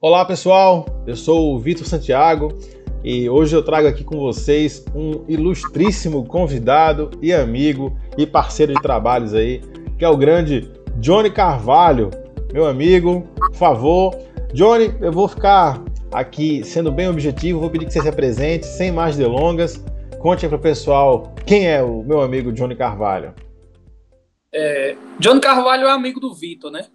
Olá 0.00 0.24
pessoal, 0.24 0.86
eu 1.08 1.16
sou 1.16 1.52
o 1.52 1.58
Vitor 1.58 1.84
Santiago 1.84 2.56
e 3.02 3.28
hoje 3.28 3.56
eu 3.56 3.64
trago 3.64 3.88
aqui 3.88 4.04
com 4.04 4.16
vocês 4.16 4.84
um 4.94 5.24
ilustríssimo 5.26 6.24
convidado 6.24 7.10
e 7.20 7.32
amigo 7.32 7.98
e 8.16 8.24
parceiro 8.24 8.72
de 8.74 8.80
trabalhos 8.80 9.34
aí, 9.34 9.60
que 9.98 10.04
é 10.04 10.08
o 10.08 10.16
grande 10.16 10.70
Johnny 10.98 11.32
Carvalho. 11.32 12.10
Meu 12.52 12.64
amigo, 12.64 13.26
por 13.34 13.54
favor. 13.54 14.16
Johnny, 14.54 14.94
eu 15.00 15.10
vou 15.10 15.26
ficar 15.26 15.82
aqui 16.12 16.62
sendo 16.62 16.92
bem 16.92 17.08
objetivo, 17.08 17.58
vou 17.58 17.68
pedir 17.68 17.86
que 17.86 17.92
você 17.92 18.00
se 18.00 18.08
apresente, 18.08 18.66
sem 18.66 18.92
mais 18.92 19.16
delongas. 19.16 19.84
Conte 20.20 20.46
para 20.46 20.56
o 20.56 20.60
pessoal 20.60 21.34
quem 21.44 21.68
é 21.68 21.82
o 21.82 22.04
meu 22.04 22.20
amigo 22.20 22.52
Johnny 22.52 22.76
Carvalho. 22.76 23.34
É, 24.54 24.96
Johnny 25.18 25.40
Carvalho 25.40 25.88
é 25.88 25.90
amigo 25.90 26.20
do 26.20 26.32
Vitor, 26.32 26.70
né? 26.70 26.86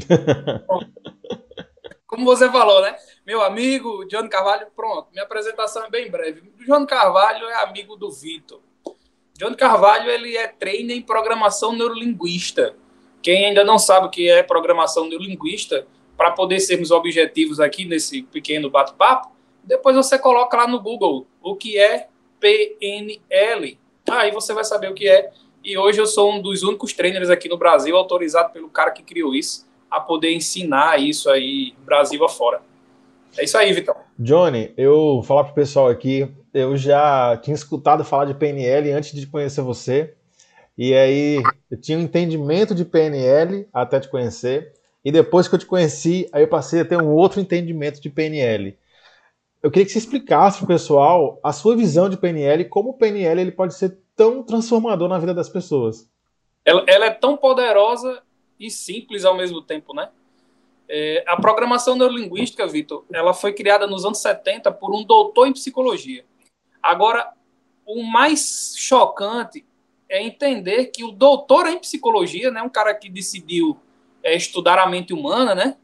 como 2.10 2.24
você 2.24 2.50
falou, 2.50 2.82
né? 2.82 2.96
Meu 3.24 3.40
amigo, 3.40 4.04
Johnny 4.06 4.28
Carvalho, 4.28 4.66
pronto. 4.74 5.06
Minha 5.12 5.22
apresentação 5.22 5.84
é 5.84 5.88
bem 5.88 6.10
breve. 6.10 6.42
O 6.58 6.64
Johnny 6.64 6.84
Carvalho 6.84 7.46
é 7.46 7.62
amigo 7.62 7.94
do 7.94 8.10
Vitor. 8.10 8.60
Johnny 9.38 9.54
Carvalho, 9.54 10.10
ele 10.10 10.36
é 10.36 10.48
trainer 10.48 10.96
em 10.96 11.02
programação 11.02 11.72
neurolinguista. 11.72 12.74
Quem 13.22 13.46
ainda 13.46 13.62
não 13.62 13.78
sabe 13.78 14.08
o 14.08 14.10
que 14.10 14.28
é 14.28 14.42
programação 14.42 15.08
neurolinguista, 15.08 15.86
para 16.16 16.32
poder 16.32 16.58
sermos 16.58 16.90
objetivos 16.90 17.60
aqui 17.60 17.84
nesse 17.84 18.24
pequeno 18.24 18.68
bate-papo, 18.68 19.30
depois 19.62 19.94
você 19.94 20.18
coloca 20.18 20.56
lá 20.56 20.66
no 20.66 20.80
Google 20.80 21.28
o 21.40 21.54
que 21.54 21.78
é 21.78 22.08
PNL. 22.40 23.78
Aí 24.10 24.32
você 24.32 24.52
vai 24.52 24.64
saber 24.64 24.90
o 24.90 24.94
que 24.94 25.08
é. 25.08 25.30
E 25.62 25.78
hoje 25.78 26.00
eu 26.00 26.06
sou 26.06 26.32
um 26.32 26.42
dos 26.42 26.64
únicos 26.64 26.92
trainers 26.92 27.30
aqui 27.30 27.48
no 27.48 27.56
Brasil 27.56 27.96
autorizado 27.96 28.52
pelo 28.52 28.68
cara 28.68 28.90
que 28.90 29.02
criou 29.02 29.32
isso 29.32 29.69
a 29.90 30.00
poder 30.00 30.32
ensinar 30.32 31.00
isso 31.00 31.28
aí 31.28 31.74
Brasil 31.84 32.24
afora. 32.24 32.60
É 33.36 33.44
isso 33.44 33.56
aí, 33.56 33.72
Vitão. 33.72 33.94
Johnny, 34.18 34.72
eu 34.76 34.94
vou 34.94 35.22
falar 35.22 35.44
pro 35.44 35.54
pessoal 35.54 35.88
aqui, 35.88 36.30
eu 36.52 36.76
já 36.76 37.36
tinha 37.42 37.54
escutado 37.54 38.04
falar 38.04 38.26
de 38.26 38.34
PNL 38.34 38.92
antes 38.92 39.12
de 39.12 39.26
conhecer 39.26 39.62
você, 39.62 40.14
e 40.76 40.94
aí 40.94 41.42
eu 41.70 41.80
tinha 41.80 41.98
um 41.98 42.02
entendimento 42.02 42.74
de 42.74 42.84
PNL 42.84 43.68
até 43.72 44.00
te 44.00 44.08
conhecer, 44.08 44.72
e 45.04 45.10
depois 45.10 45.48
que 45.48 45.54
eu 45.54 45.58
te 45.58 45.66
conheci, 45.66 46.28
aí 46.32 46.42
eu 46.42 46.48
passei 46.48 46.80
a 46.80 46.84
ter 46.84 46.96
um 47.00 47.08
outro 47.08 47.40
entendimento 47.40 48.00
de 48.00 48.10
PNL. 48.10 48.76
Eu 49.62 49.70
queria 49.70 49.84
que 49.84 49.92
você 49.92 49.98
explicasse 49.98 50.58
pro 50.58 50.66
pessoal 50.66 51.38
a 51.42 51.52
sua 51.52 51.76
visão 51.76 52.08
de 52.08 52.16
PNL 52.16 52.64
como 52.66 52.90
o 52.90 52.94
PNL 52.94 53.40
ele 53.40 53.52
pode 53.52 53.74
ser 53.74 53.98
tão 54.16 54.42
transformador 54.42 55.08
na 55.08 55.18
vida 55.18 55.34
das 55.34 55.48
pessoas. 55.48 56.08
Ela, 56.64 56.84
ela 56.86 57.06
é 57.06 57.10
tão 57.10 57.36
poderosa 57.36 58.22
e 58.60 58.70
simples 58.70 59.24
ao 59.24 59.34
mesmo 59.34 59.62
tempo, 59.62 59.94
né? 59.94 60.10
É, 60.86 61.24
a 61.26 61.36
programação 61.40 61.96
neurolinguística, 61.96 62.66
Vitor, 62.66 63.04
ela 63.12 63.32
foi 63.32 63.52
criada 63.52 63.86
nos 63.86 64.04
anos 64.04 64.18
70 64.18 64.70
por 64.72 64.94
um 64.94 65.02
doutor 65.02 65.46
em 65.46 65.52
psicologia. 65.52 66.24
Agora, 66.82 67.32
o 67.86 68.02
mais 68.02 68.74
chocante 68.76 69.64
é 70.08 70.22
entender 70.22 70.86
que 70.86 71.04
o 71.04 71.12
doutor 71.12 71.68
em 71.68 71.78
psicologia, 71.78 72.50
né, 72.50 72.60
um 72.60 72.68
cara 72.68 72.92
que 72.94 73.08
decidiu 73.08 73.78
é, 74.22 74.34
estudar 74.34 74.78
a 74.78 74.88
mente 74.88 75.12
humana, 75.12 75.54
né, 75.54 75.76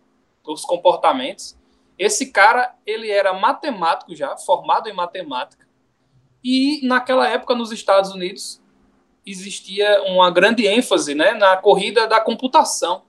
os 0.44 0.64
comportamentos, 0.64 1.56
esse 1.98 2.30
cara, 2.30 2.74
ele 2.84 3.10
era 3.10 3.32
matemático 3.32 4.14
já, 4.14 4.36
formado 4.36 4.88
em 4.88 4.92
matemática, 4.92 5.66
e 6.42 6.80
naquela 6.86 7.28
época 7.28 7.54
nos 7.54 7.72
Estados 7.72 8.12
Unidos, 8.12 8.60
existia 9.26 10.02
uma 10.04 10.30
grande 10.30 10.66
ênfase 10.66 11.14
né, 11.14 11.32
na 11.32 11.56
corrida 11.56 12.06
da 12.06 12.20
computação. 12.20 13.02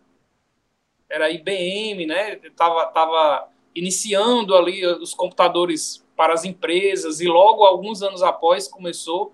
Era 1.08 1.30
IBM, 1.30 2.06
né? 2.08 2.38
Tava, 2.56 2.88
tava 2.88 3.50
iniciando 3.76 4.56
ali 4.56 4.86
os 4.86 5.14
computadores 5.14 6.04
para 6.16 6.34
as 6.34 6.44
empresas 6.44 7.22
e 7.22 7.28
logo 7.28 7.64
alguns 7.64 8.02
anos 8.02 8.23
após 8.23 8.68
começou 8.68 9.34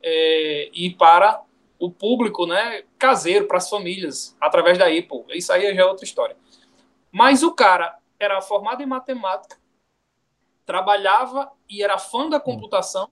é, 0.00 0.70
ir 0.72 0.94
para 0.94 1.42
o 1.78 1.90
público, 1.90 2.46
né, 2.46 2.84
caseiro 2.98 3.46
para 3.46 3.56
as 3.56 3.68
famílias 3.68 4.36
através 4.40 4.78
da 4.78 4.86
Apple. 4.86 5.24
Isso 5.30 5.52
aí 5.52 5.74
já 5.74 5.82
é 5.82 5.84
outra 5.84 6.04
história. 6.04 6.36
Mas 7.10 7.42
o 7.42 7.52
cara 7.52 7.98
era 8.18 8.40
formado 8.40 8.82
em 8.82 8.86
matemática, 8.86 9.58
trabalhava 10.64 11.50
e 11.68 11.82
era 11.82 11.98
fã 11.98 12.28
da 12.28 12.38
computação 12.38 13.10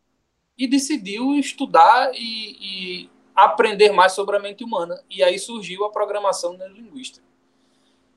e 0.59 0.67
decidiu 0.67 1.35
estudar 1.35 2.11
e, 2.15 2.57
e, 3.05 3.11
aprender 3.35 3.93
mais 3.93 4.13
sobre 4.13 4.37
a 4.37 4.41
mente 4.41 4.65
humana. 4.65 5.01
E 5.09 5.23
aí 5.23 5.39
surgiu 5.39 5.85
a 5.85 5.91
programação 5.91 6.55
neurolinguística. 6.55 7.25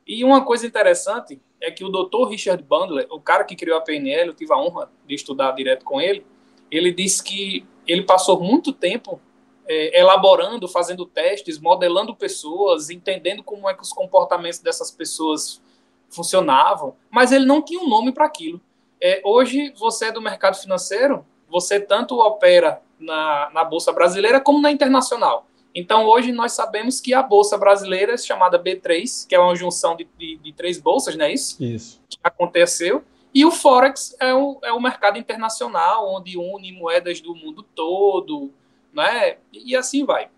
E 0.07 0.23
uma 0.23 0.43
coisa 0.43 0.65
interessante 0.65 1.39
é 1.61 1.69
que 1.69 1.85
o 1.85 1.89
Dr. 1.89 2.27
Richard 2.27 2.63
Bandler, 2.63 3.05
o 3.11 3.21
cara 3.21 3.43
que 3.43 3.55
criou 3.55 3.77
a 3.77 3.81
PNL, 3.81 4.29
eu 4.29 4.33
tive 4.33 4.51
a 4.51 4.57
honra 4.57 4.91
de 5.05 5.13
estudar 5.13 5.51
direto 5.51 5.85
com 5.85 6.01
ele, 6.01 6.25
ele 6.71 6.91
disse 6.91 7.23
que 7.23 7.65
ele 7.85 8.01
passou 8.03 8.41
muito 8.41 8.73
tempo 8.73 9.21
é, 9.67 9.99
elaborando, 9.99 10.67
fazendo 10.67 11.05
testes, 11.05 11.59
modelando 11.59 12.15
pessoas, 12.15 12.89
entendendo 12.89 13.43
como 13.43 13.69
é 13.69 13.75
que 13.75 13.83
os 13.83 13.93
comportamentos 13.93 14.59
dessas 14.59 14.89
pessoas 14.89 15.61
funcionavam, 16.09 16.95
mas 17.09 17.31
ele 17.31 17.45
não 17.45 17.61
tinha 17.61 17.79
um 17.79 17.87
nome 17.87 18.11
para 18.11 18.25
aquilo. 18.25 18.59
É, 18.99 19.21
hoje, 19.23 19.73
você 19.77 20.07
é 20.07 20.11
do 20.11 20.21
mercado 20.21 20.57
financeiro, 20.57 21.25
você 21.51 21.79
tanto 21.79 22.17
opera 22.19 22.81
na, 22.97 23.49
na 23.53 23.63
Bolsa 23.63 23.91
Brasileira 23.91 24.39
como 24.39 24.61
na 24.61 24.71
internacional. 24.71 25.45
Então, 25.75 26.05
hoje 26.05 26.31
nós 26.31 26.53
sabemos 26.53 26.99
que 26.99 27.13
a 27.13 27.21
Bolsa 27.21 27.57
Brasileira 27.57 28.13
é 28.13 28.17
chamada 28.17 28.61
B3, 28.61 29.27
que 29.27 29.35
é 29.35 29.39
uma 29.39 29.55
junção 29.55 29.95
de, 29.95 30.07
de, 30.17 30.37
de 30.37 30.53
três 30.53 30.79
bolsas, 30.79 31.15
não 31.15 31.25
é 31.25 31.33
isso? 31.33 31.61
Isso. 31.63 32.01
Que 32.09 32.17
aconteceu. 32.23 33.03
E 33.33 33.45
o 33.45 33.51
Forex 33.51 34.15
é 34.19 34.33
o, 34.33 34.59
é 34.63 34.73
o 34.73 34.81
mercado 34.81 35.17
internacional, 35.17 36.13
onde 36.13 36.37
une 36.37 36.73
moedas 36.73 37.21
do 37.21 37.33
mundo 37.33 37.63
todo, 37.63 38.51
né? 38.93 39.37
E 39.53 39.75
assim 39.75 40.03
vai. 40.03 40.29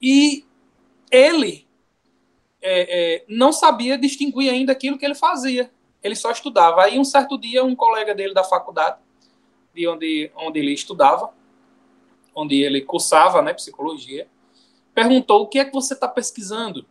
E 0.00 0.44
ele 1.10 1.66
é, 2.60 3.14
é, 3.16 3.24
não 3.26 3.52
sabia 3.52 3.96
distinguir 3.96 4.50
ainda 4.50 4.72
aquilo 4.72 4.98
que 4.98 5.06
ele 5.06 5.14
fazia. 5.14 5.70
Ele 6.02 6.14
só 6.14 6.30
estudava. 6.30 6.82
Aí, 6.82 6.98
um 6.98 7.04
certo 7.04 7.38
dia, 7.38 7.64
um 7.64 7.74
colega 7.74 8.14
dele 8.14 8.34
da 8.34 8.44
faculdade 8.44 8.98
de 9.78 9.86
onde, 9.86 10.32
onde 10.34 10.58
ele 10.58 10.72
estudava, 10.72 11.32
onde 12.34 12.60
ele 12.60 12.80
cursava 12.80 13.40
né, 13.40 13.54
psicologia, 13.54 14.26
perguntou 14.92 15.42
o 15.42 15.46
que 15.46 15.60
é 15.60 15.64
que 15.64 15.72
você 15.72 15.94
está 15.94 16.08
pesquisando? 16.08 16.84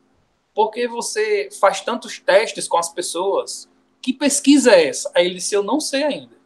Por 0.54 0.72
que 0.72 0.88
você 0.88 1.50
faz 1.60 1.82
tantos 1.82 2.18
testes 2.18 2.66
com 2.66 2.78
as 2.78 2.90
pessoas? 2.90 3.70
Que 4.02 4.14
pesquisa 4.14 4.72
é 4.72 4.88
essa? 4.88 5.12
Aí 5.14 5.26
ele 5.26 5.36
disse, 5.36 5.54
eu 5.54 5.62
não 5.62 5.82
sei 5.82 6.04
ainda. 6.04 6.38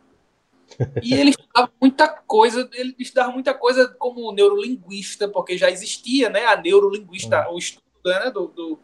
E 1.03 1.13
ele 1.13 1.29
estudava 1.29 1.71
muita 1.79 2.07
coisa, 2.07 2.67
ele 2.73 2.95
estudava 2.97 3.31
muita 3.31 3.53
coisa 3.53 3.87
como 3.99 4.31
neurolinguista, 4.31 5.27
porque 5.27 5.59
já 5.59 5.69
existia 5.69 6.27
né, 6.27 6.45
a 6.45 6.59
neurolinguista, 6.59 7.47
uhum. 7.47 7.55
o 7.55 7.59
estudo 7.59 7.85
né, 8.03 8.31
do, 8.31 8.47
do 8.47 8.79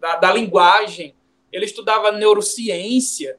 da, 0.00 0.16
da 0.16 0.32
linguagem. 0.32 1.14
Ele 1.52 1.64
estudava 1.64 2.10
neurociência, 2.10 3.38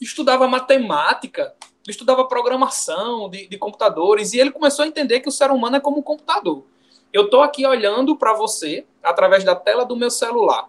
estudava 0.00 0.48
matemática, 0.48 1.54
ele 1.86 1.92
estudava 1.92 2.24
programação 2.24 3.30
de, 3.30 3.46
de, 3.46 3.56
computadores 3.56 4.32
e 4.32 4.40
ele 4.40 4.50
começou 4.50 4.84
a 4.84 4.88
entender 4.88 5.20
que 5.20 5.28
o 5.28 5.32
ser 5.32 5.50
humano 5.50 5.76
é 5.76 5.80
como 5.80 5.98
um 5.98 6.02
computador. 6.02 6.64
Eu 7.12 7.26
estou 7.26 7.42
aqui 7.42 7.64
olhando 7.64 8.16
para 8.16 8.34
você 8.34 8.84
através 9.02 9.44
da 9.44 9.54
tela 9.54 9.84
do 9.84 9.94
meu 9.96 10.10
celular. 10.10 10.68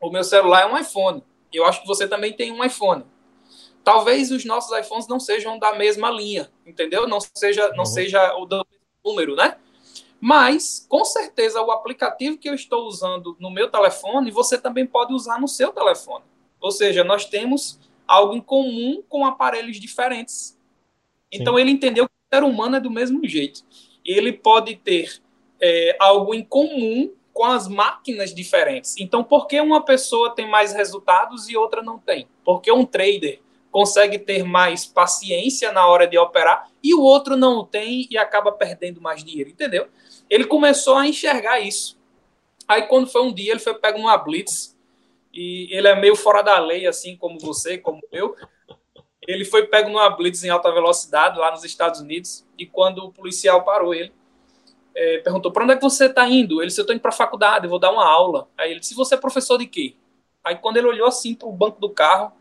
O 0.00 0.08
meu 0.08 0.22
celular 0.22 0.62
é 0.62 0.66
um 0.66 0.78
iPhone. 0.78 1.22
Eu 1.52 1.64
acho 1.64 1.82
que 1.82 1.88
você 1.88 2.06
também 2.06 2.32
tem 2.32 2.52
um 2.52 2.64
iPhone. 2.64 3.04
Talvez 3.82 4.30
os 4.30 4.44
nossos 4.44 4.76
iPhones 4.78 5.08
não 5.08 5.18
sejam 5.18 5.58
da 5.58 5.74
mesma 5.74 6.10
linha, 6.10 6.50
entendeu? 6.64 7.08
Não 7.08 7.18
seja, 7.20 7.68
não 7.70 7.80
uhum. 7.80 7.84
seja 7.86 8.36
o 8.36 8.46
do 8.46 8.64
número, 9.04 9.34
né? 9.34 9.56
Mas, 10.20 10.86
com 10.88 11.04
certeza, 11.04 11.60
o 11.60 11.70
aplicativo 11.70 12.38
que 12.38 12.48
eu 12.48 12.54
estou 12.54 12.86
usando 12.86 13.36
no 13.38 13.50
meu 13.50 13.70
telefone, 13.70 14.30
você 14.30 14.58
também 14.58 14.86
pode 14.86 15.12
usar 15.12 15.40
no 15.40 15.46
seu 15.46 15.72
telefone. 15.72 16.24
Ou 16.60 16.70
seja, 16.70 17.04
nós 17.04 17.26
temos 17.26 17.78
algo 18.06 18.34
em 18.34 18.40
comum 18.40 19.02
com 19.08 19.24
aparelhos 19.24 19.78
diferentes. 19.80 20.58
Então 21.30 21.54
Sim. 21.54 21.60
ele 21.60 21.70
entendeu 21.70 22.08
que 22.08 22.14
o 22.14 22.36
ser 22.36 22.44
humano 22.44 22.76
é 22.76 22.80
do 22.80 22.90
mesmo 22.90 23.26
jeito. 23.26 23.64
Ele 24.04 24.32
pode 24.32 24.76
ter 24.76 25.20
é, 25.60 25.96
algo 25.98 26.34
em 26.34 26.44
comum 26.44 27.12
com 27.32 27.44
as 27.44 27.68
máquinas 27.68 28.34
diferentes. 28.34 28.96
Então, 28.98 29.22
por 29.22 29.46
que 29.46 29.60
uma 29.60 29.84
pessoa 29.84 30.34
tem 30.34 30.48
mais 30.48 30.72
resultados 30.72 31.50
e 31.50 31.56
outra 31.56 31.82
não 31.82 31.98
tem? 31.98 32.26
Porque 32.42 32.72
um 32.72 32.86
trader 32.86 33.40
consegue 33.70 34.18
ter 34.18 34.42
mais 34.42 34.86
paciência 34.86 35.70
na 35.70 35.86
hora 35.86 36.06
de 36.06 36.16
operar 36.16 36.70
e 36.82 36.94
o 36.94 37.02
outro 37.02 37.36
não 37.36 37.62
tem 37.62 38.08
e 38.10 38.16
acaba 38.16 38.50
perdendo 38.52 39.02
mais 39.02 39.22
dinheiro, 39.22 39.50
entendeu? 39.50 39.86
Ele 40.30 40.44
começou 40.44 40.96
a 40.96 41.06
enxergar 41.06 41.60
isso. 41.60 41.98
Aí, 42.66 42.82
quando 42.82 43.06
foi 43.06 43.22
um 43.22 43.34
dia, 43.34 43.52
ele 43.52 43.60
foi 43.60 43.74
pegar 43.74 43.98
uma 43.98 44.16
blitz 44.16 44.75
e 45.36 45.68
ele 45.70 45.86
é 45.86 45.94
meio 45.94 46.16
fora 46.16 46.40
da 46.40 46.58
lei, 46.58 46.86
assim 46.86 47.14
como 47.14 47.38
você, 47.38 47.76
como 47.76 48.00
eu. 48.10 48.34
Ele 49.28 49.44
foi 49.44 49.66
pego 49.66 49.90
numa 49.90 50.08
blitz 50.08 50.42
em 50.42 50.48
alta 50.48 50.72
velocidade 50.72 51.38
lá 51.38 51.50
nos 51.50 51.62
Estados 51.62 52.00
Unidos 52.00 52.46
e 52.58 52.64
quando 52.64 53.04
o 53.04 53.12
policial 53.12 53.62
parou 53.62 53.94
ele, 53.94 54.10
é, 54.94 55.18
perguntou: 55.18 55.52
para 55.52 55.64
onde 55.64 55.74
é 55.74 55.76
que 55.76 55.82
você 55.82 56.06
está 56.06 56.26
indo? 56.26 56.60
Ele 56.62 56.68
disse: 56.68 56.80
eu 56.80 56.84
estou 56.84 56.94
indo 56.94 57.02
para 57.02 57.10
a 57.10 57.14
faculdade, 57.14 57.68
vou 57.68 57.78
dar 57.78 57.92
uma 57.92 58.06
aula. 58.06 58.48
Aí 58.56 58.70
ele 58.70 58.80
disse: 58.80 58.94
você 58.94 59.14
é 59.14 59.18
professor 59.18 59.58
de 59.58 59.66
quê? 59.66 59.94
Aí 60.42 60.56
quando 60.56 60.78
ele 60.78 60.86
olhou 60.86 61.06
assim 61.06 61.34
para 61.34 61.48
o 61.48 61.52
banco 61.52 61.78
do 61.80 61.90
carro, 61.90 62.32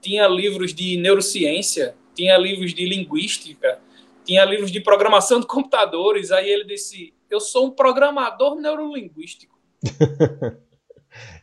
tinha 0.00 0.26
livros 0.26 0.74
de 0.74 0.96
neurociência, 0.96 1.94
tinha 2.14 2.36
livros 2.36 2.74
de 2.74 2.84
linguística, 2.84 3.78
tinha 4.24 4.44
livros 4.44 4.72
de 4.72 4.80
programação 4.80 5.38
de 5.38 5.46
computadores. 5.46 6.32
Aí 6.32 6.50
ele 6.50 6.64
disse: 6.64 7.14
Eu 7.30 7.38
sou 7.38 7.66
um 7.66 7.70
programador 7.70 8.56
neurolinguístico. 8.56 9.56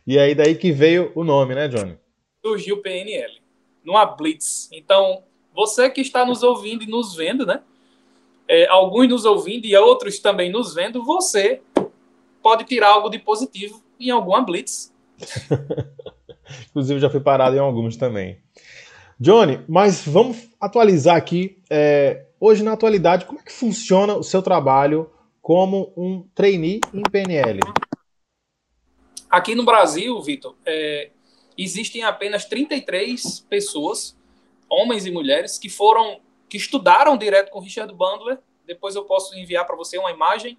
e 0.06 0.18
aí 0.18 0.34
daí 0.34 0.54
que 0.54 0.72
veio 0.72 1.12
o 1.14 1.24
nome, 1.24 1.54
né, 1.54 1.68
Johnny? 1.68 1.98
Surgiu 2.44 2.76
o 2.76 2.82
PNL, 2.82 3.40
numa 3.84 4.04
blitz. 4.04 4.68
Então, 4.72 5.22
você 5.54 5.90
que 5.90 6.00
está 6.00 6.24
nos 6.24 6.42
ouvindo 6.42 6.84
e 6.84 6.86
nos 6.86 7.14
vendo, 7.14 7.44
né? 7.44 7.62
É, 8.46 8.66
alguns 8.68 9.08
nos 9.08 9.24
ouvindo 9.24 9.66
e 9.66 9.76
outros 9.76 10.18
também 10.18 10.50
nos 10.50 10.74
vendo, 10.74 11.04
você 11.04 11.60
pode 12.42 12.64
tirar 12.64 12.88
algo 12.88 13.10
de 13.10 13.18
positivo 13.18 13.82
em 14.00 14.10
alguma 14.10 14.40
blitz. 14.40 14.92
Inclusive, 16.70 17.00
já 17.00 17.10
fui 17.10 17.20
parado 17.20 17.56
em 17.56 17.58
alguns 17.58 17.96
também. 17.96 18.38
Johnny, 19.20 19.60
mas 19.68 20.06
vamos 20.06 20.48
atualizar 20.60 21.16
aqui. 21.16 21.60
É, 21.68 22.26
hoje, 22.40 22.62
na 22.62 22.72
atualidade, 22.72 23.26
como 23.26 23.40
é 23.40 23.42
que 23.42 23.52
funciona 23.52 24.16
o 24.16 24.22
seu 24.22 24.40
trabalho 24.40 25.10
como 25.42 25.92
um 25.96 26.24
trainee 26.34 26.80
em 26.94 27.02
PNL? 27.02 27.60
Aqui 29.30 29.54
no 29.54 29.64
Brasil, 29.64 30.20
Vitor, 30.22 30.54
é, 30.64 31.10
existem 31.56 32.02
apenas 32.02 32.44
33 32.46 33.40
pessoas, 33.40 34.16
homens 34.68 35.04
e 35.06 35.10
mulheres, 35.10 35.58
que 35.58 35.68
foram, 35.68 36.20
que 36.48 36.56
estudaram 36.56 37.16
direto 37.16 37.50
com 37.50 37.60
Richard 37.60 37.92
Bandler. 37.94 38.38
Depois 38.66 38.94
eu 38.94 39.04
posso 39.04 39.36
enviar 39.36 39.66
para 39.66 39.76
você 39.76 39.98
uma 39.98 40.10
imagem. 40.10 40.58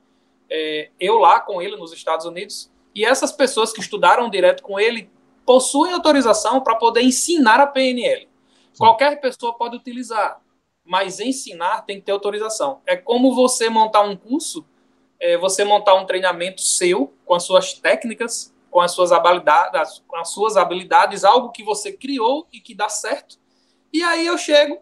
É, 0.50 0.89
eu 1.00 1.18
lá 1.18 1.39
com 1.39 1.62
ele 1.62 1.75
nos 1.77 1.92
Estados 1.94 2.25
Unidos. 2.25 2.71
E 2.94 3.06
essas 3.06 3.31
pessoas 3.31 3.71
que 3.71 3.80
estudaram 3.80 4.30
direto 4.30 4.62
com 4.62 4.80
ele 4.80 5.10
possuem 5.45 5.94
autorização 5.94 6.62
para 6.62 6.75
poder 6.75 7.01
ensinar 7.01 7.60
a 7.60 7.66
PNL. 7.66 8.27
Qualquer 8.77 9.19
pessoa 9.19 9.54
pode 9.54 9.75
utilizar, 9.75 10.39
mas 10.86 11.19
ensinar 11.19 11.81
tem 11.81 11.98
que 11.98 12.06
ter 12.06 12.12
autorização. 12.12 12.81
É 12.86 12.95
como 12.95 13.33
você 13.33 13.68
montar 13.68 14.01
um 14.01 14.16
curso, 14.16 14.66
é 15.19 15.38
você 15.38 15.63
montar 15.63 15.95
um 15.95 16.06
treinamento 16.06 16.62
seu 16.62 17.13
com 17.25 17.33
as 17.33 17.44
suas 17.44 17.74
técnicas, 17.74 18.54
com 18.69 18.80
as 18.80 18.92
suas 18.92 19.12
habilidades, 19.12 20.04
com 20.07 20.18
as 20.18 20.30
suas 20.30 20.57
habilidades, 20.57 21.24
algo 21.24 21.51
que 21.51 21.63
você 21.63 21.92
criou 21.92 22.48
e 22.51 22.60
que 22.60 22.75
dá 22.75 22.89
certo. 22.89 23.38
E 23.92 24.04
aí 24.04 24.25
eu 24.25 24.38
chego 24.38 24.80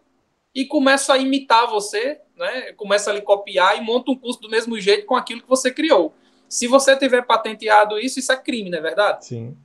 e 0.54 0.64
começo 0.64 1.12
a 1.12 1.18
imitar 1.18 1.68
você, 1.68 2.20
né? 2.36 2.72
Começo 2.72 3.08
a 3.08 3.12
lhe 3.12 3.22
copiar 3.22 3.76
e 3.76 3.80
monto 3.80 4.12
um 4.12 4.16
curso 4.16 4.40
do 4.40 4.50
mesmo 4.50 4.78
jeito 4.78 5.06
com 5.06 5.16
aquilo 5.16 5.42
que 5.42 5.48
você 5.48 5.70
criou. 5.70 6.12
Se 6.48 6.66
você 6.66 6.96
tiver 6.96 7.22
patenteado 7.22 7.98
isso, 7.98 8.18
isso 8.18 8.32
é 8.32 8.36
crime, 8.36 8.70
não 8.70 8.78
é 8.78 8.82
verdade? 8.82 9.26
Sim. 9.26 9.56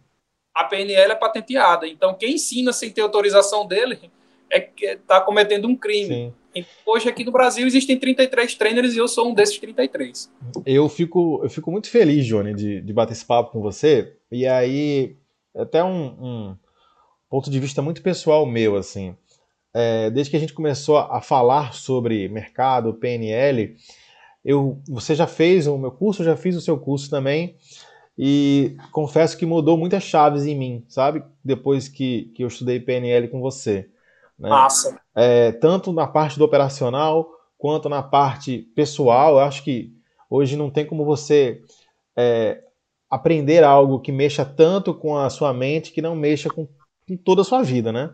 A 0.54 0.66
PNL 0.66 1.12
é 1.12 1.16
patenteada. 1.16 1.88
Então, 1.88 2.14
quem 2.14 2.36
ensina 2.36 2.72
sem 2.72 2.92
ter 2.92 3.02
autorização 3.02 3.66
dele 3.66 4.12
é 4.50 4.60
que 4.60 4.86
está 4.86 5.20
cometendo 5.22 5.68
um 5.68 5.75
crime. 5.75 6.16
Sim. 6.16 6.34
Hoje 6.85 7.09
aqui 7.09 7.23
no 7.23 7.31
Brasil 7.31 7.65
existem 7.65 7.97
33 7.97 8.55
trainers 8.55 8.94
e 8.94 8.97
eu 8.97 9.07
sou 9.07 9.29
um 9.29 9.33
desses 9.33 9.57
33. 9.57 10.31
Eu 10.65 10.88
fico, 10.88 11.41
eu 11.44 11.50
fico 11.50 11.71
muito 11.71 11.89
feliz, 11.89 12.25
Johnny, 12.25 12.53
de, 12.53 12.81
de 12.81 12.94
bater 12.94 13.13
esse 13.13 13.25
papo 13.25 13.51
com 13.51 13.61
você. 13.61 14.15
E 14.31 14.45
aí, 14.45 15.15
até 15.55 15.83
um, 15.83 16.05
um 16.05 16.57
ponto 17.29 17.50
de 17.50 17.59
vista 17.59 17.81
muito 17.81 18.01
pessoal 18.01 18.45
meu, 18.45 18.75
assim. 18.75 19.15
É, 19.73 20.11
desde 20.11 20.29
que 20.29 20.38
a 20.38 20.39
gente 20.39 20.53
começou 20.53 20.97
a 20.97 21.19
falar 21.19 21.73
sobre 21.73 22.29
mercado, 22.29 22.94
PNL, 22.94 23.75
eu, 24.45 24.79
você 24.88 25.15
já 25.15 25.25
fez 25.25 25.65
o 25.65 25.77
meu 25.77 25.91
curso, 25.91 26.21
eu 26.21 26.27
já 26.27 26.35
fiz 26.35 26.55
o 26.55 26.61
seu 26.61 26.77
curso 26.77 27.09
também. 27.09 27.55
E 28.15 28.77
confesso 28.91 29.35
que 29.35 29.45
mudou 29.45 29.75
muitas 29.75 30.03
chaves 30.03 30.45
em 30.45 30.55
mim, 30.55 30.85
sabe? 30.88 31.23
Depois 31.44 31.88
que, 31.88 32.31
que 32.35 32.44
eu 32.44 32.47
estudei 32.47 32.79
PNL 32.79 33.27
com 33.29 33.41
você. 33.41 33.89
Né? 34.44 34.50
Massa. 34.50 35.00
É, 35.16 35.54
tanto 35.54 35.94
na 35.94 36.06
parte 36.06 36.38
do 36.38 36.44
operacional 36.44 37.30
quanto 37.57 37.88
na 37.88 38.04
parte 38.04 38.68
pessoal. 38.75 39.36
Eu 39.36 39.40
acho 39.40 39.63
que 39.63 39.94
hoje 40.30 40.57
não 40.57 40.69
tem 40.69 40.86
como 40.86 41.06
você 41.06 41.62
é, 42.13 42.62
aprender 43.10 43.63
algo 43.63 44.01
que 44.01 44.12
mexa 44.12 44.44
tanto 44.44 44.94
com 44.94 45.18
a 45.18 45.30
sua 45.30 45.54
mente 45.54 45.94
que 45.94 46.01
não 46.01 46.13
mexa 46.13 46.50
com, 46.50 46.68
com, 47.07 47.16
toda 47.16 47.42
a 47.42 47.45
sua 47.45 47.63
vida, 47.63 47.94
né? 47.94 48.13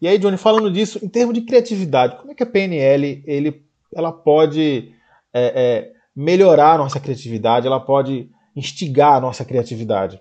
E 0.00 0.08
aí, 0.08 0.18
Johnny, 0.18 0.36
falando 0.36 0.68
disso, 0.68 0.98
em 1.00 1.08
termos 1.08 1.32
de 1.32 1.42
criatividade, 1.42 2.16
como 2.16 2.32
é 2.32 2.34
que 2.34 2.42
a 2.42 2.46
PNL 2.46 3.22
ele, 3.24 3.64
ela 3.94 4.10
pode 4.10 4.92
é, 5.32 5.44
é, 5.54 5.92
melhorar 6.16 6.72
a 6.72 6.78
nossa 6.78 6.98
criatividade, 6.98 7.68
ela 7.68 7.78
pode 7.78 8.28
instigar 8.56 9.14
a 9.14 9.20
nossa 9.20 9.44
criatividade? 9.44 10.20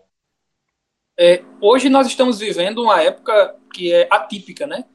É, 1.20 1.42
hoje 1.60 1.90
nós 1.90 2.06
estamos 2.06 2.38
vivendo 2.38 2.84
uma 2.84 3.02
época 3.02 3.56
que 3.74 3.92
é 3.92 4.08
atípica, 4.12 4.68
né? 4.68 4.86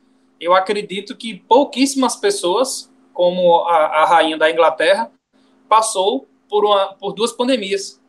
Eu 0.40 0.54
acredito 0.54 1.16
que 1.16 1.34
pouquíssimas 1.34 2.16
pessoas, 2.16 2.90
como 3.12 3.64
a, 3.64 4.02
a 4.02 4.04
rainha 4.04 4.36
da 4.36 4.50
Inglaterra, 4.50 5.10
passou 5.68 6.28
por, 6.48 6.64
uma, 6.64 6.94
por 6.94 7.12
duas 7.12 7.32
pandemias. 7.32 8.00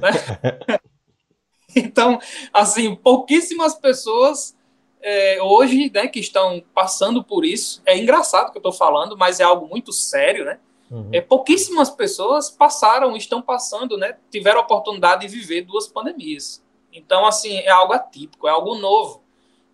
Né? 0.00 0.78
então, 1.74 2.18
assim, 2.52 2.94
pouquíssimas 2.94 3.74
pessoas 3.74 4.56
é, 5.00 5.40
hoje 5.42 5.90
né, 5.94 6.08
que 6.08 6.18
estão 6.18 6.62
passando 6.74 7.22
por 7.22 7.44
isso. 7.44 7.82
É 7.86 7.96
engraçado 7.96 8.50
que 8.50 8.58
eu 8.58 8.60
estou 8.60 8.72
falando, 8.72 9.16
mas 9.16 9.40
é 9.40 9.44
algo 9.44 9.68
muito 9.68 9.92
sério, 9.92 10.44
né? 10.44 10.58
Uhum. 10.90 11.10
É, 11.12 11.20
pouquíssimas 11.20 11.90
pessoas 11.90 12.50
passaram, 12.50 13.16
estão 13.16 13.42
passando, 13.42 13.96
né? 13.96 14.16
Tiveram 14.30 14.60
a 14.60 14.64
oportunidade 14.64 15.26
de 15.26 15.32
viver 15.32 15.62
duas 15.62 15.88
pandemias. 15.88 16.62
Então, 16.92 17.26
assim, 17.26 17.56
é 17.58 17.70
algo 17.70 17.92
atípico, 17.92 18.46
é 18.46 18.50
algo 18.50 18.76
novo. 18.76 19.22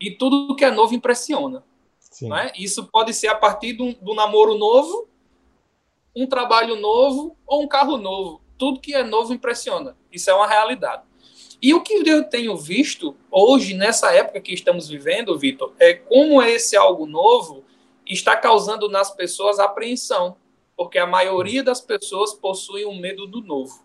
E 0.01 0.11
tudo 0.11 0.57
que 0.57 0.65
é 0.65 0.71
novo 0.71 0.95
impressiona. 0.95 1.63
Né? 2.21 2.53
Isso 2.57 2.85
pode 2.87 3.15
ser 3.15 3.29
a 3.29 3.35
partir 3.35 3.73
do, 3.73 3.95
do 3.95 4.15
namoro 4.15 4.57
novo, 4.57 5.09
um 6.15 6.27
trabalho 6.27 6.77
novo 6.77 7.37
ou 7.47 7.63
um 7.63 7.69
carro 7.69 7.97
novo. 7.97 8.41
Tudo 8.59 8.81
que 8.81 8.95
é 8.95 9.03
novo 9.03 9.33
impressiona. 9.33 9.97
Isso 10.11 10.31
é 10.31 10.35
uma 10.35 10.47
realidade. 10.47 11.03
E 11.61 11.73
o 11.73 11.81
que 11.81 11.95
eu 12.07 12.25
tenho 12.25 12.57
visto 12.57 13.17
hoje, 13.31 13.73
nessa 13.73 14.13
época 14.13 14.41
que 14.41 14.53
estamos 14.53 14.89
vivendo, 14.89 15.39
Vitor, 15.39 15.73
é 15.79 15.95
como 15.95 16.43
esse 16.43 16.77
algo 16.77 17.07
novo 17.07 17.65
está 18.05 18.37
causando 18.37 18.89
nas 18.89 19.11
pessoas 19.11 19.59
apreensão. 19.59 20.37
Porque 20.77 20.99
a 20.99 21.07
maioria 21.07 21.63
das 21.63 21.81
pessoas 21.81 22.35
possui 22.35 22.85
um 22.85 22.99
medo 22.99 23.27
do 23.27 23.41
novo. 23.41 23.85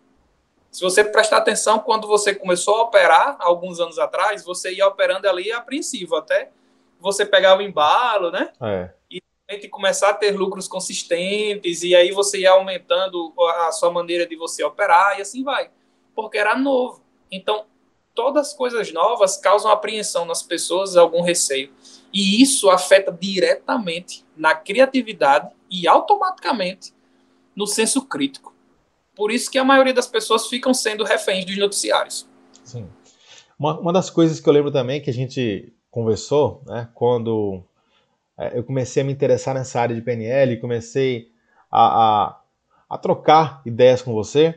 Se 0.71 0.81
você 0.81 1.03
prestar 1.03 1.38
atenção, 1.38 1.80
quando 1.80 2.07
você 2.07 2.33
começou 2.33 2.75
a 2.75 2.83
operar, 2.83 3.38
alguns 3.39 3.80
anos 3.80 4.00
atrás, 4.00 4.44
você 4.44 4.73
ia 4.73 4.88
operando 4.88 5.27
ali 5.27 5.51
apreensivo, 5.51 6.15
até 6.15 6.51
você 6.99 7.25
pegar 7.25 7.57
o 7.57 7.61
embalo, 7.61 8.31
né? 8.31 8.51
É. 8.61 8.89
E 9.09 9.21
começar 9.69 10.09
a 10.09 10.13
ter 10.13 10.31
lucros 10.31 10.68
consistentes, 10.68 11.81
e 11.81 11.95
aí 11.95 12.11
você 12.11 12.39
ia 12.39 12.51
aumentando 12.51 13.33
a 13.66 13.71
sua 13.71 13.89
maneira 13.89 14.27
de 14.27 14.35
você 14.35 14.63
operar, 14.63 15.18
e 15.18 15.21
assim 15.21 15.44
vai. 15.44 15.69
Porque 16.13 16.37
era 16.37 16.57
novo. 16.57 17.01
Então, 17.31 17.66
todas 18.13 18.47
as 18.47 18.54
coisas 18.54 18.92
novas 18.92 19.37
causam 19.37 19.71
apreensão 19.71 20.25
nas 20.25 20.44
pessoas, 20.44 20.97
algum 20.97 21.21
receio. 21.21 21.71
E 22.11 22.42
isso 22.42 22.69
afeta 22.69 23.11
diretamente 23.11 24.25
na 24.35 24.56
criatividade 24.56 25.49
e 25.69 25.87
automaticamente 25.87 26.94
no 27.56 27.68
senso 27.68 28.06
crítico. 28.06 28.54
Por 29.16 29.31
isso 29.31 29.49
que 29.49 29.57
a 29.57 29.63
maioria 29.63 29.94
das 29.94 30.07
pessoas 30.07 30.47
ficam 30.47 30.73
sendo 30.73 31.04
reféns 31.04 31.45
dos 31.45 31.57
noticiários. 31.57 32.27
Sim. 32.63 32.89
Uma, 33.57 33.80
uma 33.80 33.94
das 33.94 34.09
coisas 34.09 34.39
que 34.39 34.47
eu 34.47 34.54
lembro 34.54 34.71
também 34.71 35.01
que 35.01 35.09
a 35.09 35.13
gente 35.13 35.73
conversou, 35.97 36.61
né, 36.68 36.87
quando 36.94 37.59
é, 38.37 38.56
eu 38.56 38.63
comecei 38.63 39.01
a 39.01 39.06
me 39.06 39.11
interessar 39.11 39.56
nessa 39.56 39.81
área 39.81 39.95
de 39.95 40.01
PNL, 40.04 40.57
comecei 40.57 41.31
a, 41.71 42.25
a, 42.27 42.42
a 42.87 42.97
trocar 42.99 43.63
ideias 43.66 44.04
com 44.04 44.13
você, 44.13 44.54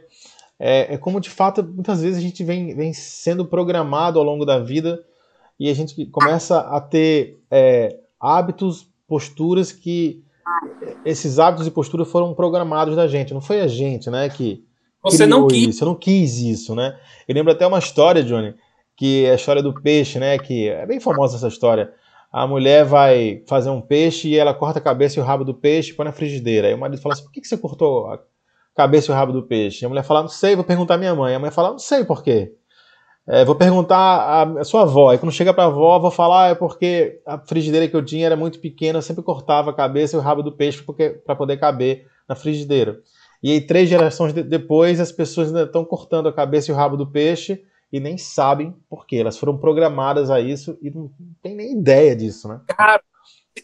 é, 0.58 0.92
é, 0.92 0.98
como 0.98 1.18
de 1.18 1.30
fato 1.30 1.62
muitas 1.62 2.02
vezes 2.02 2.18
a 2.18 2.20
gente 2.20 2.44
vem, 2.44 2.74
vem 2.74 2.92
sendo 2.92 3.46
programado 3.46 4.18
ao 4.18 4.24
longo 4.24 4.44
da 4.44 4.58
vida 4.58 5.02
e 5.58 5.70
a 5.70 5.74
gente 5.74 6.04
começa 6.04 6.60
a 6.60 6.78
ter 6.78 7.42
é, 7.50 7.98
hábitos, 8.20 8.86
posturas 9.08 9.72
que 9.72 10.22
esses 11.06 11.38
hábitos 11.38 11.66
e 11.66 11.70
posturas 11.70 12.06
foram 12.06 12.34
programados 12.34 12.94
da 12.94 13.08
gente, 13.08 13.32
não 13.32 13.40
foi 13.40 13.62
a 13.62 13.66
gente, 13.66 14.10
né, 14.10 14.28
que 14.28 14.62
você 15.02 15.24
não 15.24 15.48
quis. 15.48 15.68
isso, 15.68 15.84
eu 15.84 15.88
não 15.88 15.94
quis 15.94 16.36
isso, 16.36 16.74
né? 16.74 17.00
Eu 17.26 17.34
lembro 17.34 17.50
até 17.50 17.66
uma 17.66 17.78
história, 17.78 18.22
Johnny, 18.22 18.54
que 19.00 19.24
é 19.24 19.30
a 19.30 19.34
história 19.34 19.62
do 19.62 19.72
peixe, 19.72 20.18
né? 20.18 20.36
Que 20.38 20.68
é 20.68 20.84
bem 20.84 21.00
famosa 21.00 21.34
essa 21.34 21.48
história. 21.48 21.90
A 22.30 22.46
mulher 22.46 22.84
vai 22.84 23.42
fazer 23.48 23.70
um 23.70 23.80
peixe 23.80 24.28
e 24.28 24.36
ela 24.36 24.52
corta 24.52 24.78
a 24.78 24.82
cabeça 24.82 25.18
e 25.18 25.22
o 25.22 25.24
rabo 25.24 25.42
do 25.42 25.54
peixe 25.54 25.92
e 25.92 25.94
põe 25.94 26.04
na 26.04 26.12
frigideira. 26.12 26.68
Aí 26.68 26.74
o 26.74 26.78
marido 26.78 27.00
fala 27.00 27.14
assim: 27.14 27.24
por 27.24 27.32
que, 27.32 27.42
você 27.42 27.56
cortou 27.56 28.08
a 28.08 28.20
cabeça 28.76 29.10
e 29.10 29.14
o 29.14 29.16
rabo 29.16 29.32
do 29.32 29.42
peixe? 29.42 29.82
E 29.82 29.86
a 29.86 29.88
mulher 29.88 30.02
fala: 30.02 30.20
não 30.20 30.28
sei, 30.28 30.54
vou 30.54 30.66
perguntar 30.66 30.96
à 30.96 30.98
minha 30.98 31.14
mãe. 31.14 31.34
A 31.34 31.38
mãe 31.38 31.50
fala: 31.50 31.70
não 31.70 31.78
sei 31.78 32.04
por 32.04 32.22
quê. 32.22 32.52
É, 33.26 33.42
vou 33.42 33.54
perguntar 33.54 34.58
à 34.58 34.64
sua 34.64 34.82
avó. 34.82 35.08
Aí 35.08 35.16
quando 35.16 35.32
chega 35.32 35.54
para 35.54 35.64
a 35.64 35.68
avó, 35.68 35.98
vou 35.98 36.10
falar: 36.10 36.44
ah, 36.44 36.48
é 36.48 36.54
porque 36.54 37.22
a 37.24 37.38
frigideira 37.38 37.88
que 37.88 37.96
eu 37.96 38.04
tinha 38.04 38.26
era 38.26 38.36
muito 38.36 38.58
pequena, 38.58 38.98
eu 38.98 39.02
sempre 39.02 39.24
cortava 39.24 39.70
a 39.70 39.74
cabeça 39.74 40.14
e 40.14 40.18
o 40.18 40.22
rabo 40.22 40.42
do 40.42 40.52
peixe 40.52 40.84
para 41.24 41.34
poder 41.34 41.56
caber 41.56 42.06
na 42.28 42.34
frigideira. 42.34 43.00
E 43.42 43.52
aí, 43.52 43.62
três 43.62 43.88
gerações 43.88 44.34
de, 44.34 44.42
depois, 44.42 45.00
as 45.00 45.10
pessoas 45.10 45.48
ainda 45.48 45.62
estão 45.62 45.86
cortando 45.86 46.28
a 46.28 46.32
cabeça 46.34 46.70
e 46.70 46.74
o 46.74 46.76
rabo 46.76 46.98
do 46.98 47.06
peixe 47.06 47.64
e 47.92 47.98
nem 47.98 48.16
sabem 48.16 48.74
por 48.88 49.06
quê. 49.06 49.16
Elas 49.16 49.38
foram 49.38 49.56
programadas 49.58 50.30
a 50.30 50.40
isso 50.40 50.78
e 50.80 50.90
não 50.90 51.10
tem 51.42 51.54
nem 51.54 51.72
ideia 51.72 52.14
disso, 52.14 52.48
né? 52.48 52.60
Cara, 52.68 53.02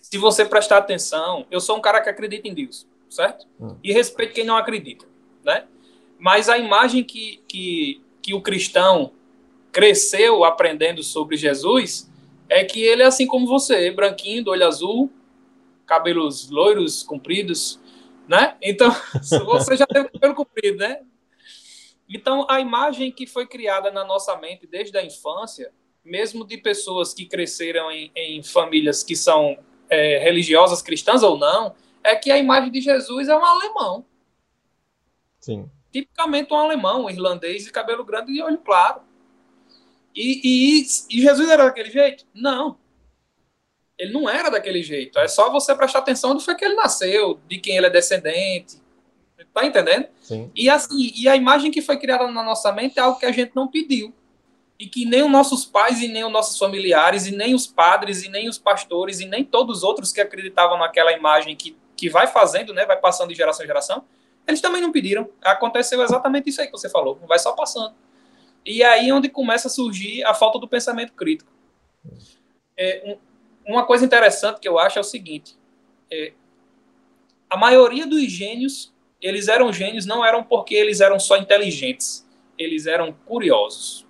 se 0.03 0.19
você 0.19 0.45
prestar 0.45 0.79
atenção, 0.79 1.47
eu 1.51 1.61
sou 1.61 1.77
um 1.77 1.81
cara 1.81 2.01
que 2.01 2.09
acredita 2.09 2.49
em 2.49 2.55
Deus, 2.55 2.87
certo? 3.09 3.47
Hum. 3.61 3.77
E 3.83 3.93
respeito 3.93 4.35
quem 4.35 4.45
não 4.45 4.57
acredita, 4.57 5.07
né? 5.45 5.65
Mas 6.19 6.49
a 6.49 6.59
imagem 6.59 7.05
que, 7.05 7.43
que, 7.47 8.03
que 8.23 8.35
o 8.35 8.43
cristão 8.43 9.13
cresceu 9.71 10.45
aprendendo 10.45 11.03
sobre 11.03 11.37
Jesus 11.37 12.11
é 12.49 12.65
que 12.65 12.81
ele 12.81 13.03
é 13.03 13.07
assim 13.07 13.27
como 13.27 13.47
você, 13.47 13.91
branquinho, 13.91 14.45
do 14.45 14.51
olho 14.51 14.67
azul, 14.67 15.11
cabelos 15.85 16.49
loiros, 16.51 17.03
compridos, 17.03 17.79
né? 18.27 18.57
Então, 18.63 18.91
você 19.45 19.77
já 19.77 19.87
teve 19.87 20.09
cabelo 20.09 20.35
comprido, 20.35 20.79
né? 20.79 21.01
Então, 22.09 22.47
a 22.49 22.61
imagem 22.61 23.11
que 23.11 23.27
foi 23.27 23.47
criada 23.47 23.91
na 23.91 24.05
nossa 24.05 24.37
mente 24.37 24.67
desde 24.67 24.97
a 24.97 25.05
infância, 25.05 25.73
mesmo 26.05 26.47
de 26.47 26.57
pessoas 26.57 27.13
que 27.13 27.27
cresceram 27.27 27.91
em, 27.91 28.13
em 28.15 28.43
famílias 28.43 29.03
que 29.03 29.17
são 29.17 29.59
é, 29.91 30.19
religiosas, 30.19 30.83
cristãs 30.83 31.23
ou 31.23 31.37
não, 31.37 31.75
é 32.03 32.15
que 32.15 32.31
a 32.31 32.39
imagem 32.39 32.71
de 32.71 32.81
Jesus 32.81 33.29
é 33.29 33.37
um 33.37 33.45
alemão. 33.45 34.05
Sim. 35.41 35.69
Tipicamente 35.93 36.53
um 36.53 36.57
alemão, 36.57 37.05
um 37.05 37.11
irlandês 37.11 37.65
de 37.65 37.73
cabelo 37.73 38.05
grande 38.05 38.33
e 38.33 38.43
olho 38.43 38.59
claro. 38.59 39.01
E, 40.15 40.41
e, 40.45 40.87
e 41.11 41.21
Jesus 41.21 41.49
era 41.49 41.65
daquele 41.65 41.91
jeito? 41.91 42.25
Não. 42.33 42.79
Ele 43.99 44.13
não 44.13 44.29
era 44.29 44.51
daquele 44.51 44.83
jeito. 44.83 45.19
É 45.19 45.27
só 45.27 45.51
você 45.51 45.75
prestar 45.75 46.01
atenção 46.01 46.39
foi 46.39 46.55
que 46.55 46.65
ele 46.65 46.75
nasceu, 46.75 47.41
de 47.49 47.59
quem 47.59 47.77
ele 47.77 47.87
é 47.87 47.91
descendente. 47.91 48.81
Tá 49.57 49.65
entendendo? 49.65 50.07
Sim. 50.21 50.51
E, 50.55 50.69
assim, 50.69 51.11
e 51.17 51.27
a 51.27 51.35
imagem 51.35 51.71
que 51.71 51.81
foi 51.81 51.97
criada 51.97 52.27
na 52.31 52.43
nossa 52.43 52.71
mente 52.73 52.99
é 52.99 53.01
algo 53.01 53.19
que 53.19 53.25
a 53.25 53.33
gente 53.33 53.53
não 53.57 53.67
pediu. 53.67 54.13
E 54.79 54.87
que 54.87 55.07
nem 55.07 55.23
os 55.23 55.31
nossos 55.31 55.65
pais, 55.65 56.03
e 56.03 56.09
nem 56.09 56.23
os 56.23 56.31
nossos 56.31 56.59
familiares, 56.59 57.27
e 57.27 57.35
nem 57.35 57.55
os 57.55 57.67
padres, 57.67 58.23
e 58.23 58.29
nem 58.29 58.51
os 58.51 58.59
pastores, 58.59 59.19
e 59.19 59.25
nem 59.25 59.43
todos 59.43 59.79
os 59.79 59.83
outros 59.83 60.13
que 60.13 60.21
acreditavam 60.21 60.77
naquela 60.77 61.11
imagem 61.11 61.57
que, 61.57 61.75
que 61.97 62.11
vai 62.11 62.27
fazendo, 62.27 62.75
né? 62.75 62.85
Vai 62.85 62.99
passando 62.99 63.31
de 63.31 63.35
geração 63.35 63.65
em 63.65 63.67
geração. 63.67 64.05
Eles 64.47 64.61
também 64.61 64.83
não 64.83 64.93
pediram. 64.93 65.27
Aconteceu 65.43 66.03
exatamente 66.03 66.51
isso 66.51 66.61
aí 66.61 66.67
que 66.67 66.73
você 66.73 66.91
falou. 66.91 67.19
Vai 67.27 67.39
só 67.39 67.53
passando. 67.53 67.95
E 68.63 68.85
aí 68.85 69.09
é 69.09 69.15
onde 69.15 69.31
começa 69.31 69.69
a 69.69 69.71
surgir 69.71 70.23
a 70.25 70.35
falta 70.35 70.59
do 70.59 70.69
pensamento 70.69 71.15
crítico. 71.15 71.51
É, 72.77 73.17
uma 73.67 73.87
coisa 73.87 74.05
interessante 74.05 74.61
que 74.61 74.69
eu 74.69 74.79
acho 74.79 74.99
é 74.99 75.01
o 75.01 75.05
seguinte: 75.05 75.57
é, 76.13 76.35
a 77.49 77.57
maioria 77.57 78.07
dos 78.07 78.23
gênios, 78.31 78.95
eles 79.21 79.49
eram 79.49 79.73
gênios 79.73 80.07
não 80.07 80.25
eram 80.25 80.43
porque 80.43 80.75
eles 80.75 81.01
eram 81.01 81.19
só 81.19 81.37
inteligentes, 81.37 82.27
eles 82.59 82.87
eram 82.87 83.13
curiosos. 83.13 84.07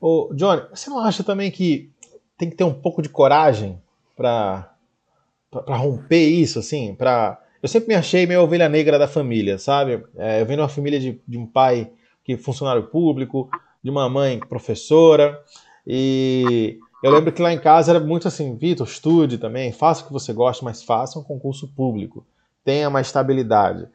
Ô, 0.00 0.30
Johnny, 0.34 0.62
você 0.70 0.90
não 0.90 0.98
acha 0.98 1.22
também 1.22 1.50
que 1.50 1.90
tem 2.36 2.50
que 2.50 2.56
ter 2.56 2.64
um 2.64 2.74
pouco 2.74 3.00
de 3.00 3.08
coragem 3.08 3.80
para 4.16 4.70
para 5.50 5.76
romper 5.76 6.26
isso, 6.26 6.58
assim, 6.58 6.96
para 6.96 7.40
eu 7.62 7.68
sempre 7.68 7.88
me 7.88 7.94
achei 7.94 8.26
meio 8.26 8.42
ovelha 8.42 8.68
negra 8.68 8.98
da 8.98 9.08
família, 9.08 9.56
sabe? 9.56 10.04
É, 10.16 10.40
eu 10.42 10.46
venho 10.46 10.58
de 10.58 10.62
uma 10.62 10.68
família 10.68 11.00
de, 11.00 11.18
de 11.26 11.38
um 11.38 11.46
pai 11.46 11.90
que 12.24 12.32
é 12.34 12.36
funcionário 12.36 12.88
público, 12.88 13.48
de 13.82 13.88
uma 13.88 14.08
mãe 14.08 14.38
professora, 14.40 15.40
e 15.86 16.78
eu 17.02 17.10
lembro 17.10 17.32
que 17.32 17.40
lá 17.40 17.52
em 17.52 17.58
casa 17.58 17.92
era 17.92 18.00
muito 18.00 18.28
assim, 18.28 18.56
Vitor, 18.56 18.86
estude 18.86 19.38
também, 19.38 19.72
faça 19.72 20.02
o 20.02 20.06
que 20.06 20.12
você 20.12 20.32
gosta, 20.32 20.64
mas 20.64 20.82
faça 20.82 21.18
um 21.18 21.22
concurso 21.22 21.68
público, 21.68 22.26
tenha 22.64 22.90
mais 22.90 23.08
estabilidade. 23.08 23.86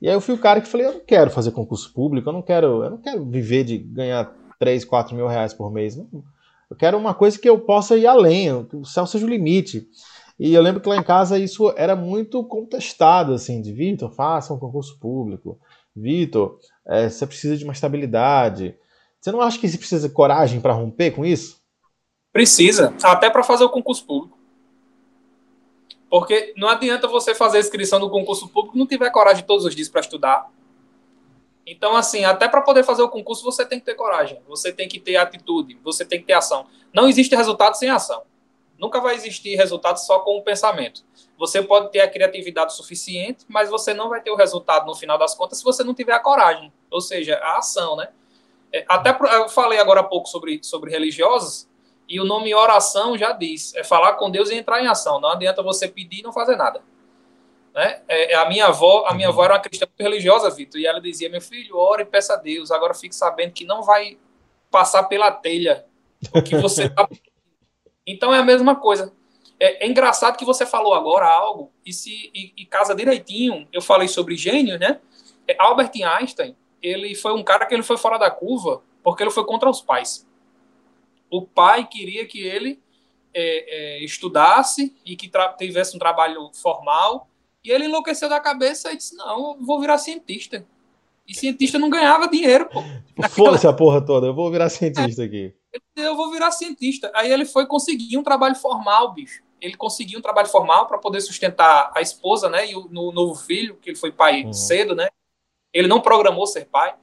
E 0.00 0.08
aí 0.08 0.14
eu 0.14 0.20
fui 0.20 0.34
o 0.34 0.38
cara 0.38 0.60
que 0.60 0.68
falei, 0.68 0.86
eu 0.86 0.92
não 0.92 1.00
quero 1.00 1.30
fazer 1.30 1.50
concurso 1.50 1.92
público, 1.92 2.28
eu 2.28 2.32
não 2.32 2.42
quero, 2.42 2.84
eu 2.84 2.90
não 2.90 2.98
quero 2.98 3.24
viver 3.24 3.64
de 3.64 3.78
ganhar 3.78 4.32
3, 4.58 4.84
4 4.84 5.16
mil 5.16 5.26
reais 5.26 5.52
por 5.52 5.72
mês. 5.72 5.96
Não. 5.96 6.06
Eu 6.70 6.76
quero 6.76 6.98
uma 6.98 7.14
coisa 7.14 7.38
que 7.38 7.48
eu 7.48 7.58
possa 7.58 7.96
ir 7.96 8.06
além, 8.06 8.52
o 8.52 8.84
céu 8.84 9.06
seja 9.06 9.24
o 9.24 9.28
limite. 9.28 9.88
E 10.38 10.54
eu 10.54 10.62
lembro 10.62 10.80
que 10.80 10.88
lá 10.88 10.96
em 10.96 11.02
casa 11.02 11.38
isso 11.38 11.72
era 11.76 11.96
muito 11.96 12.44
contestado, 12.44 13.32
assim, 13.32 13.60
de 13.60 13.72
Vitor, 13.72 14.10
faça 14.10 14.54
um 14.54 14.58
concurso 14.58 14.98
público. 15.00 15.58
Vitor, 15.96 16.58
é, 16.86 17.08
você 17.08 17.26
precisa 17.26 17.56
de 17.56 17.64
uma 17.64 17.72
estabilidade. 17.72 18.76
Você 19.20 19.32
não 19.32 19.40
acha 19.40 19.58
que 19.58 19.68
você 19.68 19.76
precisa 19.76 20.08
de 20.08 20.14
coragem 20.14 20.60
para 20.60 20.72
romper 20.72 21.10
com 21.10 21.24
isso? 21.24 21.58
Precisa, 22.32 22.94
até 23.02 23.28
para 23.28 23.42
fazer 23.42 23.64
o 23.64 23.70
concurso 23.70 24.06
público. 24.06 24.37
Porque 26.10 26.54
não 26.56 26.68
adianta 26.68 27.06
você 27.06 27.34
fazer 27.34 27.58
a 27.58 27.60
inscrição 27.60 27.98
no 27.98 28.10
concurso 28.10 28.48
público 28.48 28.78
não 28.78 28.86
tiver 28.86 29.10
coragem 29.10 29.44
todos 29.44 29.64
os 29.64 29.74
dias 29.74 29.88
para 29.88 30.00
estudar. 30.00 30.50
Então, 31.66 31.94
assim, 31.94 32.24
até 32.24 32.48
para 32.48 32.62
poder 32.62 32.82
fazer 32.82 33.02
o 33.02 33.10
concurso, 33.10 33.44
você 33.44 33.64
tem 33.64 33.78
que 33.78 33.84
ter 33.84 33.94
coragem, 33.94 34.40
você 34.48 34.72
tem 34.72 34.88
que 34.88 34.98
ter 34.98 35.16
atitude, 35.16 35.78
você 35.84 36.02
tem 36.04 36.18
que 36.18 36.26
ter 36.26 36.32
ação. 36.32 36.66
Não 36.94 37.06
existe 37.06 37.36
resultado 37.36 37.74
sem 37.74 37.90
ação. 37.90 38.22
Nunca 38.78 39.00
vai 39.00 39.16
existir 39.16 39.54
resultado 39.54 39.98
só 39.98 40.20
com 40.20 40.38
o 40.38 40.42
pensamento. 40.42 41.04
Você 41.36 41.60
pode 41.60 41.92
ter 41.92 42.00
a 42.00 42.08
criatividade 42.08 42.74
suficiente, 42.74 43.44
mas 43.48 43.68
você 43.68 43.92
não 43.92 44.08
vai 44.08 44.22
ter 44.22 44.30
o 44.30 44.36
resultado 44.36 44.86
no 44.86 44.94
final 44.94 45.18
das 45.18 45.34
contas 45.34 45.58
se 45.58 45.64
você 45.64 45.84
não 45.84 45.92
tiver 45.92 46.12
a 46.12 46.20
coragem, 46.20 46.72
ou 46.90 47.00
seja, 47.00 47.34
a 47.36 47.58
ação, 47.58 47.96
né? 47.96 48.08
É, 48.72 48.84
até 48.88 49.16
eu 49.36 49.48
falei 49.48 49.78
agora 49.78 50.00
há 50.00 50.04
pouco 50.04 50.28
sobre, 50.28 50.60
sobre 50.62 50.90
religiosos, 50.90 51.68
e 52.08 52.18
o 52.18 52.24
nome 52.24 52.54
oração 52.54 53.18
já 53.18 53.32
diz, 53.32 53.74
é 53.74 53.84
falar 53.84 54.14
com 54.14 54.30
Deus 54.30 54.48
e 54.50 54.54
entrar 54.54 54.82
em 54.82 54.86
ação. 54.86 55.20
Não 55.20 55.30
adianta 55.30 55.62
você 55.62 55.86
pedir 55.86 56.20
e 56.20 56.22
não 56.22 56.32
fazer 56.32 56.56
nada. 56.56 56.80
Né? 57.74 58.00
É, 58.08 58.32
é 58.32 58.36
a 58.36 58.48
minha 58.48 58.66
avó, 58.66 59.04
a 59.06 59.14
minha 59.14 59.28
avó 59.28 59.44
era 59.44 59.54
uma 59.54 59.60
cristã 59.60 59.86
muito 59.86 60.02
religiosa, 60.02 60.48
Vitor, 60.50 60.80
e 60.80 60.86
ela 60.86 61.00
dizia: 61.00 61.28
"Meu 61.28 61.40
filho, 61.40 61.76
ore 61.76 62.02
e 62.02 62.06
peça 62.06 62.32
a 62.32 62.36
Deus. 62.36 62.70
Agora 62.70 62.94
fique 62.94 63.14
sabendo 63.14 63.52
que 63.52 63.66
não 63.66 63.82
vai 63.82 64.18
passar 64.70 65.04
pela 65.04 65.30
telha 65.30 65.84
o 66.34 66.42
que 66.42 66.56
você 66.56 66.84
está 66.86 67.06
Então 68.06 68.34
é 68.34 68.38
a 68.38 68.44
mesma 68.44 68.74
coisa. 68.74 69.12
É, 69.60 69.84
é, 69.84 69.88
engraçado 69.88 70.36
que 70.38 70.44
você 70.44 70.64
falou 70.64 70.94
agora 70.94 71.26
algo 71.26 71.70
e 71.84 71.92
se 71.92 72.30
e, 72.34 72.54
e 72.56 72.64
casa 72.64 72.94
direitinho. 72.94 73.68
Eu 73.70 73.82
falei 73.82 74.08
sobre 74.08 74.34
gênio, 74.34 74.78
né? 74.78 75.00
É, 75.46 75.56
Albert 75.58 75.92
Einstein, 75.94 76.56
ele 76.82 77.14
foi 77.14 77.34
um 77.34 77.44
cara 77.44 77.66
que 77.66 77.74
ele 77.74 77.82
foi 77.82 77.98
fora 77.98 78.16
da 78.16 78.30
curva 78.30 78.82
porque 79.02 79.22
ele 79.22 79.30
foi 79.30 79.44
contra 79.44 79.68
os 79.68 79.82
pais 79.82 80.27
o 81.30 81.42
pai 81.42 81.86
queria 81.86 82.26
que 82.26 82.40
ele 82.40 82.80
é, 83.34 83.98
é, 83.98 84.04
estudasse 84.04 84.94
e 85.04 85.16
que 85.16 85.30
tivesse 85.58 85.94
um 85.96 85.98
trabalho 85.98 86.50
formal. 86.54 87.28
E 87.64 87.70
ele 87.70 87.84
enlouqueceu 87.84 88.28
da 88.28 88.40
cabeça 88.40 88.92
e 88.92 88.96
disse: 88.96 89.16
Não, 89.16 89.56
eu 89.58 89.64
vou 89.64 89.80
virar 89.80 89.98
cientista. 89.98 90.64
E 91.26 91.34
cientista 91.34 91.78
não 91.78 91.90
ganhava 91.90 92.26
dinheiro, 92.26 92.70
pô. 92.70 92.82
Foda-se 93.28 93.66
a 93.66 93.72
porra 93.72 94.00
toda, 94.00 94.28
eu 94.28 94.34
vou 94.34 94.50
virar 94.50 94.70
cientista 94.70 95.22
aqui. 95.22 95.54
Eu 95.94 96.16
vou 96.16 96.30
virar 96.30 96.50
cientista. 96.50 97.12
Aí 97.14 97.30
ele 97.30 97.44
foi 97.44 97.66
conseguir 97.66 98.16
um 98.16 98.22
trabalho 98.22 98.54
formal, 98.54 99.12
bicho. 99.12 99.42
Ele 99.60 99.76
conseguiu 99.76 100.20
um 100.20 100.22
trabalho 100.22 100.48
formal 100.48 100.86
para 100.86 100.96
poder 100.96 101.20
sustentar 101.20 101.92
a 101.94 102.00
esposa, 102.00 102.48
né? 102.48 102.70
E 102.70 102.74
o 102.74 102.88
no, 102.88 103.12
novo 103.12 103.34
filho, 103.34 103.76
que 103.76 103.90
ele 103.90 103.98
foi 103.98 104.10
pai 104.10 104.44
uhum. 104.44 104.52
cedo, 104.52 104.94
né? 104.94 105.08
Ele 105.72 105.86
não 105.86 106.00
programou 106.00 106.46
ser 106.46 106.64
pai. 106.64 106.94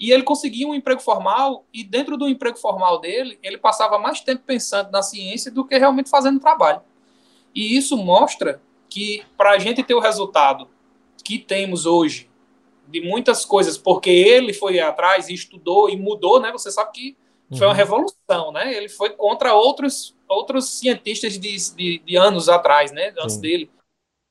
E 0.00 0.10
ele 0.10 0.22
conseguia 0.22 0.66
um 0.66 0.74
emprego 0.74 1.02
formal, 1.02 1.66
e 1.74 1.84
dentro 1.84 2.16
do 2.16 2.26
emprego 2.26 2.56
formal 2.56 2.98
dele, 2.98 3.38
ele 3.42 3.58
passava 3.58 3.98
mais 3.98 4.22
tempo 4.22 4.42
pensando 4.46 4.90
na 4.90 5.02
ciência 5.02 5.50
do 5.50 5.62
que 5.62 5.76
realmente 5.76 6.08
fazendo 6.08 6.40
trabalho. 6.40 6.80
E 7.54 7.76
isso 7.76 7.98
mostra 7.98 8.62
que, 8.88 9.22
para 9.36 9.50
a 9.50 9.58
gente 9.58 9.82
ter 9.82 9.92
o 9.92 10.00
resultado 10.00 10.66
que 11.22 11.38
temos 11.38 11.84
hoje, 11.84 12.30
de 12.88 13.02
muitas 13.02 13.44
coisas, 13.44 13.76
porque 13.76 14.08
ele 14.08 14.54
foi 14.54 14.80
atrás 14.80 15.28
e 15.28 15.34
estudou 15.34 15.90
e 15.90 15.96
mudou, 15.96 16.40
né? 16.40 16.50
Você 16.50 16.70
sabe 16.70 16.92
que 16.92 17.16
foi 17.50 17.66
uma 17.66 17.72
uhum. 17.72 17.76
revolução, 17.76 18.52
né? 18.52 18.74
Ele 18.74 18.88
foi 18.88 19.10
contra 19.10 19.52
outros, 19.52 20.16
outros 20.26 20.78
cientistas 20.78 21.38
de, 21.38 21.74
de, 21.74 21.98
de 21.98 22.16
anos 22.16 22.48
atrás, 22.48 22.90
né? 22.90 23.12
Antes 23.18 23.34
Sim. 23.34 23.40
dele. 23.42 23.70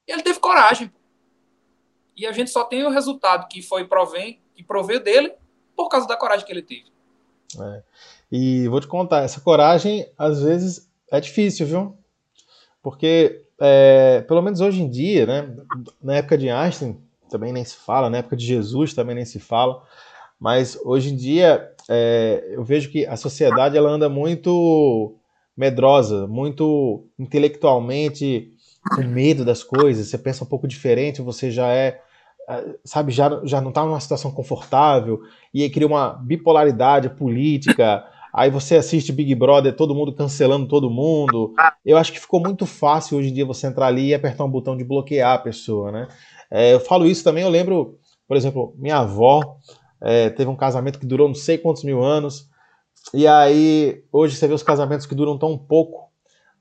E 0.07 0.11
ele 0.11 0.23
teve 0.23 0.39
coragem. 0.39 0.91
E 2.17 2.25
a 2.25 2.31
gente 2.31 2.49
só 2.49 2.63
tem 2.63 2.83
o 2.83 2.89
resultado 2.89 3.47
que 3.47 3.61
foi 3.61 3.85
provém, 3.85 4.41
que 4.55 4.63
proveu 4.63 4.99
dele 4.99 5.31
por 5.79 5.87
causa 5.87 6.05
da 6.05 6.17
coragem 6.17 6.45
que 6.45 6.51
ele 6.51 6.61
teve. 6.61 6.91
É. 7.57 7.81
E 8.29 8.67
vou 8.67 8.81
te 8.81 8.87
contar, 8.87 9.23
essa 9.23 9.39
coragem 9.39 10.05
às 10.17 10.41
vezes 10.41 10.89
é 11.09 11.21
difícil, 11.21 11.65
viu? 11.65 11.97
Porque, 12.83 13.45
é, 13.57 14.21
pelo 14.27 14.41
menos 14.41 14.59
hoje 14.59 14.81
em 14.81 14.89
dia, 14.89 15.25
né, 15.25 15.55
na 16.01 16.15
época 16.15 16.37
de 16.37 16.49
Einstein 16.49 17.01
também 17.29 17.53
nem 17.53 17.63
se 17.63 17.77
fala, 17.77 18.09
na 18.09 18.17
época 18.17 18.35
de 18.35 18.45
Jesus 18.45 18.93
também 18.93 19.15
nem 19.15 19.23
se 19.23 19.39
fala, 19.39 19.81
mas 20.37 20.77
hoje 20.83 21.13
em 21.13 21.15
dia 21.15 21.71
é, 21.87 22.43
eu 22.51 22.63
vejo 22.63 22.89
que 22.89 23.05
a 23.05 23.15
sociedade 23.15 23.77
ela 23.77 23.89
anda 23.89 24.09
muito 24.09 25.15
medrosa, 25.55 26.27
muito 26.27 27.05
intelectualmente 27.17 28.51
com 28.95 29.03
medo 29.03 29.45
das 29.45 29.63
coisas, 29.63 30.07
você 30.07 30.17
pensa 30.17 30.43
um 30.43 30.47
pouco 30.47 30.67
diferente, 30.67 31.21
você 31.21 31.49
já 31.49 31.67
é 31.67 32.01
sabe, 32.83 33.11
já, 33.11 33.41
já 33.43 33.61
não 33.61 33.69
está 33.69 33.85
numa 33.85 33.99
situação 33.99 34.31
confortável, 34.31 35.21
e 35.53 35.63
aí 35.63 35.69
cria 35.69 35.87
uma 35.87 36.13
bipolaridade 36.13 37.09
política, 37.09 38.03
aí 38.33 38.49
você 38.49 38.77
assiste 38.77 39.11
Big 39.11 39.33
Brother, 39.35 39.75
todo 39.75 39.95
mundo 39.95 40.13
cancelando 40.13 40.67
todo 40.67 40.89
mundo. 40.89 41.53
Eu 41.85 41.97
acho 41.97 42.11
que 42.11 42.19
ficou 42.19 42.39
muito 42.39 42.65
fácil 42.65 43.17
hoje 43.17 43.29
em 43.29 43.33
dia 43.33 43.45
você 43.45 43.67
entrar 43.67 43.87
ali 43.87 44.07
e 44.07 44.13
apertar 44.13 44.43
um 44.43 44.51
botão 44.51 44.75
de 44.75 44.83
bloquear 44.83 45.35
a 45.35 45.39
pessoa, 45.39 45.91
né? 45.91 46.07
É, 46.51 46.73
eu 46.73 46.79
falo 46.79 47.05
isso 47.05 47.23
também, 47.23 47.43
eu 47.43 47.49
lembro, 47.49 47.97
por 48.27 48.35
exemplo, 48.35 48.73
minha 48.77 48.97
avó, 48.97 49.57
é, 50.01 50.29
teve 50.29 50.49
um 50.49 50.55
casamento 50.55 50.99
que 50.99 51.05
durou 51.05 51.27
não 51.27 51.35
sei 51.35 51.57
quantos 51.57 51.83
mil 51.83 52.01
anos. 52.03 52.49
E 53.13 53.27
aí, 53.27 54.03
hoje 54.11 54.35
você 54.35 54.47
vê 54.47 54.53
os 54.53 54.63
casamentos 54.63 55.05
que 55.05 55.15
duram 55.15 55.37
tão 55.37 55.57
pouco, 55.57 56.08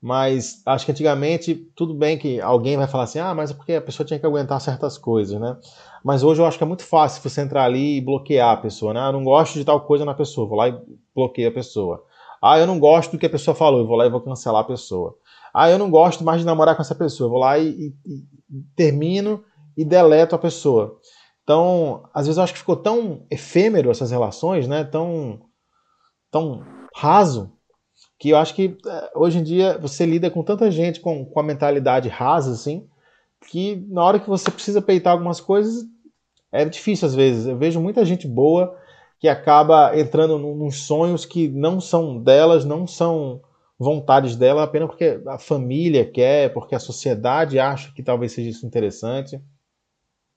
mas 0.01 0.61
acho 0.65 0.85
que 0.85 0.91
antigamente, 0.91 1.55
tudo 1.75 1.93
bem 1.93 2.17
que 2.17 2.39
alguém 2.39 2.77
vai 2.77 2.87
falar 2.87 3.03
assim, 3.03 3.19
ah, 3.19 3.33
mas 3.33 3.51
é 3.51 3.53
porque 3.53 3.73
a 3.73 3.81
pessoa 3.81 4.05
tinha 4.05 4.19
que 4.19 4.25
aguentar 4.25 4.59
certas 4.61 4.97
coisas, 4.97 5.39
né? 5.39 5.57
Mas 6.03 6.23
hoje 6.23 6.41
eu 6.41 6.45
acho 6.45 6.57
que 6.57 6.63
é 6.63 6.67
muito 6.67 6.83
fácil 6.83 7.21
você 7.21 7.41
entrar 7.41 7.65
ali 7.65 7.97
e 7.97 8.01
bloquear 8.01 8.51
a 8.51 8.57
pessoa, 8.57 8.93
né? 8.93 9.01
Ah, 9.01 9.07
eu 9.07 9.13
não 9.13 9.23
gosto 9.23 9.55
de 9.55 9.65
tal 9.65 9.81
coisa 9.81 10.05
na 10.05 10.13
pessoa, 10.13 10.47
vou 10.47 10.57
lá 10.57 10.69
e 10.69 10.81
bloqueio 11.13 11.49
a 11.49 11.51
pessoa. 11.51 12.03
Ah, 12.41 12.57
eu 12.57 12.65
não 12.65 12.79
gosto 12.79 13.11
do 13.11 13.17
que 13.17 13.25
a 13.25 13.29
pessoa 13.29 13.53
falou, 13.53 13.81
eu 13.81 13.87
vou 13.87 13.97
lá 13.97 14.05
e 14.05 14.09
vou 14.09 14.21
cancelar 14.21 14.61
a 14.61 14.67
pessoa. 14.67 15.15
Ah, 15.53 15.69
eu 15.69 15.77
não 15.77 15.89
gosto 15.89 16.23
mais 16.23 16.39
de 16.39 16.45
namorar 16.45 16.75
com 16.75 16.81
essa 16.81 16.95
pessoa, 16.95 17.25
eu 17.25 17.31
vou 17.31 17.39
lá 17.39 17.57
e, 17.59 17.69
e, 17.69 17.93
e 18.49 18.63
termino 18.75 19.43
e 19.75 19.83
deleto 19.83 20.35
a 20.35 20.39
pessoa. 20.39 20.97
Então, 21.43 22.03
às 22.13 22.27
vezes 22.27 22.37
eu 22.37 22.43
acho 22.43 22.53
que 22.53 22.59
ficou 22.59 22.77
tão 22.77 23.25
efêmero 23.29 23.89
essas 23.91 24.11
relações, 24.11 24.67
né? 24.67 24.83
Tão, 24.83 25.41
tão 26.31 26.63
raso, 26.95 27.51
que 28.19 28.29
eu 28.29 28.37
acho 28.37 28.53
que 28.53 28.77
é, 28.85 29.11
hoje 29.15 29.39
em 29.39 29.43
dia 29.43 29.77
você 29.77 30.05
lida 30.05 30.29
com 30.29 30.43
tanta 30.43 30.69
gente 30.69 30.99
com, 30.99 31.25
com 31.25 31.39
a 31.39 31.43
mentalidade 31.43 32.09
rasa, 32.09 32.51
assim, 32.51 32.85
que 33.49 33.77
na 33.87 34.03
hora 34.03 34.19
que 34.19 34.29
você 34.29 34.51
precisa 34.51 34.81
peitar 34.81 35.13
algumas 35.13 35.39
coisas, 35.39 35.85
é 36.51 36.65
difícil 36.65 37.07
às 37.07 37.15
vezes. 37.15 37.47
Eu 37.47 37.57
vejo 37.57 37.79
muita 37.79 38.03
gente 38.03 38.27
boa 38.27 38.77
que 39.19 39.27
acaba 39.27 39.97
entrando 39.97 40.37
nos 40.37 40.83
sonhos 40.83 41.25
que 41.25 41.47
não 41.47 41.79
são 41.79 42.21
delas, 42.21 42.65
não 42.65 42.85
são 42.85 43.41
vontades 43.77 44.35
dela, 44.35 44.63
apenas 44.63 44.89
porque 44.89 45.21
a 45.25 45.37
família 45.37 46.05
quer, 46.05 46.53
porque 46.53 46.75
a 46.75 46.79
sociedade 46.79 47.57
acha 47.57 47.93
que 47.93 48.03
talvez 48.03 48.33
seja 48.33 48.49
isso 48.49 48.65
interessante. 48.65 49.39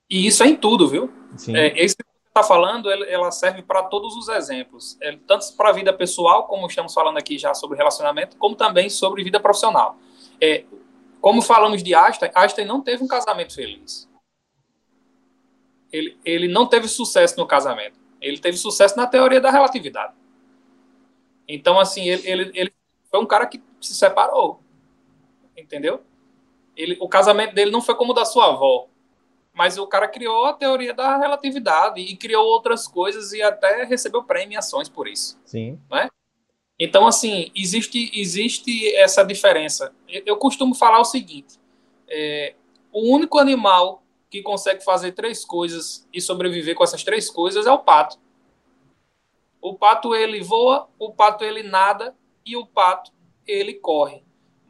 E 0.09 0.27
isso 0.27 0.45
é 0.45 0.49
em 0.49 0.57
tudo, 0.57 0.89
viu? 0.89 1.11
Sim. 1.37 1.57
É, 1.57 1.83
esse 1.83 1.97
está 2.33 2.43
falando, 2.43 2.91
ela 2.91 3.31
serve 3.31 3.61
para 3.61 3.83
todos 3.83 4.17
os 4.17 4.29
exemplos, 4.29 4.97
é, 5.03 5.19
tanto 5.27 5.53
para 5.55 5.69
a 5.69 5.73
vida 5.73 5.93
pessoal, 5.93 6.47
como 6.47 6.67
estamos 6.67 6.95
falando 6.95 7.19
aqui 7.19 7.37
já 7.37 7.53
sobre 7.53 7.77
relacionamento, 7.77 8.39
como 8.39 8.57
também 8.57 8.89
sobre 8.89 9.23
vida 9.23 9.39
profissional. 9.39 9.99
É, 10.41 10.65
como 11.21 11.43
falamos 11.43 11.83
de 11.83 11.95
Einstein, 11.95 12.31
Einstein 12.35 12.65
não 12.65 12.81
teve 12.81 13.05
um 13.05 13.07
casamento 13.07 13.55
feliz. 13.55 14.09
Ele, 15.93 16.19
ele 16.25 16.49
não 16.49 16.67
teve 16.67 16.89
sucesso 16.89 17.39
no 17.39 17.47
casamento. 17.47 18.01
Ele 18.19 18.39
teve 18.39 18.57
sucesso 18.57 18.97
na 18.97 19.07
teoria 19.07 19.41
da 19.41 19.51
relatividade. 19.51 20.15
Então, 21.47 21.79
assim, 21.79 22.09
ele, 22.09 22.27
ele, 22.27 22.51
ele 22.55 22.75
foi 23.11 23.21
um 23.21 23.27
cara 23.27 23.47
que 23.47 23.63
se 23.79 23.95
separou. 23.95 24.63
Entendeu? 25.55 26.03
Ele, 26.75 26.97
o 26.99 27.09
casamento 27.09 27.55
dele 27.55 27.71
não 27.71 27.83
foi 27.83 27.95
como 27.95 28.13
o 28.13 28.15
da 28.15 28.25
sua 28.25 28.47
avó. 28.47 28.89
Mas 29.55 29.77
o 29.77 29.87
cara 29.87 30.09
criou 30.09 30.47
a 30.47 30.55
teoria 30.55 30.95
da 30.95 31.19
relatividade 31.19 32.01
e 32.01 32.17
criou 32.17 32.45
outras 32.47 32.89
coisas 32.89 33.33
e 33.33 33.43
até 33.43 33.85
recebeu 33.85 34.25
premiações 34.25 34.89
por 34.89 35.07
isso. 35.07 35.39
Sim. 35.45 35.79
Né? 35.91 36.09
Então, 36.79 37.07
assim, 37.07 37.51
existe, 37.55 38.11
existe 38.15 38.95
essa 38.97 39.23
diferença. 39.23 39.95
Eu 40.09 40.37
costumo 40.37 40.75
falar 40.75 41.01
o 41.01 41.05
seguinte: 41.05 41.59
é, 42.09 42.55
o 42.91 43.15
único 43.15 43.39
animal 43.39 44.03
que 44.31 44.43
consegue 44.43 44.83
fazer 44.83 45.13
três 45.13 45.45
coisas 45.45 46.09
e 46.13 46.21
sobreviver 46.21 46.75
com 46.75 46.83
essas 46.83 47.05
três 47.05 47.31
coisas 47.31 47.67
é 47.67 47.73
o 47.73 47.79
pato. 47.79 48.19
O 49.61 49.75
pato 49.75 50.15
ele 50.15 50.43
voa, 50.43 50.89
o 50.99 51.13
pato 51.13 51.45
ele 51.45 51.63
nada 51.63 52.17
e 52.45 52.57
o 52.57 52.67
pato 52.67 53.13
ele 53.47 53.75
corre 53.75 54.25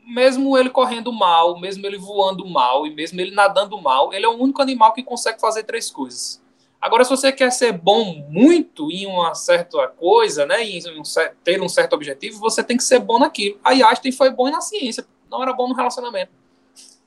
mesmo 0.06 0.56
ele 0.58 0.70
correndo 0.70 1.12
mal, 1.12 1.58
mesmo 1.60 1.86
ele 1.86 1.98
voando 1.98 2.46
mal 2.46 2.86
e 2.86 2.94
mesmo 2.94 3.20
ele 3.20 3.34
nadando 3.34 3.80
mal, 3.80 4.12
ele 4.12 4.24
é 4.24 4.28
o 4.28 4.36
único 4.36 4.60
animal 4.62 4.92
que 4.92 5.02
consegue 5.02 5.40
fazer 5.40 5.64
três 5.64 5.90
coisas. 5.90 6.42
Agora, 6.80 7.04
se 7.04 7.10
você 7.10 7.30
quer 7.30 7.52
ser 7.52 7.72
bom 7.72 8.26
muito 8.28 8.90
em 8.90 9.06
uma 9.06 9.34
certa 9.36 9.86
coisa, 9.86 10.44
né, 10.44 10.64
em 10.64 10.80
um, 10.98 11.02
ter 11.44 11.62
um 11.62 11.68
certo 11.68 11.92
objetivo, 11.92 12.40
você 12.40 12.62
tem 12.64 12.76
que 12.76 12.82
ser 12.82 12.98
bom 12.98 13.20
naquilo. 13.20 13.58
A 13.62 13.70
Einstein 13.70 14.10
foi 14.10 14.30
bom 14.30 14.50
na 14.50 14.60
ciência, 14.60 15.06
não 15.30 15.40
era 15.40 15.52
bom 15.52 15.68
no 15.68 15.74
relacionamento. 15.74 16.32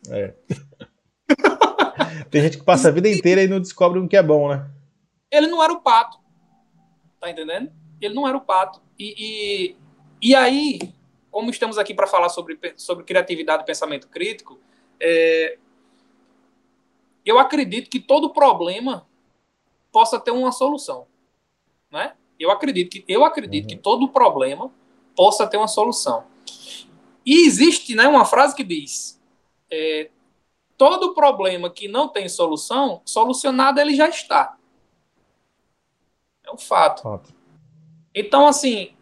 É. 0.10 0.34
tem 2.32 2.42
gente 2.42 2.60
que 2.60 2.64
passa 2.64 2.88
a 2.88 2.92
vida 2.92 3.10
inteira 3.10 3.44
e 3.44 3.48
não 3.48 3.60
descobre 3.60 4.00
o 4.00 4.08
que 4.08 4.16
é 4.16 4.24
bom, 4.24 4.48
né? 4.48 4.66
Ele 5.30 5.48
não 5.48 5.62
era 5.62 5.74
o 5.74 5.82
pato. 5.82 6.18
Tá 7.20 7.30
entendendo? 7.30 7.70
Ele 8.00 8.14
não 8.14 8.26
era 8.26 8.38
o 8.38 8.42
pato. 8.42 8.82
E, 8.98 9.16
e, 9.18 9.76
e 10.22 10.36
aí, 10.36 10.80
como 11.36 11.50
estamos 11.50 11.78
aqui 11.78 11.94
para 11.94 12.08
falar 12.08 12.30
sobre, 12.30 12.58
sobre 12.78 13.04
criatividade 13.04 13.64
e 13.64 13.66
pensamento 13.66 14.08
crítico, 14.08 14.58
é, 14.98 15.58
eu 17.26 17.38
acredito 17.38 17.90
que 17.90 18.00
todo 18.00 18.30
problema 18.30 19.06
possa 19.92 20.18
ter 20.18 20.32
uma 20.32 20.54
solução, 20.54 21.06
né? 21.92 22.14
Eu 22.40 22.52
acredito 22.52 22.90
que 22.90 23.04
eu 23.06 23.26
acredito 23.26 23.66
uhum. 23.66 23.70
que 23.70 23.76
todo 23.76 24.08
problema 24.08 24.72
possa 25.14 25.46
ter 25.46 25.58
uma 25.58 25.68
solução. 25.68 26.24
E 27.26 27.46
existe, 27.46 27.96
né, 27.96 28.08
uma 28.08 28.24
frase 28.24 28.56
que 28.56 28.64
diz: 28.64 29.22
é, 29.70 30.10
todo 30.78 31.14
problema 31.14 31.70
que 31.70 31.90
não 31.90 32.08
tem 32.08 32.30
solução, 32.30 33.02
solucionado 33.04 33.82
ele 33.82 33.94
já 33.94 34.08
está. 34.08 34.56
É 36.46 36.50
um 36.50 36.58
fato. 36.58 37.04
fato. 37.04 37.34
Então, 38.14 38.48
assim, 38.48 38.95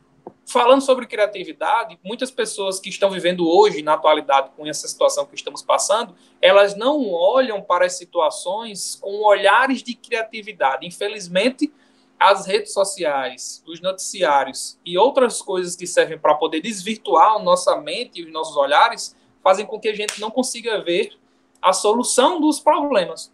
falando 0.54 0.82
sobre 0.82 1.08
criatividade, 1.08 2.00
muitas 2.04 2.30
pessoas 2.30 2.80
que 2.80 2.88
estão 2.88 3.10
vivendo 3.10 3.50
hoje, 3.50 3.82
na 3.82 3.96
atualidade, 3.96 4.52
com 4.56 4.66
essa 4.68 4.88
situação 4.88 5.26
que 5.26 5.36
estamos 5.36 5.64
passando, 5.64 6.16
elas 6.40 6.76
não 6.76 7.12
olham 7.12 7.62
para 7.62 7.88
as 7.88 7.98
situações 7.98 8.96
com 9.02 9.26
olhares 9.26 9.82
de 9.82 9.96
criatividade. 9.96 10.86
Infelizmente, 10.86 11.74
as 12.20 12.46
redes 12.46 12.72
sociais, 12.72 13.64
os 13.68 13.82
noticiários 13.82 14.80
e 14.86 14.98
outras 14.98 15.42
coisas 15.42 15.76
que 15.76 15.88
servem 15.88 16.18
para 16.18 16.36
poder 16.36 16.62
desvirtuar 16.62 17.44
nossa 17.44 17.76
mente 17.76 18.22
e 18.22 18.24
os 18.24 18.32
nossos 18.32 18.56
olhares 18.56 19.16
fazem 19.44 19.66
com 19.66 19.80
que 19.80 19.90
a 19.90 19.96
gente 19.96 20.22
não 20.22 20.30
consiga 20.30 20.82
ver 20.82 21.18
a 21.60 21.74
solução 21.74 22.40
dos 22.40 22.60
problemas. 22.60 23.34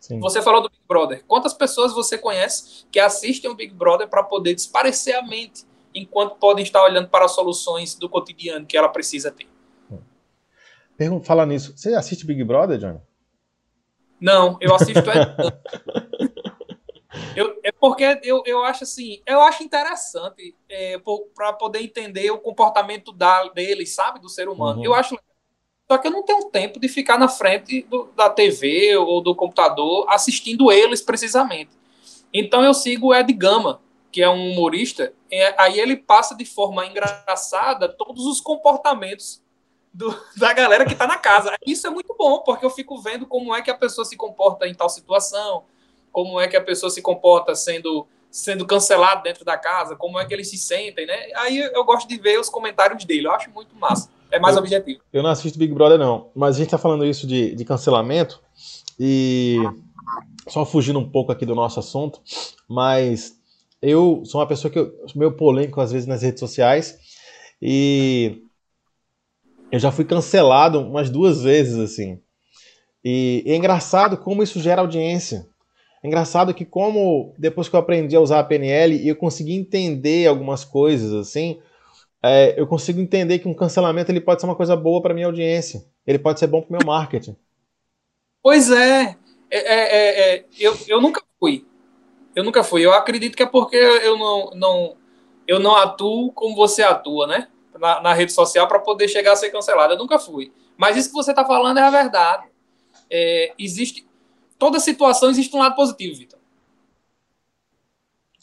Sim. 0.00 0.20
Você 0.20 0.40
falou 0.40 0.62
do 0.62 0.70
Big 0.70 0.82
Brother. 0.88 1.22
Quantas 1.26 1.52
pessoas 1.52 1.92
você 1.92 2.16
conhece 2.16 2.86
que 2.90 2.98
assistem 2.98 3.50
o 3.50 3.54
Big 3.54 3.74
Brother 3.74 4.08
para 4.08 4.22
poder 4.22 4.54
desparecer 4.54 5.16
a 5.16 5.22
mente? 5.22 5.64
Enquanto 5.96 6.36
podem 6.36 6.62
estar 6.62 6.82
olhando 6.82 7.08
para 7.08 7.26
soluções 7.26 7.94
do 7.94 8.08
cotidiano 8.08 8.66
que 8.66 8.76
ela 8.76 8.88
precisa 8.88 9.30
ter. 9.30 9.48
Pergunta, 10.96 11.26
fala 11.26 11.44
nisso, 11.44 11.74
você 11.76 11.94
assiste 11.94 12.26
Big 12.26 12.42
Brother, 12.44 12.78
Johnny? 12.78 13.00
Não, 14.20 14.56
eu 14.60 14.74
assisto. 14.74 15.00
eu, 17.36 17.58
é 17.62 17.72
porque 17.72 18.20
eu, 18.22 18.42
eu 18.46 18.64
acho 18.64 18.84
assim, 18.84 19.20
eu 19.26 19.40
acho 19.42 19.62
interessante 19.62 20.54
é, 20.68 20.98
para 21.34 21.52
poder 21.52 21.80
entender 21.80 22.30
o 22.30 22.38
comportamento 22.38 23.12
da, 23.12 23.48
deles, 23.48 23.94
sabe, 23.94 24.20
do 24.20 24.28
ser 24.28 24.48
humano. 24.48 24.78
Uhum. 24.78 24.84
Eu 24.84 24.94
acho 24.94 25.18
só 25.88 25.98
que 25.98 26.08
eu 26.08 26.10
não 26.10 26.24
tenho 26.24 26.50
tempo 26.50 26.80
de 26.80 26.88
ficar 26.88 27.16
na 27.16 27.28
frente 27.28 27.82
do, 27.82 28.10
da 28.16 28.28
TV 28.28 28.96
ou 28.96 29.20
do 29.20 29.36
computador 29.36 30.04
assistindo 30.08 30.72
eles 30.72 31.00
precisamente. 31.00 31.70
Então 32.32 32.64
eu 32.64 32.74
sigo 32.74 33.08
o 33.08 33.14
Ed 33.14 33.32
Gama, 33.32 33.80
que 34.16 34.22
é 34.22 34.30
um 34.30 34.52
humorista, 34.52 35.12
é, 35.30 35.54
aí 35.60 35.78
ele 35.78 35.94
passa 35.94 36.34
de 36.34 36.46
forma 36.46 36.86
engraçada 36.86 37.86
todos 37.86 38.24
os 38.24 38.40
comportamentos 38.40 39.42
do, 39.92 40.08
da 40.38 40.54
galera 40.54 40.86
que 40.86 40.94
está 40.94 41.06
na 41.06 41.18
casa. 41.18 41.54
Isso 41.66 41.86
é 41.86 41.90
muito 41.90 42.16
bom, 42.18 42.38
porque 42.38 42.64
eu 42.64 42.70
fico 42.70 42.96
vendo 42.96 43.26
como 43.26 43.54
é 43.54 43.60
que 43.60 43.70
a 43.70 43.76
pessoa 43.76 44.06
se 44.06 44.16
comporta 44.16 44.66
em 44.66 44.72
tal 44.72 44.88
situação, 44.88 45.64
como 46.10 46.40
é 46.40 46.48
que 46.48 46.56
a 46.56 46.62
pessoa 46.62 46.88
se 46.88 47.02
comporta 47.02 47.54
sendo 47.54 48.06
sendo 48.30 48.66
cancelado 48.66 49.22
dentro 49.22 49.44
da 49.44 49.58
casa, 49.58 49.94
como 49.94 50.18
é 50.18 50.24
que 50.24 50.32
eles 50.32 50.48
se 50.48 50.56
sentem, 50.56 51.06
né? 51.06 51.28
Aí 51.36 51.58
eu 51.58 51.84
gosto 51.84 52.08
de 52.08 52.16
ver 52.16 52.40
os 52.40 52.48
comentários 52.48 53.04
dele, 53.04 53.26
eu 53.26 53.32
acho 53.32 53.50
muito 53.50 53.76
massa. 53.76 54.08
É 54.30 54.38
mais 54.38 54.56
eu, 54.56 54.62
objetivo. 54.62 55.00
Eu 55.12 55.22
não 55.22 55.28
assisto 55.28 55.58
Big 55.58 55.74
Brother, 55.74 55.98
não, 55.98 56.30
mas 56.34 56.54
a 56.54 56.58
gente 56.58 56.68
está 56.68 56.78
falando 56.78 57.04
isso 57.04 57.26
de, 57.26 57.54
de 57.54 57.64
cancelamento 57.66 58.40
e 58.98 59.58
só 60.48 60.64
fugindo 60.64 60.98
um 60.98 61.08
pouco 61.08 61.32
aqui 61.32 61.44
do 61.44 61.54
nosso 61.54 61.80
assunto, 61.80 62.20
mas 62.66 63.35
eu 63.86 64.22
sou 64.24 64.40
uma 64.40 64.46
pessoa 64.46 64.70
que 64.70 64.78
eu 64.78 64.92
meio 65.14 65.32
polêmico 65.32 65.80
às 65.80 65.92
vezes 65.92 66.08
nas 66.08 66.22
redes 66.22 66.40
sociais 66.40 66.98
e 67.62 68.42
eu 69.70 69.78
já 69.78 69.92
fui 69.92 70.04
cancelado 70.04 70.80
umas 70.80 71.08
duas 71.08 71.42
vezes 71.42 71.78
assim. 71.78 72.20
E, 73.04 73.44
é 73.46 73.54
engraçado 73.54 74.16
como 74.16 74.42
isso 74.42 74.60
gera 74.60 74.80
audiência. 74.80 75.46
É 76.02 76.06
engraçado 76.06 76.52
que 76.52 76.64
como 76.64 77.32
depois 77.38 77.68
que 77.68 77.76
eu 77.76 77.80
aprendi 77.80 78.16
a 78.16 78.20
usar 78.20 78.40
a 78.40 78.44
PNL 78.44 78.96
e 78.96 79.08
eu 79.08 79.14
consegui 79.14 79.54
entender 79.54 80.26
algumas 80.26 80.64
coisas 80.64 81.12
assim, 81.12 81.60
é, 82.22 82.60
eu 82.60 82.66
consigo 82.66 83.00
entender 83.00 83.38
que 83.38 83.48
um 83.48 83.54
cancelamento 83.54 84.10
ele 84.10 84.20
pode 84.20 84.40
ser 84.40 84.46
uma 84.46 84.56
coisa 84.56 84.74
boa 84.74 85.00
para 85.00 85.14
minha 85.14 85.26
audiência. 85.26 85.84
Ele 86.04 86.18
pode 86.18 86.40
ser 86.40 86.48
bom 86.48 86.60
para 86.60 86.70
o 86.70 86.78
meu 86.78 86.86
marketing. 86.86 87.36
Pois 88.42 88.70
é, 88.70 89.16
é, 89.50 89.58
é, 89.58 90.34
é 90.34 90.44
eu, 90.58 90.76
eu 90.88 91.00
nunca 91.00 91.22
fui. 91.38 91.64
Eu 92.36 92.44
nunca 92.44 92.62
fui. 92.62 92.84
Eu 92.84 92.92
acredito 92.92 93.34
que 93.34 93.42
é 93.42 93.46
porque 93.46 93.76
eu 93.76 94.18
não, 94.18 94.50
não, 94.54 94.96
eu 95.48 95.58
não 95.58 95.74
atuo 95.74 96.30
como 96.32 96.54
você 96.54 96.82
atua, 96.82 97.26
né? 97.26 97.48
Na, 97.80 98.00
na 98.02 98.12
rede 98.12 98.32
social 98.32 98.68
para 98.68 98.78
poder 98.78 99.08
chegar 99.08 99.32
a 99.32 99.36
ser 99.36 99.50
cancelado. 99.50 99.94
Eu 99.94 99.98
nunca 99.98 100.18
fui. 100.18 100.52
Mas 100.76 100.98
isso 100.98 101.08
que 101.08 101.14
você 101.14 101.30
está 101.30 101.46
falando 101.46 101.78
é 101.78 101.82
a 101.82 101.90
verdade. 101.90 102.46
É, 103.10 103.54
existe. 103.58 104.06
Toda 104.58 104.78
situação 104.78 105.30
existe 105.30 105.56
um 105.56 105.60
lado 105.60 105.74
positivo, 105.74 106.14
Vitor. 106.14 106.38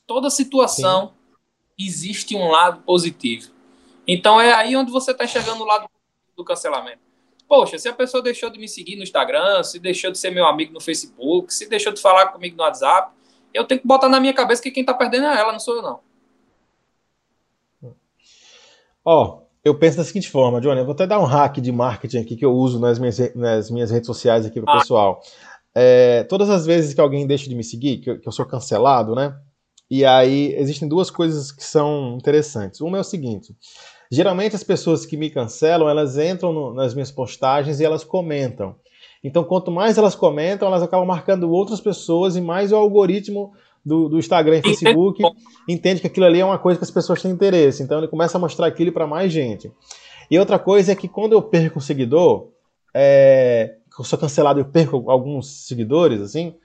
Toda 0.08 0.30
situação 0.32 1.08
Sim. 1.08 1.86
existe 1.86 2.36
um 2.36 2.50
lado 2.50 2.82
positivo. 2.82 3.52
Então 4.08 4.42
é 4.42 4.54
aí 4.54 4.76
onde 4.76 4.92
você 4.92 5.12
está 5.12 5.24
enxergando 5.24 5.64
o 5.64 5.68
lado 5.68 5.88
do 6.36 6.44
cancelamento. 6.44 7.00
Poxa, 7.48 7.78
se 7.78 7.88
a 7.88 7.94
pessoa 7.94 8.24
deixou 8.24 8.50
de 8.50 8.58
me 8.58 8.68
seguir 8.68 8.96
no 8.96 9.04
Instagram, 9.04 9.64
se 9.64 9.78
deixou 9.78 10.12
de 10.12 10.18
ser 10.18 10.32
meu 10.32 10.46
amigo 10.48 10.74
no 10.74 10.82
Facebook, 10.82 11.54
se 11.54 11.70
deixou 11.70 11.94
de 11.94 12.02
falar 12.02 12.28
comigo 12.30 12.58
no 12.58 12.64
WhatsApp, 12.64 13.12
eu 13.54 13.66
tenho 13.66 13.82
que 13.82 13.88
botar 13.88 14.10
na 14.10 14.20
minha 14.20 14.34
cabeça 14.34 14.62
que 14.62 14.72
quem 14.72 14.82
está 14.82 14.94
perdendo 14.94 15.28
é 15.28 15.40
ela, 15.40 15.52
não 15.52 15.60
sou 15.60 15.76
eu 15.76 15.82
não. 15.82 16.00
Ó, 19.06 19.24
oh, 19.24 19.44
eu 19.64 19.78
penso 19.78 19.98
da 19.98 20.04
seguinte 20.04 20.30
forma, 20.30 20.62
Johnny, 20.62 20.80
eu 20.80 20.86
vou 20.86 20.94
até 20.94 21.06
dar 21.06 21.20
um 21.20 21.26
hack 21.26 21.58
de 21.58 21.72
marketing 21.72 22.20
aqui 22.20 22.36
que 22.36 22.46
eu 22.46 22.54
uso 22.54 22.80
nas 22.80 23.00
minhas, 23.00 23.36
nas 23.36 23.70
minhas 23.70 23.92
redes 23.92 24.08
sociais 24.08 24.46
aqui 24.46 24.62
para 24.62 24.74
o 24.74 24.76
ah. 24.76 24.80
pessoal. 24.80 25.22
É, 25.76 26.24
todas 26.26 26.50
as 26.50 26.66
vezes 26.66 26.94
que 26.94 27.02
alguém 27.02 27.26
deixa 27.26 27.50
de 27.50 27.56
me 27.56 27.64
seguir, 27.64 27.98
que 27.98 28.10
eu, 28.10 28.20
que 28.20 28.28
eu 28.28 28.32
sou 28.32 28.46
cancelado, 28.46 29.16
né? 29.16 29.36
E 29.90 30.06
aí 30.06 30.54
existem 30.56 30.88
duas 30.88 31.10
coisas 31.12 31.52
que 31.52 31.64
são 31.64 32.18
interessantes. 32.18 32.82
Uma 32.82 32.98
é 32.98 33.02
o 33.02 33.04
seguinte: 33.04 33.56
geralmente 34.12 34.56
as 34.56 34.64
pessoas 34.64 35.06
que 35.06 35.18
me 35.18 35.30
cancelam, 35.30 35.90
elas 35.90 36.18
entram 36.18 36.54
no, 36.54 36.74
nas 36.74 36.94
minhas 36.94 37.12
postagens 37.12 37.80
e 37.80 37.86
elas 37.86 38.04
comentam. 38.04 38.76
Então, 39.24 39.44
quanto 39.44 39.72
mais 39.72 39.98
elas 39.98 40.16
comentam, 40.16 40.68
elas 40.68 40.84
acabam 40.84 41.08
marcando 41.08 41.50
outras 41.50 41.80
pessoas 41.80 42.36
e 42.36 42.42
mais 42.42 42.72
o 42.72 42.76
algoritmo 42.76 43.54
do, 43.86 44.08
do 44.10 44.18
Instagram 44.18 44.58
e 44.58 44.62
Facebook 44.62 45.22
entende 45.68 46.02
que 46.02 46.08
aquilo 46.08 46.26
ali 46.26 46.40
é 46.40 46.46
uma 46.46 46.58
coisa 46.58 46.78
que 46.80 46.84
as 46.84 46.92
pessoas 46.92 47.22
têm 47.22 47.32
interesse. 47.32 47.84
Então 47.84 47.98
ele 47.98 48.08
começa 48.08 48.38
a 48.38 48.42
mostrar 48.42 48.68
aquilo 48.68 48.92
para 48.92 49.08
mais 49.08 49.32
gente. 49.32 49.72
E 50.32 50.40
outra 50.40 50.58
coisa 50.58 50.92
é 50.92 50.96
que 50.96 51.08
quando 51.08 51.34
eu 51.34 51.42
perco 51.42 51.80
um 51.80 51.82
seguidor, 51.82 52.50
é, 52.94 53.76
eu 53.98 54.06
sou 54.06 54.18
cancelado 54.18 54.60
e 54.60 54.64
perco 54.64 55.10
alguns 55.10 55.68
seguidores, 55.68 56.22
assim, 56.22 56.56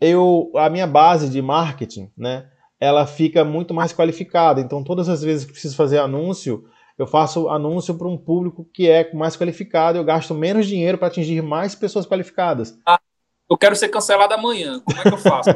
eu 0.00 0.50
a 0.54 0.68
minha 0.68 0.86
base 0.86 1.28
de 1.28 1.40
marketing, 1.40 2.10
né, 2.16 2.46
ela 2.78 3.06
fica 3.06 3.44
muito 3.44 3.72
mais 3.72 3.92
qualificada. 3.92 4.60
Então 4.60 4.84
todas 4.84 5.08
as 5.08 5.22
vezes 5.22 5.44
que 5.44 5.52
preciso 5.52 5.76
fazer 5.76 5.98
anúncio, 5.98 6.64
eu 7.00 7.06
faço 7.06 7.48
anúncio 7.48 7.94
para 7.94 8.06
um 8.06 8.16
público 8.18 8.68
que 8.74 8.88
é 8.88 9.10
mais 9.14 9.36
qualificado, 9.36 9.96
eu 9.96 10.04
gasto 10.04 10.34
menos 10.34 10.66
dinheiro 10.66 10.98
para 10.98 11.08
atingir 11.08 11.40
mais 11.40 11.74
pessoas 11.74 12.06
qualificadas. 12.06 12.78
Ah, 12.86 13.00
eu 13.48 13.56
quero 13.56 13.74
ser 13.74 13.88
cancelado 13.88 14.34
amanhã. 14.34 14.80
Como 14.80 14.98
é 14.98 15.02
que 15.02 15.14
eu 15.14 15.18
faço? 15.18 15.48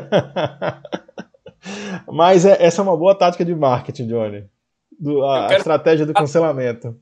Mas 2.10 2.46
é, 2.46 2.56
essa 2.64 2.80
é 2.80 2.82
uma 2.82 2.96
boa 2.96 3.14
tática 3.14 3.44
de 3.44 3.54
marketing, 3.54 4.06
Johnny. 4.06 4.46
Do, 4.98 5.22
a, 5.24 5.42
quero... 5.42 5.54
a, 5.54 5.58
estratégia 5.58 6.06
do 6.06 6.14
cancelamento. 6.14 6.98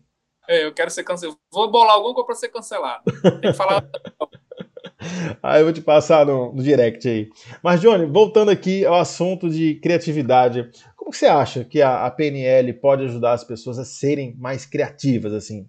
É, 0.49 0.65
eu 0.65 0.75
quero 0.75 0.91
ser 0.91 1.05
cancelado. 1.05 1.39
Vou 1.53 1.71
bolar 1.71 1.95
alguma 1.95 2.13
coisa 2.13 2.27
para 2.27 2.35
ser 2.35 2.49
cancelado. 2.49 3.05
Tem 3.05 3.53
que 3.53 3.53
falar. 3.53 3.85
aí 5.41 5.61
eu 5.61 5.67
vou 5.67 5.73
te 5.73 5.81
passar 5.81 6.27
no, 6.27 6.53
no, 6.53 6.63
direct 6.63 7.09
aí. 7.09 7.31
Mas, 7.63 7.81
Johnny, 7.81 8.07
voltando 8.07 8.51
aqui 8.51 8.85
ao 8.85 8.97
assunto 8.97 9.49
de 9.49 9.77
criatividade, 9.77 10.69
como 11.03 11.13
você 11.13 11.27
acha 11.27 11.65
que 11.65 11.83
a, 11.83 12.07
a 12.07 12.11
PNL 12.11 12.73
pode 12.75 13.05
ajudar 13.05 13.33
as 13.33 13.43
pessoas 13.43 13.77
a 13.77 13.85
serem 13.85 14.37
mais 14.39 14.65
criativas, 14.65 15.33
assim? 15.33 15.69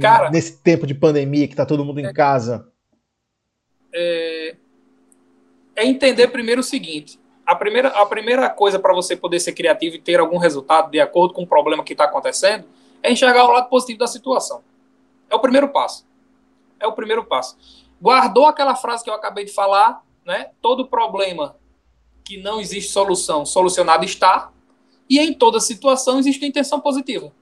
Cara, 0.00 0.30
nesse 0.30 0.62
tempo 0.62 0.86
de 0.86 0.94
pandemia 0.94 1.46
que 1.46 1.54
está 1.54 1.64
todo 1.64 1.84
mundo 1.84 1.98
em 1.98 2.06
é, 2.06 2.12
casa 2.12 2.70
é, 3.92 4.54
é 5.74 5.86
entender 5.86 6.28
primeiro 6.28 6.60
o 6.60 6.64
seguinte: 6.64 7.18
a 7.46 7.54
primeira, 7.54 7.88
a 7.88 8.04
primeira 8.04 8.50
coisa 8.50 8.78
para 8.78 8.94
você 8.94 9.16
poder 9.16 9.40
ser 9.40 9.52
criativo 9.52 9.96
e 9.96 10.00
ter 10.00 10.20
algum 10.20 10.36
resultado 10.36 10.90
de 10.90 11.00
acordo 11.00 11.32
com 11.32 11.42
o 11.42 11.46
problema 11.46 11.82
que 11.82 11.94
está 11.94 12.04
acontecendo 12.04 12.66
é 13.02 13.10
enxergar 13.10 13.44
o 13.46 13.52
lado 13.52 13.70
positivo 13.70 13.98
da 13.98 14.06
situação. 14.06 14.62
É 15.30 15.34
o 15.34 15.40
primeiro 15.40 15.68
passo. 15.68 16.06
É 16.78 16.86
o 16.86 16.92
primeiro 16.92 17.24
passo. 17.24 17.56
Guardou 18.00 18.46
aquela 18.46 18.76
frase 18.76 19.02
que 19.02 19.08
eu 19.08 19.14
acabei 19.14 19.46
de 19.46 19.52
falar, 19.52 20.04
né? 20.26 20.50
Todo 20.60 20.86
problema 20.86 21.56
que 22.26 22.36
não 22.36 22.60
existe 22.60 22.92
solução, 22.92 23.46
solucionado 23.46 24.04
está. 24.04 24.52
E 25.08 25.20
em 25.20 25.32
toda 25.32 25.60
situação 25.60 26.18
existe 26.18 26.42
uma 26.42 26.48
intenção 26.48 26.80
positiva. 26.80 27.32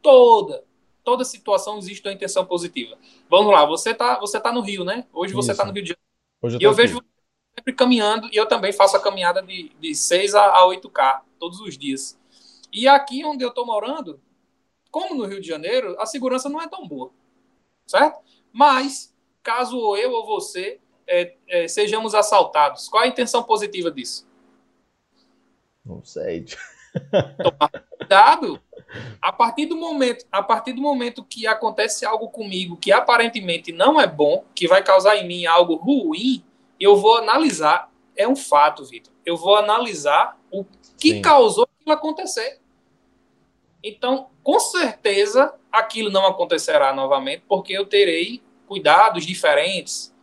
Toda 0.00 0.64
toda 1.02 1.22
situação 1.22 1.76
existe 1.76 2.06
uma 2.08 2.14
intenção 2.14 2.46
positiva. 2.46 2.96
Vamos 3.28 3.52
lá, 3.52 3.66
você 3.66 3.90
está 3.90 4.18
você 4.18 4.40
tá 4.40 4.50
no 4.50 4.62
Rio, 4.62 4.84
né? 4.84 5.04
Hoje 5.12 5.34
você 5.34 5.52
está 5.52 5.64
no 5.64 5.72
Rio 5.72 5.82
de 5.82 5.88
Janeiro. 5.90 6.04
Hoje 6.40 6.56
eu 6.56 6.60
e 6.60 6.64
eu 6.64 6.70
aqui. 6.70 6.80
vejo 6.80 6.94
você 6.94 7.06
sempre 7.56 7.72
caminhando, 7.74 8.28
e 8.32 8.36
eu 8.36 8.46
também 8.46 8.72
faço 8.72 8.96
a 8.96 9.00
caminhada 9.00 9.42
de, 9.42 9.70
de 9.78 9.94
6 9.94 10.34
a, 10.34 10.44
a 10.44 10.66
8K 10.66 11.20
todos 11.38 11.60
os 11.60 11.76
dias. 11.76 12.18
E 12.72 12.88
aqui 12.88 13.24
onde 13.24 13.44
eu 13.44 13.50
estou 13.50 13.66
morando, 13.66 14.20
como 14.90 15.14
no 15.14 15.26
Rio 15.26 15.40
de 15.40 15.46
Janeiro, 15.46 15.94
a 16.00 16.06
segurança 16.06 16.48
não 16.48 16.60
é 16.60 16.68
tão 16.68 16.88
boa, 16.88 17.12
certo? 17.86 18.18
Mas, 18.52 19.14
caso 19.42 19.96
eu 19.96 20.10
ou 20.12 20.26
você 20.26 20.80
é, 21.06 21.34
é, 21.48 21.68
sejamos 21.68 22.14
assaltados, 22.14 22.88
qual 22.88 23.02
a 23.02 23.06
intenção 23.06 23.42
positiva 23.42 23.90
disso? 23.90 24.26
Não 25.84 26.02
sei. 26.02 26.46
Tomar 27.42 27.70
cuidado, 27.98 28.60
a 29.20 29.32
partir 29.32 29.66
do 29.66 29.76
momento, 29.76 30.24
a 30.30 30.42
partir 30.42 30.72
do 30.72 30.80
momento 30.80 31.24
que 31.24 31.46
acontece 31.46 32.06
algo 32.06 32.28
comigo 32.28 32.76
que 32.76 32.92
aparentemente 32.92 33.72
não 33.72 34.00
é 34.00 34.06
bom, 34.06 34.44
que 34.54 34.68
vai 34.68 34.82
causar 34.82 35.16
em 35.16 35.26
mim 35.26 35.46
algo 35.46 35.74
ruim, 35.74 36.44
eu 36.78 36.96
vou 36.96 37.16
analisar. 37.16 37.90
É 38.16 38.28
um 38.28 38.36
fato, 38.36 38.84
Vitor. 38.84 39.12
Eu 39.26 39.36
vou 39.36 39.56
analisar 39.56 40.38
o 40.50 40.64
que 40.96 41.14
Sim. 41.14 41.22
causou 41.22 41.64
aquilo 41.64 41.92
acontecer. 41.92 42.60
Então, 43.82 44.28
com 44.42 44.58
certeza, 44.60 45.52
aquilo 45.70 46.10
não 46.10 46.26
acontecerá 46.26 46.94
novamente, 46.94 47.42
porque 47.48 47.72
eu 47.72 47.84
terei 47.84 48.40
cuidados 48.66 49.26
diferentes. 49.26 50.13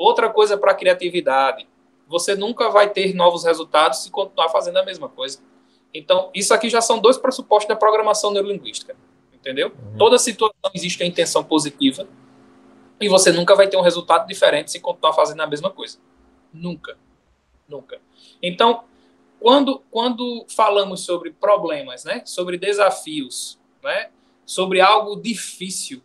Outra 0.00 0.30
coisa 0.30 0.56
para 0.56 0.72
a 0.72 0.74
criatividade: 0.74 1.68
você 2.08 2.34
nunca 2.34 2.70
vai 2.70 2.88
ter 2.88 3.14
novos 3.14 3.44
resultados 3.44 4.02
se 4.02 4.10
continuar 4.10 4.48
fazendo 4.48 4.78
a 4.78 4.82
mesma 4.82 5.10
coisa. 5.10 5.42
Então, 5.92 6.30
isso 6.34 6.54
aqui 6.54 6.70
já 6.70 6.80
são 6.80 6.98
dois 6.98 7.18
pressupostos 7.18 7.68
da 7.68 7.76
programação 7.76 8.30
neurolinguística. 8.30 8.96
Entendeu? 9.34 9.68
Uhum. 9.68 9.98
Toda 9.98 10.18
situação 10.18 10.70
existe 10.74 11.02
a 11.02 11.06
intenção 11.06 11.44
positiva 11.44 12.08
e 12.98 13.08
você 13.10 13.30
nunca 13.30 13.54
vai 13.54 13.68
ter 13.68 13.76
um 13.76 13.82
resultado 13.82 14.26
diferente 14.26 14.70
se 14.70 14.80
continuar 14.80 15.12
fazendo 15.12 15.42
a 15.42 15.46
mesma 15.46 15.68
coisa. 15.68 15.98
Nunca. 16.50 16.96
Nunca. 17.68 18.00
Então, 18.42 18.84
quando, 19.38 19.82
quando 19.90 20.46
falamos 20.48 21.00
sobre 21.04 21.30
problemas, 21.30 22.04
né, 22.04 22.22
sobre 22.24 22.56
desafios, 22.56 23.58
né, 23.82 24.08
sobre 24.46 24.80
algo 24.80 25.16
difícil 25.16 26.02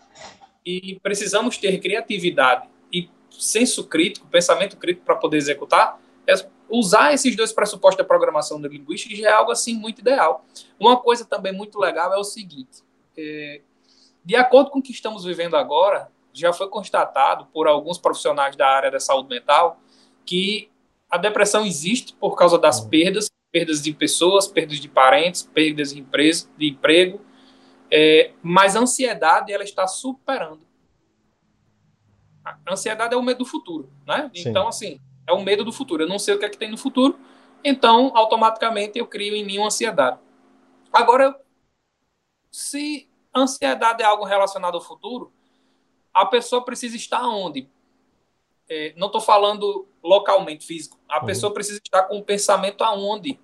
e 0.66 1.00
precisamos 1.02 1.58
ter 1.58 1.80
criatividade 1.80 2.75
senso 3.42 3.86
crítico, 3.86 4.28
pensamento 4.28 4.78
crítico 4.78 5.06
para 5.06 5.16
poder 5.16 5.38
executar, 5.38 6.00
é 6.28 6.34
usar 6.70 7.14
esses 7.14 7.36
dois 7.36 7.52
pressupostos 7.54 7.98
da 7.98 8.04
programação 8.04 8.58
neurolinguística 8.58 9.16
já 9.16 9.30
é 9.30 9.34
algo 9.34 9.52
assim 9.52 9.76
muito 9.76 10.00
ideal. 10.00 10.46
Uma 10.80 10.98
coisa 10.98 11.26
também 11.26 11.54
muito 11.54 11.80
legal 11.80 12.14
é 12.14 12.18
o 12.18 12.24
seguinte: 12.24 12.84
é, 13.18 13.62
de 14.24 14.36
acordo 14.36 14.72
com 14.72 14.80
o 14.80 14.82
que 14.82 14.92
estamos 14.92 15.24
vivendo 15.24 15.56
agora, 15.56 16.10
já 16.34 16.52
foi 16.52 16.68
constatado 16.68 17.46
por 17.54 17.68
alguns 17.68 17.98
profissionais 17.98 18.56
da 18.56 18.68
área 18.68 18.92
da 18.92 19.00
saúde 19.00 19.30
mental 19.30 19.80
que 20.26 20.70
a 21.10 21.18
depressão 21.18 21.66
existe 21.66 22.14
por 22.14 22.36
causa 22.36 22.58
das 22.58 22.80
uhum. 22.80 22.90
perdas, 22.90 23.30
perdas 23.52 23.82
de 23.82 23.94
pessoas, 23.94 24.48
perdas 24.48 24.80
de 24.80 24.90
parentes, 24.90 25.44
perdas 25.44 25.94
de, 25.94 26.00
empresa, 26.00 26.50
de 26.58 26.70
emprego, 26.70 27.22
é, 27.90 28.32
mas 28.42 28.76
a 28.76 28.80
ansiedade 28.80 29.54
ela 29.54 29.64
está 29.64 29.88
superando. 29.88 30.60
A 32.46 32.58
ansiedade 32.72 33.14
é 33.14 33.18
o 33.18 33.24
medo 33.24 33.40
do 33.40 33.46
futuro, 33.46 33.90
né? 34.06 34.30
Sim. 34.34 34.50
Então, 34.50 34.68
assim, 34.68 35.00
é 35.28 35.34
o 35.34 35.42
medo 35.42 35.64
do 35.64 35.72
futuro. 35.72 36.04
Eu 36.04 36.08
não 36.08 36.20
sei 36.20 36.36
o 36.36 36.40
que 36.40 36.46
é 36.46 36.50
que 36.50 36.58
tem 36.58 36.70
no 36.70 36.78
futuro, 36.78 37.18
então 37.64 38.12
automaticamente 38.16 39.00
eu 39.00 39.08
crio 39.08 39.36
em 39.36 39.44
mim 39.44 39.58
uma 39.58 39.68
ansiedade. 39.68 40.20
Agora, 40.94 41.40
se 42.52 43.10
ansiedade 43.36 44.02
é 44.02 44.06
algo 44.06 44.24
relacionado 44.24 44.76
ao 44.76 44.82
futuro, 44.82 45.34
a 46.14 46.26
pessoa 46.26 46.64
precisa 46.64 46.96
estar 46.96 47.28
onde? 47.28 47.68
É, 48.70 48.94
não 48.96 49.08
estou 49.08 49.20
falando 49.20 49.88
localmente, 50.02 50.66
físico. 50.66 50.98
A 51.10 51.20
uhum. 51.20 51.26
pessoa 51.26 51.54
precisa 51.54 51.80
estar 51.84 52.04
com 52.04 52.18
o 52.18 52.24
pensamento 52.24 52.84
aonde 52.84 53.40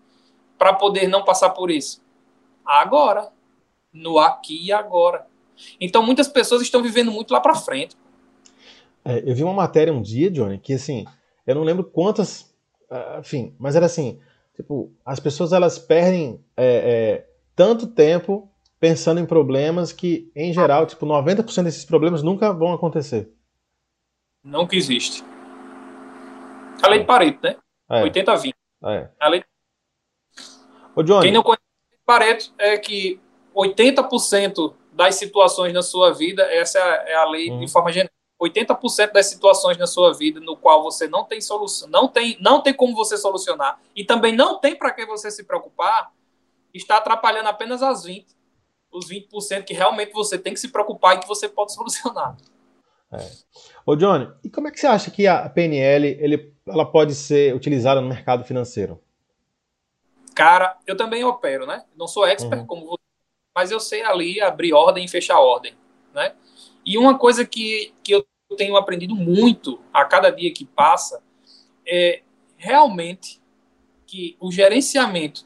para 0.57 0.73
poder 0.73 1.07
não 1.07 1.25
passar 1.25 1.49
por 1.49 1.69
isso? 1.69 2.01
Agora, 2.65 3.31
no 3.91 4.19
aqui 4.19 4.67
e 4.67 4.71
agora. 4.71 5.27
Então, 5.79 6.01
muitas 6.01 6.27
pessoas 6.27 6.61
estão 6.61 6.81
vivendo 6.81 7.11
muito 7.11 7.31
lá 7.31 7.41
para 7.41 7.55
frente. 7.55 7.97
É, 9.03 9.29
eu 9.29 9.35
vi 9.35 9.43
uma 9.43 9.53
matéria 9.53 9.93
um 9.93 10.01
dia, 10.01 10.29
Johnny, 10.29 10.57
que 10.57 10.73
assim, 10.73 11.05
eu 11.45 11.55
não 11.55 11.63
lembro 11.63 11.83
quantas, 11.83 12.53
ah, 12.89 13.17
enfim, 13.19 13.55
mas 13.59 13.75
era 13.75 13.85
assim, 13.85 14.19
tipo, 14.55 14.91
as 15.05 15.19
pessoas 15.19 15.53
elas 15.53 15.79
perdem 15.79 16.43
é, 16.55 16.65
é, 16.65 17.29
tanto 17.55 17.87
tempo 17.87 18.49
pensando 18.79 19.19
em 19.19 19.25
problemas 19.25 19.91
que, 19.91 20.31
em 20.35 20.53
geral, 20.53 20.85
tipo, 20.85 21.05
90% 21.05 21.63
desses 21.63 21.85
problemas 21.85 22.23
nunca 22.23 22.51
vão 22.51 22.73
acontecer. 22.73 23.31
Não 24.43 24.65
que 24.65 24.75
existe. 24.75 25.23
A 26.81 26.89
lei 26.89 26.99
de 26.99 27.05
Pareto, 27.05 27.39
né? 27.43 27.57
É. 27.89 28.01
80 28.03 28.31
a 28.31 28.35
20. 28.35 28.55
É. 28.85 29.09
A 29.19 29.27
lei... 29.27 29.43
Ô, 30.95 31.03
Johnny, 31.03 31.23
Quem 31.23 31.31
não 31.31 31.43
conhece 31.43 31.61
Pareto 32.05 32.51
é 32.57 32.77
que 32.77 33.19
80% 33.55 34.73
das 34.93 35.15
situações 35.15 35.73
na 35.73 35.81
sua 35.81 36.11
vida, 36.11 36.43
essa 36.43 36.79
é 36.79 37.15
a 37.15 37.25
lei 37.25 37.51
hum. 37.51 37.59
de 37.59 37.71
forma 37.71 37.91
genérica. 37.91 38.20
80% 38.41 39.11
das 39.11 39.27
situações 39.27 39.77
na 39.77 39.85
sua 39.85 40.13
vida 40.13 40.39
no 40.39 40.57
qual 40.57 40.81
você 40.81 41.07
não 41.07 41.23
tem 41.23 41.39
solução, 41.39 41.87
não 41.89 42.07
tem, 42.07 42.37
não 42.41 42.61
tem 42.61 42.73
como 42.73 42.95
você 42.95 43.15
solucionar 43.15 43.79
e 43.95 44.03
também 44.03 44.35
não 44.35 44.59
tem 44.59 44.75
para 44.75 44.91
que 44.91 45.05
você 45.05 45.29
se 45.29 45.43
preocupar, 45.43 46.11
está 46.73 46.97
atrapalhando 46.97 47.49
apenas 47.49 47.83
as 47.83 48.03
20, 48.03 48.25
os 48.91 49.07
20% 49.07 49.63
que 49.63 49.73
realmente 49.73 50.11
você 50.11 50.39
tem 50.39 50.53
que 50.53 50.59
se 50.59 50.69
preocupar 50.69 51.15
e 51.15 51.19
que 51.19 51.27
você 51.27 51.47
pode 51.47 51.73
solucionar. 51.73 52.35
É. 53.11 53.29
Ô 53.85 53.95
Johnny, 53.95 54.31
e 54.43 54.49
como 54.49 54.67
é 54.67 54.71
que 54.71 54.79
você 54.79 54.87
acha 54.87 55.11
que 55.11 55.27
a 55.27 55.47
PNL 55.47 56.07
ele, 56.19 56.53
ela 56.65 56.85
pode 56.85 57.13
ser 57.13 57.53
utilizada 57.53 58.01
no 58.01 58.07
mercado 58.07 58.43
financeiro? 58.43 58.99
Cara, 60.33 60.77
eu 60.87 60.95
também 60.95 61.23
opero, 61.23 61.67
né? 61.67 61.83
Não 61.95 62.07
sou 62.07 62.25
expert 62.25 62.61
uhum. 62.61 62.65
como 62.67 62.85
você, 62.85 63.03
mas 63.53 63.69
eu 63.69 63.79
sei 63.79 64.01
ali 64.01 64.41
abrir 64.41 64.73
ordem 64.73 65.03
e 65.03 65.09
fechar 65.09 65.39
ordem, 65.39 65.75
né? 66.13 66.33
E 66.85 66.97
uma 66.97 67.17
coisa 67.17 67.45
que, 67.45 67.93
que 68.03 68.13
eu 68.13 68.25
tenho 68.57 68.75
aprendido 68.75 69.15
muito 69.15 69.79
a 69.93 70.03
cada 70.05 70.29
dia 70.29 70.53
que 70.53 70.65
passa 70.65 71.21
é 71.85 72.21
realmente 72.57 73.41
que 74.05 74.35
o 74.39 74.51
gerenciamento 74.51 75.45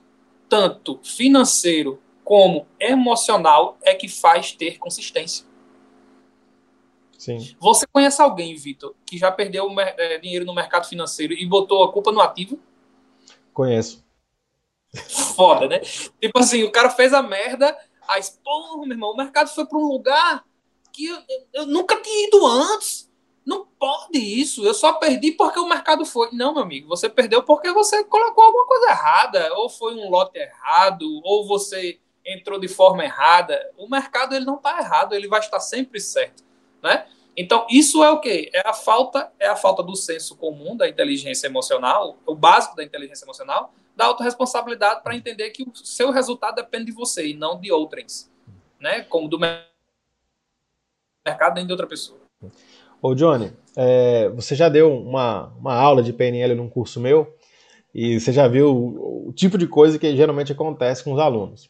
tanto 0.49 0.99
financeiro 1.03 2.01
como 2.23 2.67
emocional 2.79 3.77
é 3.83 3.93
que 3.93 4.07
faz 4.07 4.51
ter 4.51 4.79
consistência. 4.79 5.45
Sim. 7.17 7.55
Você 7.59 7.85
conhece 7.87 8.21
alguém, 8.21 8.55
Vitor, 8.55 8.93
que 9.05 9.17
já 9.17 9.31
perdeu 9.31 9.67
é, 9.79 10.17
dinheiro 10.17 10.45
no 10.45 10.53
mercado 10.53 10.87
financeiro 10.87 11.33
e 11.33 11.45
botou 11.45 11.83
a 11.83 11.91
culpa 11.91 12.11
no 12.11 12.21
ativo? 12.21 12.59
Conheço. 13.53 14.03
Foda, 15.35 15.67
né? 15.67 15.79
Tipo 15.79 16.39
assim, 16.39 16.63
o 16.63 16.71
cara 16.71 16.89
fez 16.89 17.13
a 17.13 17.21
merda, 17.21 17.77
aí, 18.07 18.21
pô, 18.43 18.81
meu 18.81 18.91
irmão, 18.91 19.11
o 19.11 19.17
mercado 19.17 19.47
foi 19.49 19.65
para 19.65 19.77
um 19.77 19.87
lugar 19.87 20.43
que 20.95 21.07
eu, 21.07 21.17
eu, 21.53 21.65
nunca 21.65 22.01
tinha 22.01 22.27
ido 22.27 22.45
antes. 22.47 23.11
Não 23.45 23.65
pode 23.65 24.17
isso. 24.17 24.65
Eu 24.65 24.73
só 24.73 24.93
perdi 24.93 25.33
porque 25.33 25.59
o 25.59 25.67
mercado 25.67 26.05
foi. 26.05 26.29
Não, 26.31 26.53
meu 26.53 26.63
amigo, 26.63 26.87
você 26.87 27.09
perdeu 27.09 27.43
porque 27.43 27.71
você 27.71 28.03
colocou 28.05 28.43
alguma 28.43 28.65
coisa 28.65 28.89
errada, 28.89 29.53
ou 29.55 29.69
foi 29.69 29.93
um 29.93 30.09
lote 30.09 30.39
errado, 30.39 31.05
ou 31.23 31.45
você 31.45 31.99
entrou 32.25 32.59
de 32.59 32.67
forma 32.67 33.03
errada. 33.03 33.59
O 33.77 33.87
mercado 33.87 34.33
ele 34.33 34.45
não 34.45 34.55
está 34.55 34.79
errado, 34.79 35.13
ele 35.13 35.27
vai 35.27 35.41
estar 35.41 35.59
sempre 35.59 35.99
certo, 35.99 36.43
né? 36.81 37.05
Então, 37.37 37.67
isso 37.69 38.01
é 38.01 38.09
o 38.09 38.19
quê? 38.21 38.49
É 38.53 38.67
a 38.67 38.73
falta, 38.73 39.29
é 39.37 39.47
a 39.47 39.57
falta 39.57 39.83
do 39.83 39.95
senso 39.95 40.37
comum 40.37 40.75
da 40.75 40.87
inteligência 40.87 41.47
emocional, 41.47 42.17
o 42.25 42.33
básico 42.33 42.77
da 42.77 42.83
inteligência 42.83 43.25
emocional, 43.25 43.73
da 43.93 44.05
autorresponsabilidade 44.05 45.03
para 45.03 45.15
entender 45.15 45.49
que 45.49 45.63
o 45.63 45.71
seu 45.75 46.11
resultado 46.11 46.55
depende 46.55 46.85
de 46.85 46.91
você 46.93 47.27
e 47.27 47.33
não 47.33 47.59
de 47.59 47.71
outrens, 47.71 48.31
né? 48.79 49.01
Como 49.01 49.27
do 49.27 49.37
mercado 49.37 49.74
nem 51.55 51.65
de 51.65 51.71
outra 51.71 51.87
pessoa. 51.87 52.19
Ô, 53.01 53.15
Johnny, 53.15 53.51
é, 53.75 54.29
você 54.29 54.55
já 54.55 54.69
deu 54.69 54.95
uma, 54.95 55.47
uma 55.59 55.73
aula 55.73 56.03
de 56.03 56.13
PNL 56.13 56.55
num 56.55 56.69
curso 56.69 56.99
meu 56.99 57.33
e 57.93 58.19
você 58.19 58.31
já 58.31 58.47
viu 58.47 58.75
o, 58.75 59.29
o 59.29 59.33
tipo 59.33 59.57
de 59.57 59.67
coisa 59.67 59.97
que 59.97 60.15
geralmente 60.15 60.51
acontece 60.51 61.03
com 61.03 61.13
os 61.13 61.19
alunos. 61.19 61.69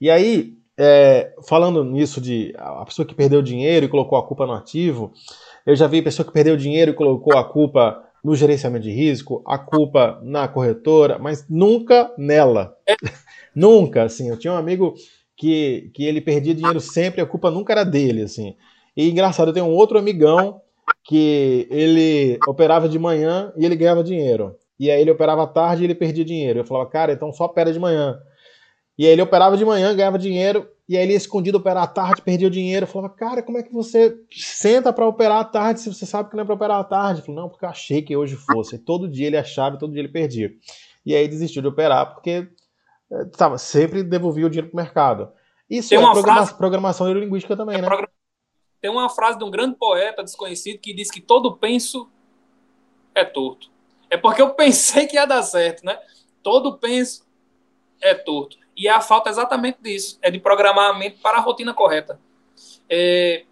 E 0.00 0.10
aí, 0.10 0.54
é, 0.78 1.34
falando 1.48 1.84
nisso 1.84 2.20
de 2.20 2.54
a 2.56 2.84
pessoa 2.84 3.06
que 3.06 3.14
perdeu 3.14 3.42
dinheiro 3.42 3.86
e 3.86 3.88
colocou 3.88 4.18
a 4.18 4.26
culpa 4.26 4.46
no 4.46 4.52
ativo, 4.52 5.12
eu 5.66 5.74
já 5.76 5.86
vi 5.86 6.02
pessoa 6.02 6.26
que 6.26 6.32
perdeu 6.32 6.56
dinheiro 6.56 6.92
e 6.92 6.94
colocou 6.94 7.36
a 7.36 7.44
culpa 7.44 8.02
no 8.22 8.36
gerenciamento 8.36 8.84
de 8.84 8.92
risco, 8.92 9.42
a 9.46 9.58
culpa 9.58 10.20
na 10.22 10.46
corretora, 10.46 11.18
mas 11.18 11.46
nunca 11.48 12.12
nela. 12.16 12.76
nunca, 13.54 14.04
assim. 14.04 14.28
Eu 14.28 14.38
tinha 14.38 14.52
um 14.52 14.56
amigo 14.56 14.94
que, 15.36 15.90
que 15.94 16.04
ele 16.04 16.20
perdia 16.20 16.54
dinheiro 16.54 16.80
sempre, 16.80 17.20
a 17.20 17.26
culpa 17.26 17.50
nunca 17.50 17.72
era 17.72 17.84
dele, 17.84 18.22
assim. 18.22 18.54
E 18.96 19.10
engraçado, 19.10 19.48
eu 19.48 19.54
tenho 19.54 19.66
um 19.66 19.74
outro 19.74 19.98
amigão 19.98 20.60
que 21.04 21.66
ele 21.70 22.38
operava 22.46 22.88
de 22.88 22.98
manhã 22.98 23.52
e 23.56 23.64
ele 23.64 23.76
ganhava 23.76 24.04
dinheiro. 24.04 24.56
E 24.78 24.90
aí 24.90 25.00
ele 25.00 25.10
operava 25.10 25.44
à 25.44 25.46
tarde 25.46 25.82
e 25.82 25.86
ele 25.86 25.94
perdia 25.94 26.24
dinheiro. 26.24 26.60
Eu 26.60 26.64
falava, 26.64 26.88
cara, 26.90 27.12
então 27.12 27.32
só 27.32 27.44
opera 27.44 27.72
de 27.72 27.78
manhã. 27.78 28.18
E 28.98 29.06
aí 29.06 29.12
ele 29.12 29.22
operava 29.22 29.56
de 29.56 29.64
manhã, 29.64 29.94
ganhava 29.94 30.18
dinheiro, 30.18 30.68
e 30.88 30.96
aí 30.96 31.04
ele 31.04 31.14
escondido 31.14 31.58
operar 31.58 31.84
à 31.84 31.86
tarde, 31.86 32.20
perdia 32.20 32.48
o 32.48 32.50
dinheiro. 32.50 32.84
Eu 32.84 32.88
falava, 32.88 33.14
cara, 33.14 33.42
como 33.42 33.58
é 33.58 33.62
que 33.62 33.72
você 33.72 34.14
senta 34.30 34.92
para 34.92 35.06
operar 35.06 35.38
à 35.38 35.44
tarde 35.44 35.80
se 35.80 35.92
você 35.92 36.04
sabe 36.04 36.28
que 36.28 36.36
não 36.36 36.42
é 36.42 36.44
para 36.44 36.54
operar 36.54 36.78
à 36.78 36.84
tarde? 36.84 37.20
Eu 37.20 37.26
falei, 37.26 37.40
não, 37.40 37.48
porque 37.48 37.64
eu 37.64 37.68
achei 37.68 38.02
que 38.02 38.16
hoje 38.16 38.36
fosse. 38.36 38.76
E 38.76 38.78
todo 38.78 39.08
dia 39.08 39.28
ele 39.28 39.36
achava 39.36 39.76
e 39.76 39.78
todo 39.78 39.92
dia 39.92 40.02
ele 40.02 40.12
perdia. 40.12 40.50
E 41.06 41.14
aí 41.14 41.26
desistiu 41.26 41.62
de 41.62 41.68
operar 41.68 42.12
porque 42.12 42.48
tava, 43.36 43.58
sempre 43.58 44.02
devolvia 44.02 44.46
o 44.46 44.50
dinheiro 44.50 44.68
pro 44.68 44.76
mercado. 44.76 45.30
Isso 45.68 45.94
é 45.94 45.98
programa 45.98 46.36
frase... 46.44 46.54
programação 46.58 47.06
neurolinguística 47.06 47.56
também, 47.56 47.78
é 47.78 47.82
né? 47.82 47.88
Tem 48.82 48.90
uma 48.90 49.08
frase 49.08 49.38
de 49.38 49.44
um 49.44 49.50
grande 49.50 49.76
poeta 49.76 50.24
desconhecido 50.24 50.80
que 50.80 50.92
diz 50.92 51.08
que 51.08 51.20
todo 51.20 51.56
penso 51.56 52.10
é 53.14 53.24
torto. 53.24 53.70
É 54.10 54.16
porque 54.16 54.42
eu 54.42 54.50
pensei 54.50 55.06
que 55.06 55.14
ia 55.14 55.24
dar 55.24 55.42
certo, 55.44 55.86
né? 55.86 55.96
Todo 56.42 56.76
penso 56.76 57.24
é 58.00 58.12
torto. 58.12 58.58
E 58.76 58.88
a 58.88 59.00
falta 59.00 59.30
é 59.30 59.32
exatamente 59.32 59.78
disso, 59.80 60.18
é 60.20 60.32
de 60.32 60.40
programar 60.40 60.90
a 60.90 60.98
mente 60.98 61.18
para 61.18 61.38
a 61.38 61.40
rotina 61.40 61.72
correta. 61.72 62.20
É... 62.90 63.44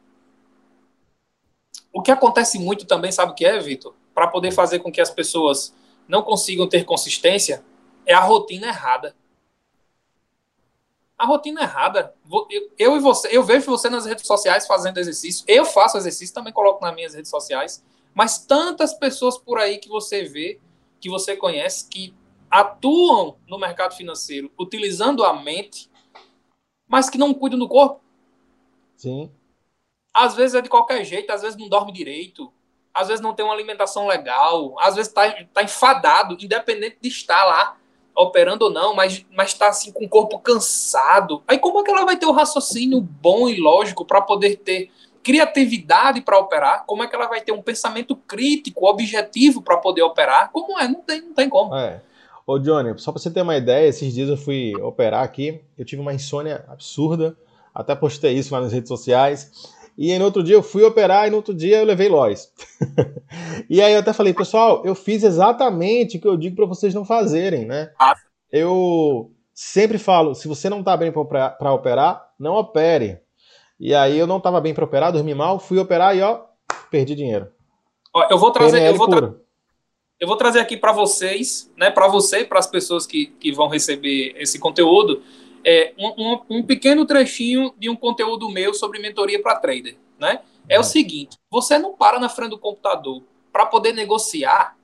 O 1.92 2.02
que 2.02 2.10
acontece 2.10 2.58
muito 2.58 2.84
também, 2.84 3.12
sabe 3.12 3.30
o 3.30 3.34
que 3.34 3.44
é, 3.44 3.56
Vitor? 3.60 3.94
Para 4.12 4.26
poder 4.26 4.50
fazer 4.50 4.80
com 4.80 4.90
que 4.90 5.00
as 5.00 5.10
pessoas 5.10 5.72
não 6.08 6.22
consigam 6.22 6.68
ter 6.68 6.84
consistência, 6.84 7.64
é 8.04 8.12
a 8.12 8.20
rotina 8.20 8.66
errada 8.66 9.14
a 11.20 11.26
rotina 11.26 11.60
é 11.60 11.64
errada. 11.64 12.14
Eu, 12.78 12.96
e 12.96 12.98
você, 12.98 13.28
eu 13.30 13.42
vejo 13.42 13.66
você 13.66 13.90
nas 13.90 14.06
redes 14.06 14.26
sociais 14.26 14.66
fazendo 14.66 14.96
exercício, 14.96 15.44
eu 15.46 15.66
faço 15.66 15.98
exercício, 15.98 16.34
também 16.34 16.50
coloco 16.50 16.82
nas 16.82 16.94
minhas 16.94 17.12
redes 17.12 17.30
sociais, 17.30 17.84
mas 18.14 18.38
tantas 18.38 18.94
pessoas 18.94 19.36
por 19.36 19.58
aí 19.58 19.76
que 19.76 19.88
você 19.88 20.24
vê, 20.24 20.58
que 20.98 21.10
você 21.10 21.36
conhece, 21.36 21.86
que 21.90 22.14
atuam 22.50 23.36
no 23.46 23.58
mercado 23.58 23.94
financeiro 23.94 24.50
utilizando 24.58 25.22
a 25.22 25.34
mente, 25.34 25.90
mas 26.88 27.10
que 27.10 27.18
não 27.18 27.34
cuidam 27.34 27.58
do 27.58 27.68
corpo. 27.68 28.00
Sim. 28.96 29.30
Às 30.14 30.34
vezes 30.34 30.54
é 30.54 30.62
de 30.62 30.70
qualquer 30.70 31.04
jeito, 31.04 31.30
às 31.30 31.42
vezes 31.42 31.58
não 31.58 31.68
dorme 31.68 31.92
direito, 31.92 32.50
às 32.94 33.08
vezes 33.08 33.20
não 33.20 33.34
tem 33.34 33.44
uma 33.44 33.54
alimentação 33.54 34.06
legal, 34.06 34.74
às 34.80 34.94
vezes 34.94 35.10
está 35.10 35.44
tá 35.52 35.62
enfadado, 35.62 36.34
independente 36.40 36.96
de 36.98 37.08
estar 37.08 37.44
lá 37.44 37.78
operando 38.16 38.66
ou 38.66 38.70
não, 38.70 38.94
mas 38.94 39.24
mas 39.34 39.50
está 39.50 39.68
assim 39.68 39.92
com 39.92 40.04
o 40.04 40.08
corpo 40.08 40.38
cansado. 40.38 41.42
Aí 41.46 41.58
como 41.58 41.80
é 41.80 41.84
que 41.84 41.90
ela 41.90 42.04
vai 42.04 42.16
ter 42.16 42.26
o 42.26 42.30
um 42.30 42.34
raciocínio 42.34 43.00
bom 43.00 43.48
e 43.48 43.60
lógico 43.60 44.04
para 44.04 44.20
poder 44.20 44.56
ter 44.56 44.90
criatividade 45.22 46.20
para 46.20 46.38
operar? 46.38 46.84
Como 46.86 47.02
é 47.02 47.06
que 47.06 47.14
ela 47.14 47.26
vai 47.26 47.40
ter 47.40 47.52
um 47.52 47.62
pensamento 47.62 48.16
crítico, 48.16 48.86
objetivo 48.86 49.62
para 49.62 49.76
poder 49.76 50.02
operar? 50.02 50.50
Como 50.52 50.78
é? 50.78 50.88
Não 50.88 51.02
tem, 51.02 51.20
não 51.20 51.34
tem 51.34 51.48
como. 51.48 51.74
É. 51.74 52.02
Ô 52.46 52.58
Johnny, 52.58 52.98
só 52.98 53.12
para 53.12 53.20
você 53.20 53.30
ter 53.30 53.42
uma 53.42 53.56
ideia, 53.56 53.86
esses 53.86 54.12
dias 54.12 54.28
eu 54.28 54.36
fui 54.36 54.74
operar 54.82 55.22
aqui, 55.22 55.60
eu 55.78 55.84
tive 55.84 56.02
uma 56.02 56.12
insônia 56.12 56.64
absurda, 56.68 57.36
até 57.72 57.94
postei 57.94 58.32
isso 58.32 58.52
lá 58.52 58.60
nas 58.60 58.72
redes 58.72 58.88
sociais. 58.88 59.72
E 60.00 60.10
aí, 60.10 60.18
no 60.18 60.24
outro 60.24 60.42
dia 60.42 60.54
eu 60.54 60.62
fui 60.62 60.82
operar 60.82 61.26
e 61.26 61.30
no 61.30 61.36
outro 61.36 61.52
dia 61.52 61.80
eu 61.80 61.84
levei 61.84 62.08
Lois. 62.08 62.50
e 63.68 63.82
aí 63.82 63.92
eu 63.92 64.00
até 64.00 64.14
falei, 64.14 64.32
pessoal, 64.32 64.80
eu 64.82 64.94
fiz 64.94 65.22
exatamente 65.22 66.16
o 66.16 66.20
que 66.22 66.26
eu 66.26 66.38
digo 66.38 66.56
para 66.56 66.64
vocês 66.64 66.94
não 66.94 67.04
fazerem, 67.04 67.66
né? 67.66 67.92
Eu 68.50 69.30
sempre 69.52 69.98
falo, 69.98 70.34
se 70.34 70.48
você 70.48 70.70
não 70.70 70.82
tá 70.82 70.96
bem 70.96 71.12
para 71.12 71.74
operar, 71.74 72.32
não 72.38 72.54
opere. 72.54 73.20
E 73.78 73.94
aí 73.94 74.18
eu 74.18 74.26
não 74.26 74.40
tava 74.40 74.58
bem 74.58 74.72
para 74.72 74.86
operar, 74.86 75.12
dormi 75.12 75.34
mal, 75.34 75.58
fui 75.58 75.78
operar 75.78 76.16
e 76.16 76.22
ó, 76.22 76.44
perdi 76.90 77.14
dinheiro. 77.14 77.48
Ó, 78.14 78.26
eu 78.30 78.38
vou 78.38 78.50
trazer, 78.52 78.82
eu 78.86 78.96
vou, 78.96 79.06
tra 79.06 79.34
eu 80.18 80.26
vou 80.26 80.36
trazer 80.36 80.60
aqui 80.60 80.78
para 80.78 80.92
vocês, 80.92 81.70
né, 81.76 81.90
para 81.90 82.08
você 82.08 82.38
e 82.38 82.44
para 82.46 82.58
as 82.58 82.66
pessoas 82.66 83.06
que, 83.06 83.26
que 83.38 83.52
vão 83.52 83.68
receber 83.68 84.32
esse 84.38 84.58
conteúdo, 84.58 85.22
é, 85.64 85.92
um, 85.98 86.08
um, 86.08 86.40
um, 86.50 86.62
pequeno 86.62 87.06
trechinho 87.06 87.74
de 87.78 87.90
um 87.90 87.96
conteúdo 87.96 88.48
meu 88.48 88.72
sobre 88.72 88.98
mentoria 88.98 89.42
para 89.42 89.56
trader. 89.56 89.96
Né? 90.18 90.40
É 90.68 90.76
o 90.76 90.78
uhum. 90.78 90.84
seguinte: 90.84 91.36
você 91.50 91.78
não 91.78 91.92
para 91.94 92.18
na 92.18 92.28
frente 92.28 92.50
do 92.50 92.58
computador 92.58 93.22
para 93.52 93.66
poder 93.66 93.92
negociar, 93.92 94.76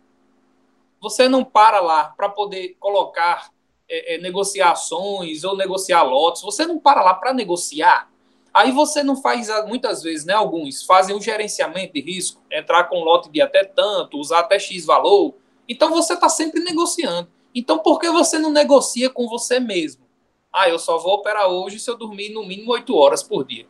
você 1.00 1.28
não 1.28 1.44
para 1.44 1.80
lá 1.80 2.12
para 2.16 2.28
poder 2.28 2.76
colocar 2.80 3.50
é, 3.88 4.14
é, 4.14 4.18
negociações 4.18 5.44
ou 5.44 5.56
negociar 5.56 6.02
lotes, 6.02 6.42
você 6.42 6.66
não 6.66 6.78
para 6.78 7.02
lá 7.02 7.14
para 7.14 7.32
negociar. 7.32 8.10
Aí 8.52 8.72
você 8.72 9.02
não 9.02 9.16
faz, 9.16 9.48
muitas 9.66 10.02
vezes, 10.02 10.24
né? 10.24 10.32
Alguns 10.32 10.82
fazem 10.82 11.14
o 11.14 11.20
gerenciamento 11.20 11.92
de 11.92 12.00
risco, 12.00 12.40
entrar 12.50 12.84
com 12.84 13.04
lote 13.04 13.28
de 13.28 13.40
até 13.42 13.64
tanto, 13.64 14.18
usar 14.18 14.40
até 14.40 14.58
X 14.58 14.86
valor. 14.86 15.34
Então 15.68 15.90
você 15.90 16.14
está 16.14 16.28
sempre 16.28 16.60
negociando. 16.60 17.28
Então 17.54 17.78
por 17.78 17.98
que 17.98 18.10
você 18.10 18.38
não 18.38 18.50
negocia 18.50 19.10
com 19.10 19.28
você 19.28 19.60
mesmo? 19.60 20.05
Ah, 20.52 20.68
eu 20.68 20.78
só 20.78 20.98
vou 20.98 21.14
operar 21.14 21.48
hoje 21.48 21.78
se 21.78 21.90
eu 21.90 21.96
dormir 21.96 22.30
no 22.30 22.44
mínimo 22.46 22.72
8 22.72 22.94
horas 22.94 23.22
por 23.22 23.44
dia. 23.44 23.66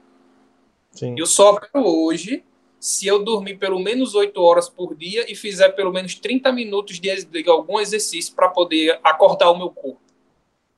Sim. 0.93 1.15
Eu 1.19 1.27
só 1.27 1.51
opero 1.51 1.85
hoje 1.85 2.45
se 2.79 3.07
eu 3.07 3.23
dormir 3.23 3.59
pelo 3.59 3.79
menos 3.79 4.15
8 4.15 4.41
horas 4.41 4.69
por 4.69 4.95
dia 4.95 5.31
e 5.31 5.35
fizer 5.35 5.71
pelo 5.71 5.93
menos 5.93 6.15
30 6.15 6.53
minutos 6.53 7.01
de, 7.01 7.25
de 7.25 7.49
algum 7.49 7.81
exercício 7.81 8.35
para 8.35 8.49
poder 8.49 9.01
acordar 9.03 9.51
o 9.51 9.59
meu 9.59 9.71
corpo. 9.71 10.01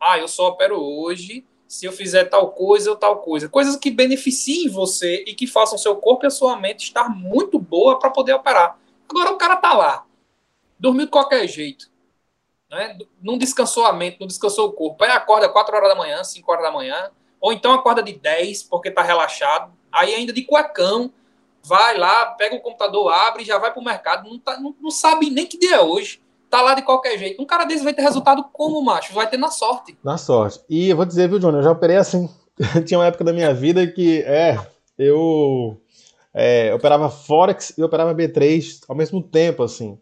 Ah, 0.00 0.18
eu 0.18 0.28
só 0.28 0.48
opero 0.48 0.80
hoje 0.80 1.44
se 1.66 1.84
eu 1.84 1.92
fizer 1.92 2.24
tal 2.24 2.52
coisa 2.52 2.90
ou 2.90 2.96
tal 2.96 3.18
coisa. 3.18 3.48
Coisas 3.48 3.76
que 3.76 3.90
beneficiem 3.90 4.68
você 4.68 5.22
e 5.26 5.34
que 5.34 5.46
façam 5.46 5.76
seu 5.76 5.96
corpo 5.96 6.24
e 6.24 6.28
a 6.28 6.30
sua 6.30 6.56
mente 6.56 6.84
estar 6.84 7.08
muito 7.10 7.58
boa 7.58 7.98
para 7.98 8.10
poder 8.10 8.32
operar. 8.32 8.78
Agora 9.08 9.32
o 9.32 9.36
cara 9.36 9.56
tá 9.56 9.74
lá, 9.74 10.06
dormiu 10.78 11.06
de 11.06 11.10
qualquer 11.10 11.46
jeito, 11.46 11.90
né? 12.70 12.98
não 13.22 13.38
descansou 13.38 13.84
a 13.84 13.92
mente, 13.92 14.18
não 14.20 14.26
descansou 14.26 14.68
o 14.68 14.72
corpo. 14.72 15.02
Aí 15.04 15.10
acorda 15.10 15.48
4 15.48 15.74
horas 15.74 15.88
da 15.88 15.94
manhã, 15.94 16.22
5 16.22 16.50
horas 16.50 16.64
da 16.64 16.70
manhã, 16.70 17.10
ou 17.40 17.52
então 17.52 17.72
acorda 17.72 18.02
de 18.02 18.12
10 18.12 18.64
porque 18.64 18.90
tá 18.90 19.02
relaxado, 19.02 19.72
aí 19.92 20.14
ainda 20.14 20.32
de 20.32 20.42
cuecão, 20.42 21.12
vai 21.62 21.96
lá, 21.96 22.26
pega 22.26 22.56
o 22.56 22.60
computador, 22.60 23.12
abre, 23.12 23.44
já 23.44 23.58
vai 23.58 23.72
pro 23.72 23.82
mercado, 23.82 24.28
não, 24.28 24.38
tá, 24.38 24.58
não, 24.58 24.74
não 24.80 24.90
sabe 24.90 25.30
nem 25.30 25.46
que 25.46 25.58
dia 25.58 25.76
é 25.76 25.80
hoje 25.80 26.20
tá 26.50 26.62
lá 26.62 26.74
de 26.74 26.82
qualquer 26.82 27.18
jeito. 27.18 27.42
Um 27.42 27.46
cara 27.46 27.64
desse 27.64 27.84
vai 27.84 27.94
ter 27.94 28.02
resultado 28.02 28.44
como, 28.52 28.82
macho? 28.82 29.12
Vai 29.12 29.28
ter 29.28 29.36
na 29.36 29.50
sorte. 29.50 29.96
Na 30.02 30.16
sorte. 30.16 30.60
E 30.68 30.88
eu 30.88 30.96
vou 30.96 31.04
dizer, 31.04 31.28
viu, 31.28 31.38
Johnny, 31.38 31.58
eu 31.58 31.62
já 31.62 31.70
operei 31.70 31.96
assim. 31.96 32.28
Tinha 32.86 32.98
uma 32.98 33.06
época 33.06 33.24
da 33.24 33.32
minha 33.32 33.52
vida 33.52 33.86
que, 33.86 34.22
é, 34.22 34.58
eu 34.98 35.80
é, 36.34 36.74
operava 36.74 37.10
Forex 37.10 37.74
e 37.76 37.82
operava 37.82 38.14
B3 38.14 38.80
ao 38.88 38.96
mesmo 38.96 39.22
tempo, 39.22 39.62
assim. 39.62 39.98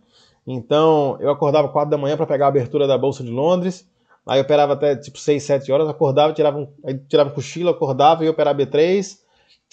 Então, 0.47 1.17
eu 1.21 1.31
acordava 1.31 1.69
4 1.69 1.91
da 1.91 1.99
manhã 1.99 2.17
para 2.17 2.27
pegar 2.27 2.47
a 2.47 2.49
abertura 2.49 2.87
da 2.87 2.97
Bolsa 2.97 3.25
de 3.25 3.31
Londres, 3.31 3.89
aí 4.25 4.39
eu 4.39 4.45
operava 4.45 4.75
até 4.75 4.95
tipo 4.95 5.19
6, 5.19 5.43
7 5.43 5.73
horas, 5.73 5.89
acordava, 5.89 6.33
tirava 6.33 6.59
um, 6.59 6.73
aí 6.85 6.97
tirava 7.09 7.31
um 7.31 7.35
cochilo, 7.35 7.71
acordava 7.71 8.23
e 8.23 8.27
ia 8.27 8.31
operar 8.31 8.57
B3, 8.57 9.19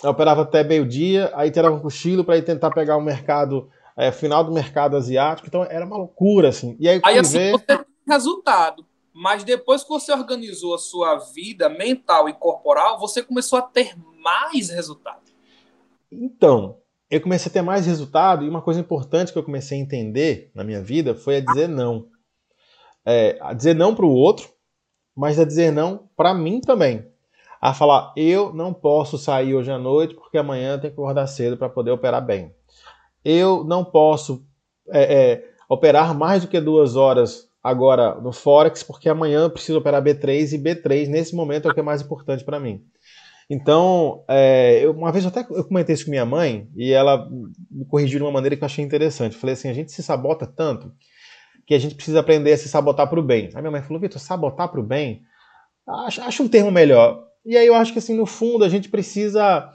eu 0.04 0.10
operava 0.10 0.42
até 0.42 0.64
meio-dia, 0.64 1.32
aí 1.36 1.52
tirava 1.52 1.76
um 1.76 1.80
cochilo 1.80 2.24
para 2.24 2.38
ir 2.38 2.42
tentar 2.42 2.72
pegar 2.72 2.98
o 2.98 3.02
mercado 3.02 3.70
é, 3.96 4.12
final 4.12 4.44
do 4.44 4.52
mercado 4.52 4.98
asiático, 4.98 5.48
então 5.48 5.64
era 5.64 5.86
uma 5.86 5.98
loucura, 5.98 6.50
assim. 6.50 6.76
E 6.80 6.90
aí, 6.90 7.00
aí 7.04 7.20
assim, 7.20 7.38
ver... 7.38 7.52
você 7.52 7.66
tem 7.66 7.80
resultado, 8.08 8.84
mas 9.14 9.44
depois 9.44 9.84
que 9.84 9.90
você 9.90 10.12
organizou 10.12 10.74
a 10.74 10.80
sua 10.80 11.18
vida 11.18 11.70
mental 11.70 12.28
e 12.28 12.34
corporal, 12.34 13.00
você 13.00 13.22
começou 13.22 13.60
a 13.60 13.62
ter 13.62 13.96
mais 14.24 14.70
resultado. 14.70 15.22
Então, 16.12 16.78
eu 17.10 17.22
comecei 17.22 17.50
a 17.50 17.54
ter 17.54 17.62
mais 17.62 17.86
resultado 17.86 18.46
e 18.46 18.50
uma 18.50 18.62
coisa 18.62 18.80
importante 18.80 19.32
que 19.32 19.38
eu 19.38 19.44
comecei 19.44 19.78
a 19.78 19.82
entender 19.82 20.52
na 20.56 20.63
minha 20.63 20.82
vida 20.82 21.13
foi 21.13 21.38
a 21.38 21.42
dizer 21.42 21.68
não. 21.68 22.08
É, 23.06 23.38
a 23.42 23.54
dizer 23.54 23.76
não 23.76 23.94
para 23.94 24.06
o 24.06 24.13
outro, 24.13 24.50
mas 25.16 25.38
a 25.39 25.46
dizer 25.46 25.72
não 25.72 26.10
para 26.16 26.34
mim 26.34 26.60
também. 26.60 27.06
A 27.62 27.74
falar, 27.74 28.13
eu 28.18 28.54
não 28.54 28.74
posso 28.74 29.18
sair 29.18 29.56
hoje 29.56 29.72
à 29.72 29.78
noite 29.78 30.16
porque 30.16 30.38
amanhã 30.38 30.74
eu 30.74 30.82
tenho 30.82 30.94
que 30.94 31.00
acordar 31.00 31.28
cedo 31.28 31.58
para 31.58 31.70
poder 31.70 31.92
operar 31.92 32.26
bem 32.26 32.54
eu 33.24 33.63
não 33.63 33.86
posso 33.86 34.46
é, 34.89 35.32
é, 35.32 35.44
operar 35.70 36.18
mais 36.18 36.42
do 36.42 36.48
que 36.48 36.60
duas 36.60 36.96
horas 36.96 37.48
agora 37.63 38.16
no 38.16 38.34
Forex, 38.34 38.84
porque 38.84 39.08
amanhã 39.08 39.44
eu 39.44 39.50
preciso 39.50 39.78
operar 39.78 40.04
B3 40.04 40.54
e 40.54 40.60
B3 40.60 41.08
nesse 41.08 41.34
momento 41.34 41.68
é 41.68 41.72
o 41.72 41.74
que 41.74 41.80
é 41.80 41.84
mais 41.84 42.02
importante 42.02 42.44
para 42.44 42.60
mim. 42.60 42.84
Então, 43.54 44.24
é, 44.28 44.84
eu, 44.84 44.94
uma 44.94 45.12
vez 45.12 45.24
eu 45.24 45.30
até 45.30 45.42
eu 45.42 45.63
comentei 45.63 45.94
isso 45.94 46.06
com 46.06 46.10
minha 46.10 46.26
mãe 46.26 46.68
e 46.76 46.92
ela 46.92 47.30
me 47.70 47.86
corrigiu 47.86 48.18
de 48.18 48.24
uma 48.24 48.32
maneira 48.32 48.56
que 48.56 48.63
eu 48.63 48.66
achei 48.66 48.84
interessante. 48.84 49.34
Eu 49.34 49.39
falei 49.39 49.54
assim: 49.54 49.70
a 49.70 49.74
gente 49.74 49.92
se 49.92 50.02
sabota 50.02 50.48
tanto 50.48 50.92
que 51.68 51.76
a 51.76 51.80
gente 51.80 51.94
precisa 51.94 52.20
aprender 52.20 52.52
a 52.52 52.58
se 52.58 52.68
sabotar 52.68 53.08
para 53.08 53.20
o 53.20 53.24
bem. 53.24 53.52
Aí 53.54 53.62
minha 53.62 53.70
mãe 53.70 53.84
falou: 53.84 54.02
Vitor, 54.02 54.20
sabotar 54.20 54.70
para 54.70 54.80
o 54.80 54.84
bem? 54.84 55.22
Acho, 55.88 56.22
acho 56.22 56.44
um 56.44 56.48
termo 56.48 56.72
melhor. 56.72 57.28
E 57.46 57.56
aí 57.56 57.68
eu 57.68 57.76
acho 57.76 57.94
que 57.94 58.00
assim, 58.00 58.16
no 58.16 58.26
fundo, 58.26 58.66
a 58.66 58.70
gente 58.70 58.89
precisa 58.89 59.70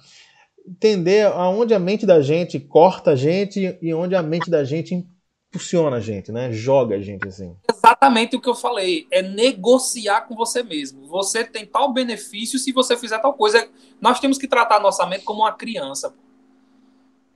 entender 0.67 1.27
aonde 1.27 1.73
a 1.73 1.79
mente 1.79 2.05
da 2.05 2.21
gente 2.21 2.59
corta 2.59 3.13
a 3.13 3.17
gente 3.17 3.79
e 3.81 3.95
onde 3.95 4.17
a 4.17 4.23
mente 4.23 4.51
da 4.51 4.65
gente 4.65 5.07
impulsiona 5.49 5.97
a 5.97 6.01
gente, 6.01 6.31
né? 6.31 6.53
Joga 6.53 6.97
a 6.97 7.01
gente 7.01 7.27
assim. 7.27 7.57
Exatamente 7.71 8.37
o 8.37 8.41
que 8.41 8.49
eu 8.49 8.55
falei, 8.55 9.07
é 9.11 9.23
negociar 9.23 10.23
com 10.23 10.35
você 10.35 10.63
mesmo. 10.63 11.07
Você 11.07 11.45
tem 11.45 11.65
tal 11.65 11.93
benefício 11.93 12.59
se 12.59 12.73
você 12.73 12.97
fizer 12.97 13.19
tal 13.19 13.33
coisa. 13.33 13.69
Nós 14.01 14.21
temos 14.21 14.39
que 14.39 14.47
tratar 14.47 14.81
nossa 14.81 15.07
mente 15.07 15.25
como 15.25 15.41
uma 15.41 15.53
criança. 15.53 16.15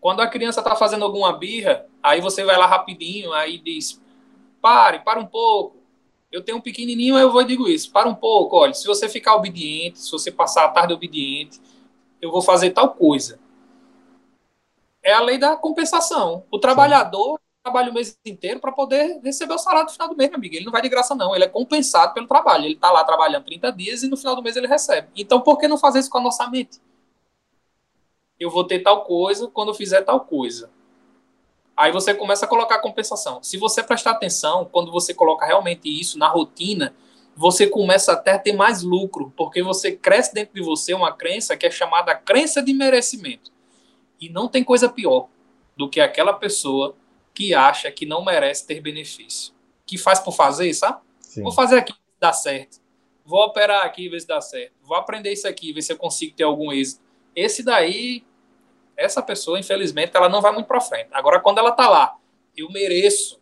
Quando 0.01 0.21
a 0.21 0.27
criança 0.27 0.61
está 0.61 0.77
fazendo 0.77 1.05
alguma 1.05 1.33
birra, 1.39 1.87
aí 2.03 2.21
você 2.21 2.45
vai 2.45 2.57
lá 2.57 2.67
rapidinho, 2.67 3.33
aí 3.33 3.59
diz: 3.59 4.01
pare, 4.61 5.01
para 5.01 5.19
um 5.19 5.27
pouco. 5.27 5.81
Eu 6.31 6.43
tenho 6.43 6.59
um 6.59 6.63
pequenininho, 6.63 7.19
eu 7.19 7.31
vou 7.31 7.43
e 7.43 7.47
digo 7.47 7.69
isso: 7.69 7.91
para 7.91 8.09
um 8.09 8.15
pouco. 8.15 8.57
Olha, 8.57 8.75
se 8.75 8.87
você 8.87 9.09
ficar 9.09 9.37
obediente, 9.37 10.01
se 10.01 10.11
você 10.11 10.31
passar 10.31 10.65
a 10.65 10.69
tarde 10.69 10.93
obediente, 10.93 11.61
eu 12.21 12.31
vou 12.31 12.43
fazer 12.43 12.71
tal 12.71 12.91
coisa. 12.91 13.39
É 15.03 15.13
a 15.13 15.21
lei 15.21 15.39
da 15.39 15.57
compensação. 15.57 16.45
O 16.51 16.59
trabalhador. 16.59 17.42
Trabalha 17.63 17.91
o 17.91 17.95
mês 17.95 18.19
inteiro 18.27 18.59
para 18.59 18.73
poder 18.73 19.21
receber 19.23 19.55
o 19.55 19.59
salário 19.59 19.87
no 19.87 19.93
final 19.93 20.09
do 20.09 20.17
mês, 20.17 20.29
meu 20.29 20.39
amigo. 20.39 20.55
Ele 20.55 20.65
não 20.65 20.73
vai 20.73 20.83
de 20.83 20.89
graça, 20.89 21.15
não. 21.15 21.35
Ele 21.35 21.45
é 21.45 21.49
compensado 21.49 22.13
pelo 22.13 22.27
trabalho. 22.27 22.65
Ele 22.65 22.75
está 22.75 22.91
lá 22.91 23.05
trabalhando 23.05 23.45
30 23.45 23.71
dias 23.73 24.03
e 24.03 24.09
no 24.09 24.17
final 24.17 24.35
do 24.35 24.43
mês 24.43 24.57
ele 24.57 24.67
recebe. 24.67 25.09
Então, 25.17 25.41
por 25.41 25.59
que 25.59 25.69
não 25.69 25.79
fazer 25.79 26.01
isso 26.01 26.11
com 26.11 26.19
a 26.19 26.23
nossa 26.23 26.49
mente? 26.49 26.81
Eu 28.39 28.51
vou 28.51 28.65
ter 28.65 28.81
tal 28.81 29.05
coisa 29.05 29.47
quando 29.47 29.69
eu 29.69 29.75
fizer 29.75 30.03
tal 30.03 30.21
coisa. 30.21 30.71
Aí 31.77 31.93
você 31.93 32.13
começa 32.13 32.45
a 32.45 32.49
colocar 32.49 32.81
compensação. 32.81 33.43
Se 33.43 33.57
você 33.57 33.83
prestar 33.83 34.11
atenção, 34.11 34.69
quando 34.71 34.91
você 34.91 35.15
coloca 35.15 35.47
realmente 35.47 35.89
isso 35.89 36.19
na 36.19 36.29
rotina, 36.29 36.95
você 37.35 37.67
começa 37.67 38.13
até 38.13 38.33
a 38.33 38.39
ter 38.39 38.53
mais 38.53 38.83
lucro, 38.83 39.33
porque 39.37 39.63
você 39.63 39.93
cresce 39.93 40.35
dentro 40.35 40.55
de 40.55 40.61
você 40.61 40.93
uma 40.93 41.13
crença 41.13 41.57
que 41.57 41.65
é 41.65 41.71
chamada 41.71 42.15
crença 42.15 42.61
de 42.61 42.75
merecimento. 42.75 43.51
E 44.21 44.29
não 44.29 44.49
tem 44.49 44.63
coisa 44.63 44.89
pior 44.89 45.29
do 45.77 45.89
que 45.89 46.01
aquela 46.01 46.33
pessoa 46.33 46.95
que 47.35 47.55
acha 47.55 47.91
que 47.91 48.07
não 48.07 48.25
merece 48.25 48.67
ter 48.67 48.81
benefício. 48.81 49.55
Que 49.87 49.99
faz 49.99 50.21
por 50.21 50.33
fazer, 50.33 50.73
sabe? 50.75 51.01
Sim. 51.21 51.43
Vou 51.43 51.53
fazer 51.53 51.79
aqui, 51.79 51.95
dá 52.21 52.33
certo. 52.33 52.81
Vou 53.25 53.43
operar 53.45 53.85
aqui, 53.85 54.09
ver 54.09 54.21
se 54.21 54.27
dá 54.27 54.41
certo. 54.41 54.73
Vou 54.83 54.97
aprender 54.97 55.33
isso 55.33 55.47
aqui, 55.47 55.73
ver 55.73 55.83
se 55.83 55.93
eu 55.93 55.97
consigo 55.97 56.35
ter 56.35 56.45
algum 56.45 56.73
êxito. 56.73 57.03
Esse 57.35 57.63
daí, 57.63 58.25
essa 58.97 59.23
pessoa, 59.23 59.59
infelizmente, 59.59 60.13
ela 60.15 60.29
não 60.29 60.41
vai 60.41 60.53
muito 60.53 60.67
para 60.67 60.81
frente. 60.81 61.09
Agora, 61.13 61.41
quando 61.41 61.59
ela 61.59 61.73
tá 61.73 61.89
lá, 61.89 62.17
eu 62.57 62.71
mereço. 62.71 63.41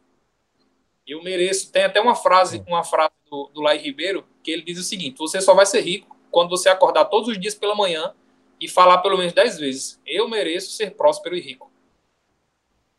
Eu 1.07 1.23
mereço. 1.23 1.73
Tem 1.73 1.85
até 1.85 2.01
uma 2.01 2.15
frase, 2.15 2.63
uma 2.67 2.85
frase 2.85 3.13
do, 3.31 3.51
do 3.53 3.61
Lai 3.61 3.79
Ribeiro, 3.79 4.27
que 4.43 4.51
ele 4.51 4.63
diz 4.63 4.79
o 4.79 4.83
seguinte: 4.83 5.19
você 5.19 5.41
só 5.41 5.55
vai 5.55 5.67
ser 5.67 5.81
rico 5.81 6.17
quando 6.31 6.51
você 6.51 6.69
acordar 6.69 7.07
todos 7.07 7.29
os 7.29 7.41
dias 7.41 7.55
pela 7.55 7.75
manhã 7.75 8.15
e 8.61 8.69
falar 8.69 8.99
pelo 8.99 9.17
menos 9.17 9.33
dez 9.33 9.59
vezes: 9.59 10.01
eu 10.07 10.29
mereço 10.29 10.71
ser 10.71 10.93
próspero 10.93 11.37
e 11.37 11.41
rico. 11.41 11.70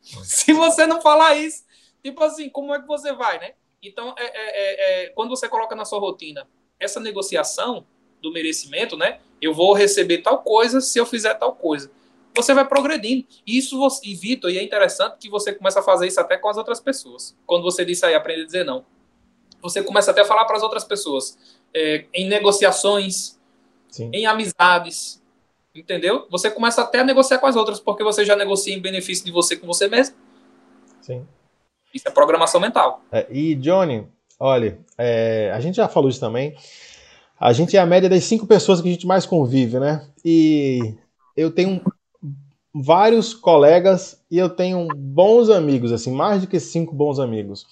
Se 0.24 0.52
você 0.52 0.86
não 0.86 1.00
falar 1.00 1.36
isso, 1.36 1.64
tipo 2.02 2.22
assim, 2.22 2.48
como 2.48 2.74
é 2.74 2.80
que 2.80 2.86
você 2.86 3.12
vai, 3.12 3.38
né? 3.38 3.54
Então, 3.82 4.14
é, 4.18 4.24
é, 4.24 4.30
é, 4.34 5.04
é, 5.04 5.08
quando 5.10 5.30
você 5.30 5.48
coloca 5.48 5.74
na 5.74 5.84
sua 5.84 5.98
rotina 5.98 6.46
essa 6.78 7.00
negociação 7.00 7.86
do 8.20 8.32
merecimento, 8.32 8.96
né? 8.96 9.20
Eu 9.40 9.52
vou 9.54 9.72
receber 9.72 10.18
tal 10.18 10.38
coisa 10.42 10.80
se 10.80 10.98
eu 10.98 11.06
fizer 11.06 11.34
tal 11.34 11.54
coisa. 11.54 11.90
Você 12.34 12.54
vai 12.54 12.66
progredindo. 12.66 13.26
E 13.46 13.58
isso, 13.58 13.78
você, 13.78 14.06
e 14.06 14.14
Vitor, 14.14 14.50
e 14.50 14.58
é 14.58 14.62
interessante 14.62 15.18
que 15.18 15.28
você 15.28 15.52
começa 15.52 15.80
a 15.80 15.82
fazer 15.82 16.06
isso 16.06 16.20
até 16.20 16.36
com 16.36 16.48
as 16.48 16.56
outras 16.56 16.80
pessoas. 16.80 17.36
Quando 17.46 17.62
você 17.62 17.84
disse 17.84 18.06
aí, 18.06 18.14
aprender 18.14 18.42
a 18.42 18.46
dizer 18.46 18.64
não 18.64 18.84
você 19.62 19.82
começa 19.82 20.10
até 20.10 20.22
a 20.22 20.24
falar 20.24 20.44
para 20.44 20.56
as 20.56 20.62
outras 20.62 20.82
pessoas. 20.82 21.38
É, 21.72 22.04
em 22.12 22.28
negociações, 22.28 23.38
Sim. 23.88 24.10
em 24.12 24.26
amizades, 24.26 25.21
entendeu? 25.74 26.26
Você 26.30 26.50
começa 26.50 26.82
até 26.82 27.00
a 27.00 27.04
negociar 27.04 27.38
com 27.38 27.46
as 27.46 27.56
outras, 27.56 27.80
porque 27.80 28.04
você 28.04 28.24
já 28.24 28.36
negocia 28.36 28.74
em 28.74 28.80
benefício 28.80 29.24
de 29.24 29.32
você 29.32 29.56
com 29.56 29.66
você 29.66 29.88
mesmo. 29.88 30.16
Sim. 31.00 31.26
Isso 31.92 32.08
é 32.08 32.10
programação 32.10 32.60
mental. 32.60 33.02
É, 33.10 33.26
e, 33.30 33.54
Johnny, 33.54 34.06
olha, 34.38 34.78
é, 34.96 35.50
a 35.54 35.60
gente 35.60 35.76
já 35.76 35.88
falou 35.88 36.08
isso 36.08 36.20
também. 36.20 36.56
A 37.38 37.52
gente 37.52 37.76
é 37.76 37.80
a 37.80 37.86
média 37.86 38.08
das 38.08 38.24
cinco 38.24 38.46
pessoas 38.46 38.80
que 38.80 38.88
a 38.88 38.92
gente 38.92 39.06
mais 39.06 39.26
convive, 39.26 39.78
né? 39.78 40.06
E 40.24 40.94
eu 41.36 41.50
tenho 41.50 41.82
vários 42.74 43.34
colegas 43.34 44.22
e 44.30 44.38
eu 44.38 44.48
tenho 44.48 44.88
bons 44.96 45.50
amigos, 45.50 45.92
assim, 45.92 46.12
mais 46.12 46.40
do 46.40 46.46
que 46.46 46.58
cinco 46.60 46.94
bons 46.94 47.18
amigos 47.18 47.66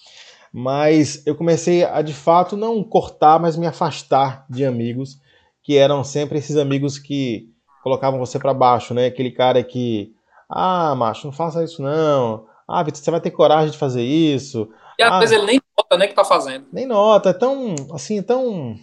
mas 0.52 1.24
eu 1.26 1.34
comecei 1.34 1.84
a 1.84 2.02
de 2.02 2.12
fato 2.12 2.56
não 2.56 2.82
cortar, 2.82 3.38
mas 3.38 3.56
me 3.56 3.66
afastar 3.66 4.44
de 4.50 4.64
amigos 4.64 5.18
que 5.62 5.76
eram 5.76 6.02
sempre 6.02 6.38
esses 6.38 6.56
amigos 6.56 6.98
que 6.98 7.48
colocavam 7.82 8.18
você 8.18 8.38
para 8.38 8.54
baixo, 8.54 8.94
né? 8.94 9.06
Aquele 9.06 9.30
cara 9.30 9.62
que, 9.62 10.14
ah, 10.48 10.94
macho, 10.94 11.26
não 11.26 11.32
faça 11.32 11.64
isso 11.64 11.82
não. 11.82 12.46
Ah, 12.68 12.82
Vitor, 12.82 13.02
você 13.02 13.10
vai 13.10 13.20
ter 13.20 13.30
coragem 13.30 13.70
de 13.70 13.78
fazer 13.78 14.02
isso. 14.02 14.68
E 14.98 15.02
às 15.02 15.12
ah, 15.12 15.18
vezes 15.18 15.36
ele 15.36 15.46
nem 15.46 15.60
nota, 15.76 15.96
né, 15.96 16.06
que 16.06 16.14
tá 16.14 16.24
fazendo. 16.24 16.66
Nem 16.72 16.86
nota, 16.86 17.30
é 17.30 17.32
tão, 17.32 17.74
assim, 17.92 18.22
tão 18.22 18.76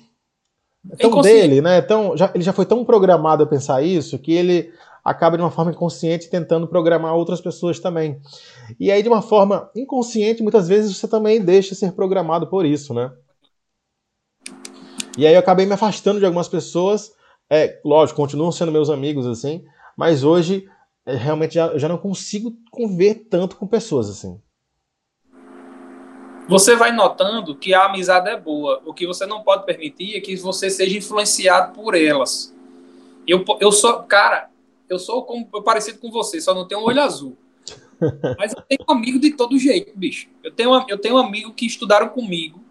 é 0.91 0.95
tão 0.95 1.21
dele, 1.21 1.61
né? 1.61 1.81
Tão, 1.81 2.15
já, 2.15 2.31
ele 2.33 2.43
já 2.43 2.53
foi 2.53 2.65
tão 2.65 2.83
programado 2.85 3.43
a 3.43 3.47
pensar 3.47 3.81
isso 3.81 4.19
que 4.19 4.33
ele 4.33 4.71
acaba 5.03 5.37
de 5.37 5.43
uma 5.43 5.51
forma 5.51 5.71
inconsciente 5.71 6.29
tentando 6.29 6.67
programar 6.67 7.15
outras 7.15 7.39
pessoas 7.39 7.79
também. 7.79 8.19
E 8.79 8.91
aí, 8.91 9.01
de 9.01 9.07
uma 9.07 9.21
forma 9.21 9.69
inconsciente, 9.75 10.43
muitas 10.43 10.67
vezes 10.67 10.97
você 10.97 11.07
também 11.07 11.41
deixa 11.41 11.73
ser 11.73 11.93
programado 11.93 12.47
por 12.47 12.65
isso, 12.65 12.93
né? 12.93 13.11
E 15.17 15.25
aí 15.25 15.33
eu 15.33 15.39
acabei 15.39 15.65
me 15.65 15.73
afastando 15.73 16.19
de 16.19 16.25
algumas 16.25 16.47
pessoas. 16.47 17.11
É, 17.49 17.79
lógico, 17.83 18.17
continuam 18.17 18.51
sendo 18.51 18.71
meus 18.71 18.89
amigos, 18.89 19.25
assim, 19.25 19.63
mas 19.95 20.23
hoje 20.23 20.67
é, 21.05 21.15
realmente 21.15 21.55
já, 21.55 21.77
já 21.77 21.87
não 21.87 21.97
consigo 21.97 22.53
conviver 22.69 23.27
tanto 23.29 23.55
com 23.55 23.65
pessoas, 23.65 24.09
assim. 24.09 24.41
você 26.47 26.75
vai 26.75 26.91
notando 26.91 27.55
que 27.55 27.73
a 27.73 27.85
amizade 27.85 28.29
é 28.29 28.39
boa. 28.39 28.81
O 28.85 28.93
que 28.93 29.07
você 29.07 29.25
não 29.25 29.43
pode 29.43 29.65
permitir 29.65 30.15
é 30.15 30.21
que 30.21 30.35
você 30.35 30.69
seja 30.69 30.97
influenciado 30.97 31.73
por 31.73 31.95
elas. 31.95 32.53
Eu, 33.27 33.43
eu 33.59 33.71
sou, 33.71 34.03
cara, 34.03 34.49
eu 34.89 34.99
sou 34.99 35.23
como, 35.23 35.47
eu 35.53 35.61
parecido 35.61 35.99
com 35.99 36.11
você, 36.11 36.39
só 36.39 36.53
não 36.53 36.67
tenho 36.67 36.81
um 36.81 36.85
olho 36.85 37.01
azul. 37.01 37.37
Mas 38.37 38.53
eu 38.53 38.61
tenho 38.61 38.85
amigo 38.87 39.19
de 39.19 39.31
todo 39.31 39.57
jeito, 39.57 39.91
bicho. 39.97 40.29
Eu 40.43 40.51
tenho, 40.51 40.85
eu 40.87 40.97
tenho 40.97 41.15
um 41.15 41.19
amigo 41.19 41.53
que 41.53 41.65
estudaram 41.65 42.09
comigo 42.09 42.61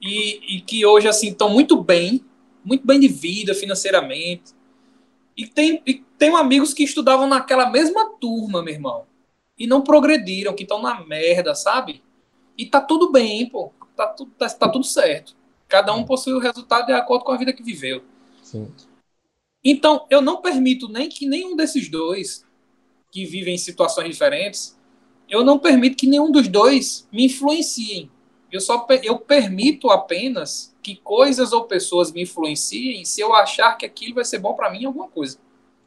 e, 0.00 0.56
e 0.56 0.60
que 0.60 0.84
hoje, 0.84 1.06
assim, 1.06 1.28
estão 1.28 1.50
muito 1.50 1.82
bem, 1.82 2.24
muito 2.64 2.86
bem 2.86 3.00
de 3.00 3.08
vida 3.08 3.54
financeiramente. 3.54 4.54
E 5.36 5.46
tem, 5.46 5.82
e 5.86 5.94
tenho 6.18 6.36
amigos 6.36 6.74
que 6.74 6.84
estudavam 6.84 7.26
naquela 7.26 7.70
mesma 7.70 8.10
turma, 8.20 8.62
meu 8.62 8.74
irmão, 8.74 9.06
e 9.58 9.66
não 9.66 9.82
progrediram, 9.82 10.54
que 10.54 10.64
estão 10.64 10.82
na 10.82 11.04
merda, 11.04 11.54
sabe? 11.54 12.02
E 12.56 12.66
tá 12.66 12.80
tudo 12.80 13.10
bem, 13.10 13.48
pô. 13.48 13.72
Tá, 13.96 14.06
tudo, 14.06 14.30
tá, 14.38 14.48
tá 14.48 14.68
tudo 14.68 14.84
certo. 14.84 15.34
Cada 15.68 15.94
um 15.94 16.04
possui 16.04 16.32
o 16.32 16.38
resultado 16.38 16.86
de 16.86 16.92
acordo 16.92 17.24
com 17.24 17.32
a 17.32 17.36
vida 17.36 17.52
que 17.52 17.62
viveu. 17.62 18.02
Sim. 18.42 18.70
Então, 19.62 20.06
eu 20.10 20.20
não 20.20 20.40
permito 20.40 20.88
nem 20.88 21.08
que 21.08 21.26
nenhum 21.26 21.54
desses 21.54 21.88
dois 21.88 22.44
que 23.10 23.24
vivem 23.26 23.54
em 23.54 23.58
situações 23.58 24.08
diferentes, 24.08 24.78
eu 25.28 25.44
não 25.44 25.58
permito 25.58 25.96
que 25.96 26.06
nenhum 26.06 26.30
dos 26.30 26.48
dois 26.48 27.06
me 27.12 27.26
influenciem. 27.26 28.10
Eu 28.50 28.60
só 28.60 28.86
eu 29.02 29.18
permito 29.18 29.90
apenas 29.90 30.69
que 30.82 30.96
coisas 30.96 31.52
ou 31.52 31.64
pessoas 31.64 32.12
me 32.12 32.22
influenciem 32.22 33.04
se 33.04 33.20
eu 33.20 33.34
achar 33.34 33.76
que 33.76 33.86
aquilo 33.86 34.14
vai 34.14 34.24
ser 34.24 34.38
bom 34.38 34.54
para 34.54 34.70
mim 34.70 34.82
em 34.82 34.86
alguma 34.86 35.08
coisa. 35.08 35.38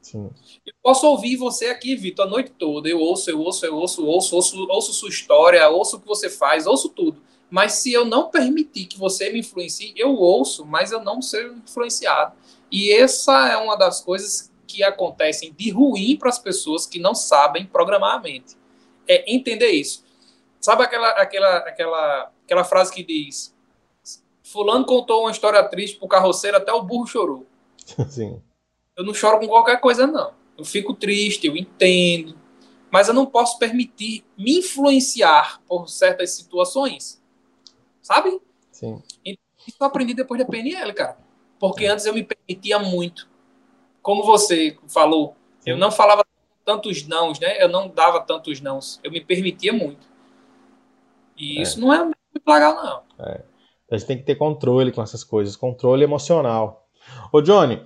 Sim. 0.02 0.30
Eu 0.66 0.74
posso 0.84 1.08
ouvir 1.08 1.38
você 1.38 1.68
aqui, 1.68 1.96
Vitor, 1.96 2.26
a 2.26 2.30
noite 2.30 2.52
toda. 2.52 2.90
Eu 2.90 3.00
ouço, 3.00 3.30
eu 3.30 3.40
ouço, 3.40 3.66
eu 3.66 3.76
ouço, 3.76 4.06
ouço, 4.06 4.36
ouço, 4.36 4.68
ouço 4.70 4.94
sua 4.94 5.10
história, 5.10 5.68
ouço 5.70 5.96
o 5.96 6.00
que 6.00 6.08
você 6.08 6.30
faz, 6.30 6.68
ouço 6.68 6.90
tudo. 6.90 7.22
Mas 7.50 7.74
se 7.74 7.94
eu 7.94 8.04
não 8.04 8.30
permitir 8.30 8.86
que 8.86 8.98
você 8.98 9.32
me 9.32 9.40
influencie, 9.40 9.94
eu 9.96 10.16
ouço, 10.16 10.66
mas 10.66 10.92
eu 10.92 11.02
não 11.02 11.22
ser 11.22 11.54
influenciado. 11.54 12.36
E 12.72 12.92
essa 12.92 13.48
é 13.48 13.58
uma 13.58 13.78
das 13.78 14.02
coisas 14.02 14.52
que 14.68 14.84
acontecem 14.84 15.54
de 15.54 15.70
ruim 15.70 16.18
para 16.18 16.30
as 16.30 16.40
pessoas 16.40 16.88
que 16.88 17.00
não 17.00 17.14
sabem 17.14 17.66
programar 17.66 18.16
a 18.16 18.20
mente. 18.20 18.58
É 19.08 19.32
entender 19.32 19.70
isso. 19.70 20.04
Sabe 20.60 20.84
aquela, 20.84 21.10
aquela, 21.10 21.58
aquela, 21.58 22.32
aquela 22.44 22.64
frase 22.64 22.92
que 22.92 23.04
diz: 23.04 23.53
Fulano 24.54 24.86
contou 24.86 25.22
uma 25.22 25.32
história 25.32 25.64
triste 25.68 25.98
pro 25.98 26.08
carroceiro, 26.08 26.58
até 26.58 26.72
o 26.72 26.84
burro 26.84 27.08
chorou. 27.08 27.48
Sim. 28.08 28.40
Eu 28.96 29.04
não 29.04 29.14
choro 29.14 29.40
com 29.40 29.48
qualquer 29.48 29.82
coisa, 29.82 30.06
não. 30.06 30.32
Eu 30.56 30.64
fico 30.64 30.94
triste, 30.94 31.48
eu 31.48 31.58
entendo. 31.58 32.38
Mas 32.92 33.08
eu 33.08 33.14
não 33.16 33.26
posso 33.26 33.58
permitir 33.58 34.24
me 34.38 34.60
influenciar 34.60 35.60
por 35.68 35.90
certas 35.90 36.30
situações. 36.36 37.20
Sabe? 38.04 38.40
Sim. 38.72 39.02
Isso 39.26 39.78
eu 39.80 39.88
aprendi 39.88 40.14
depois 40.14 40.40
da 40.40 40.46
PNL, 40.46 40.94
cara. 40.94 41.18
Porque 41.58 41.88
antes 41.88 42.06
eu 42.06 42.14
me 42.14 42.24
permitia 42.24 42.78
muito. 42.78 43.28
Como 44.04 44.24
você 44.24 44.78
falou, 44.88 45.36
Sim. 45.62 45.72
eu 45.72 45.78
não 45.78 45.90
falava 45.90 46.24
tantos 46.64 47.08
nãos, 47.08 47.40
né? 47.40 47.60
Eu 47.60 47.70
não 47.70 47.88
dava 47.90 48.22
tantos 48.22 48.62
nãos. 48.62 49.00
Eu 49.04 49.10
me 49.10 49.26
permitia 49.26 49.74
muito. 49.74 50.08
E 51.36 51.58
é. 51.58 51.62
isso 51.64 51.80
não 51.80 51.92
é 51.92 52.04
muito 52.04 52.16
legal, 52.46 52.76
não. 52.76 53.26
É. 53.26 53.53
A 53.94 53.98
gente 53.98 54.08
tem 54.08 54.18
que 54.18 54.24
ter 54.24 54.36
controle 54.36 54.92
com 54.92 55.02
essas 55.02 55.24
coisas, 55.24 55.56
controle 55.56 56.04
emocional. 56.04 56.88
Ô, 57.32 57.42
Johnny, 57.42 57.84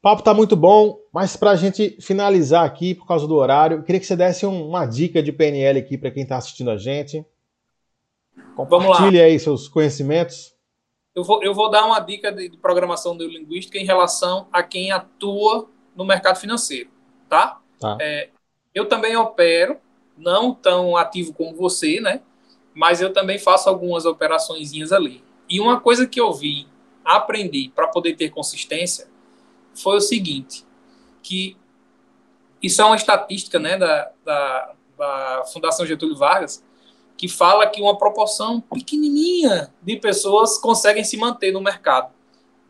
papo 0.00 0.22
tá 0.22 0.32
muito 0.32 0.56
bom, 0.56 0.98
mas 1.12 1.36
para 1.36 1.50
a 1.50 1.56
gente 1.56 1.96
finalizar 2.00 2.64
aqui, 2.64 2.94
por 2.94 3.06
causa 3.06 3.26
do 3.26 3.34
horário, 3.34 3.78
eu 3.78 3.82
queria 3.82 4.00
que 4.00 4.06
você 4.06 4.16
desse 4.16 4.46
uma 4.46 4.86
dica 4.86 5.22
de 5.22 5.30
PNL 5.30 5.78
aqui 5.78 5.98
para 5.98 6.10
quem 6.10 6.22
está 6.22 6.36
assistindo 6.36 6.70
a 6.70 6.76
gente. 6.76 7.24
Compartilhe 8.56 9.20
aí 9.20 9.38
seus 9.38 9.68
conhecimentos. 9.68 10.54
Eu 11.14 11.22
vou, 11.22 11.42
eu 11.42 11.52
vou 11.52 11.70
dar 11.70 11.84
uma 11.84 12.00
dica 12.00 12.32
de, 12.32 12.48
de 12.48 12.56
programação 12.56 13.14
neurolinguística 13.14 13.78
em 13.78 13.84
relação 13.84 14.48
a 14.50 14.62
quem 14.62 14.90
atua 14.90 15.68
no 15.94 16.04
mercado 16.06 16.38
financeiro, 16.38 16.88
tá? 17.28 17.60
tá. 17.78 17.98
É, 18.00 18.30
eu 18.74 18.88
também 18.88 19.14
opero, 19.16 19.76
não 20.16 20.54
tão 20.54 20.96
ativo 20.96 21.34
como 21.34 21.54
você, 21.54 22.00
né? 22.00 22.22
Mas 22.74 23.02
eu 23.02 23.12
também 23.12 23.38
faço 23.38 23.68
algumas 23.68 24.06
operações 24.06 24.72
ali. 24.92 25.22
E 25.52 25.60
uma 25.60 25.78
coisa 25.78 26.06
que 26.06 26.18
eu 26.18 26.32
vi, 26.32 26.66
aprendi 27.04 27.70
para 27.74 27.86
poder 27.86 28.16
ter 28.16 28.30
consistência, 28.30 29.06
foi 29.74 29.98
o 29.98 30.00
seguinte, 30.00 30.64
que 31.22 31.58
isso 32.62 32.80
é 32.80 32.84
uma 32.86 32.96
estatística 32.96 33.58
né, 33.58 33.76
da, 33.76 34.10
da, 34.24 34.74
da 34.96 35.44
Fundação 35.52 35.84
Getúlio 35.84 36.16
Vargas, 36.16 36.64
que 37.18 37.28
fala 37.28 37.66
que 37.66 37.82
uma 37.82 37.98
proporção 37.98 38.62
pequenininha 38.62 39.70
de 39.82 39.96
pessoas 39.98 40.56
conseguem 40.56 41.04
se 41.04 41.18
manter 41.18 41.52
no 41.52 41.60
mercado. 41.60 42.14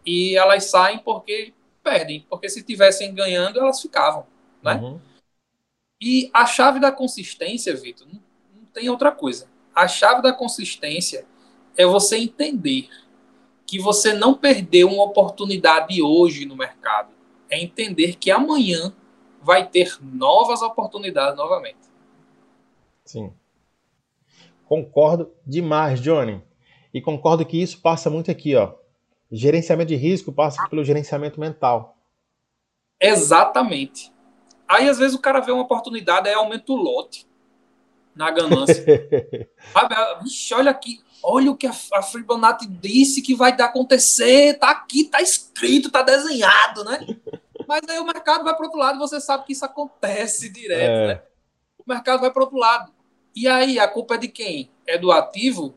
E 0.05 0.37
elas 0.37 0.64
saem 0.64 0.99
porque 0.99 1.55
perdem, 1.85 2.26
porque 2.28 2.49
se 2.49 2.64
tivessem 2.64 3.14
ganhando, 3.14 3.61
elas 3.61 3.80
ficavam, 3.80 4.26
né? 4.61 4.74
Uhum. 4.74 5.01
E 6.01 6.28
a 6.35 6.47
chave 6.47 6.80
da 6.80 6.91
consistência, 6.91 7.76
Vitor, 7.76 8.09
não, 8.09 8.20
não 8.57 8.64
tem 8.74 8.91
outra 8.91 9.12
coisa. 9.12 9.49
A 9.72 9.87
chave 9.87 10.20
da 10.20 10.33
consistência 10.33 11.24
é 11.77 11.87
você 11.87 12.18
entender 12.18 12.89
que 13.66 13.79
você 13.79 14.12
não 14.12 14.35
perdeu 14.35 14.89
uma 14.89 15.05
oportunidade 15.05 16.03
hoje 16.03 16.45
no 16.45 16.57
mercado. 16.57 17.11
É 17.49 17.59
entender 17.59 18.16
que 18.16 18.31
amanhã 18.31 18.93
vai 19.43 19.66
ter 19.68 19.97
novas 20.01 20.62
oportunidades 20.62 21.37
novamente. 21.37 21.79
Sim. 23.05 23.33
Concordo 24.66 25.33
demais, 25.47 26.01
Johnny. 26.01 26.43
E 26.95 27.01
concordo 27.01 27.45
que 27.45 27.61
isso 27.61 27.81
passa 27.81 28.09
muito 28.09 28.31
aqui, 28.31 28.55
ó. 28.55 28.75
Gerenciamento 29.31 29.89
de 29.89 29.97
risco 29.97 30.31
passa 30.33 30.68
pelo 30.68 30.85
gerenciamento 30.85 31.41
mental. 31.41 31.97
Exatamente. 33.01 34.12
Aí 34.68 34.89
às 34.89 34.99
vezes 34.99 35.14
o 35.14 35.20
cara 35.20 35.41
vê 35.41 35.51
uma 35.51 35.62
oportunidade, 35.62 36.29
aí 36.29 36.35
aumenta 36.35 36.73
o 36.73 36.77
lote 36.77 37.27
na 38.14 38.31
ganância. 38.31 38.85
Sabe? 39.73 39.95
Vixe, 40.23 40.55
olha 40.55 40.70
aqui, 40.70 41.03
olha 41.23 41.51
o 41.51 41.57
que 41.57 41.66
a, 41.66 41.73
a 41.95 42.03
Fibonacci 42.03 42.66
disse 42.66 43.23
que 43.23 43.35
vai 43.35 43.53
acontecer, 43.53 44.59
tá 44.59 44.70
aqui, 44.70 45.05
tá 45.05 45.20
escrito, 45.20 45.91
tá 45.91 46.03
desenhado, 46.03 46.85
né? 46.85 47.07
Mas 47.66 47.83
aí 47.89 47.99
o 47.99 48.05
mercado 48.05 48.45
vai 48.45 48.55
para 48.55 48.64
outro 48.64 48.79
lado, 48.79 48.99
você 48.99 49.20
sabe 49.20 49.45
que 49.45 49.53
isso 49.53 49.64
acontece 49.64 50.49
direto, 50.49 50.91
é. 50.91 51.07
né? 51.07 51.23
O 51.79 51.85
mercado 51.87 52.20
vai 52.20 52.31
para 52.31 52.43
outro 52.43 52.59
lado. 52.59 52.93
E 53.35 53.49
aí, 53.49 53.79
a 53.79 53.89
culpa 53.89 54.14
é 54.14 54.18
de 54.18 54.29
quem? 54.29 54.70
É 54.87 54.99
do 54.99 55.11
ativo? 55.11 55.75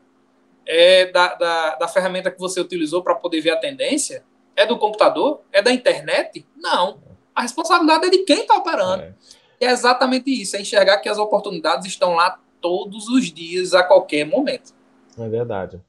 É 0.66 1.06
da, 1.10 1.34
da, 1.34 1.76
da 1.76 1.88
ferramenta 1.88 2.30
que 2.30 2.38
você 2.38 2.60
utilizou 2.60 3.02
para 3.02 3.14
poder 3.14 3.40
ver 3.40 3.50
a 3.50 3.56
tendência? 3.56 4.24
É 4.54 4.66
do 4.66 4.78
computador? 4.78 5.42
É 5.52 5.62
da 5.62 5.72
internet? 5.72 6.46
Não. 6.56 7.00
A 7.34 7.42
responsabilidade 7.42 8.06
é 8.06 8.10
de 8.10 8.18
quem 8.18 8.42
está 8.42 8.56
operando. 8.56 9.04
É. 9.04 9.14
E 9.60 9.64
é 9.64 9.70
exatamente 9.70 10.30
isso, 10.30 10.56
é 10.56 10.60
enxergar 10.60 10.98
que 10.98 11.08
as 11.08 11.18
oportunidades 11.18 11.86
estão 11.86 12.14
lá 12.14 12.38
todos 12.60 13.08
os 13.08 13.32
dias, 13.32 13.72
a 13.74 13.82
qualquer 13.82 14.26
momento. 14.26 14.75
É 15.18 15.28
verdade. 15.28 15.80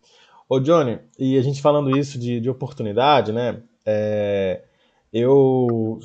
Ô, 0.50 0.60
Johnny, 0.60 1.00
e 1.20 1.38
a 1.38 1.42
gente 1.42 1.62
falando 1.62 1.96
isso 1.98 2.18
de, 2.18 2.40
de 2.40 2.50
oportunidade, 2.50 3.32
né? 3.32 3.62
É, 3.86 4.64
eu. 5.12 6.00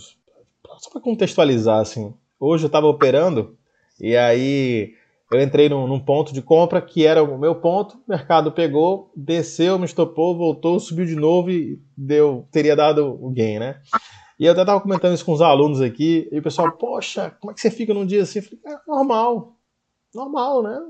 Só 0.79 0.91
para 0.91 1.01
contextualizar, 1.01 1.81
assim, 1.81 2.13
hoje 2.41 2.65
eu 2.65 2.69
estava 2.69 2.87
operando 2.87 3.57
e 4.01 4.17
aí 4.17 4.95
eu 5.31 5.41
entrei 5.41 5.69
num, 5.69 5.87
num, 5.87 6.01
ponto 6.01 6.33
de 6.33 6.43
compra 6.43 6.81
que 6.83 7.07
era 7.07 7.23
o 7.23 7.39
meu 7.39 7.55
ponto, 7.55 7.97
o 7.97 8.03
mercado 8.09 8.51
pegou, 8.51 9.11
desceu, 9.15 9.79
me 9.79 9.85
estopou, 9.85 10.37
voltou, 10.37 10.81
subiu 10.81 11.07
de 11.07 11.15
novo 11.15 11.51
e 11.51 11.81
deu, 11.97 12.47
teria 12.51 12.75
dado 12.75 13.19
o 13.25 13.31
gain, 13.31 13.59
né? 13.59 13.81
E 14.39 14.45
eu 14.45 14.53
até 14.53 14.63
estava 14.63 14.81
comentando 14.81 15.15
isso 15.15 15.25
com 15.25 15.33
os 15.33 15.41
alunos 15.41 15.81
aqui, 15.81 16.29
e 16.33 16.39
o 16.39 16.43
pessoal, 16.43 16.73
poxa, 16.73 17.31
como 17.41 17.53
é 17.53 17.55
que 17.55 17.61
você 17.61 17.71
fica 17.71 17.95
num 17.95 18.05
dia 18.05 18.23
assim? 18.23 18.41
Eu 18.41 18.45
falei, 18.45 18.61
é 18.67 18.91
normal, 18.91 19.57
normal, 20.15 20.63
né? 20.63 20.81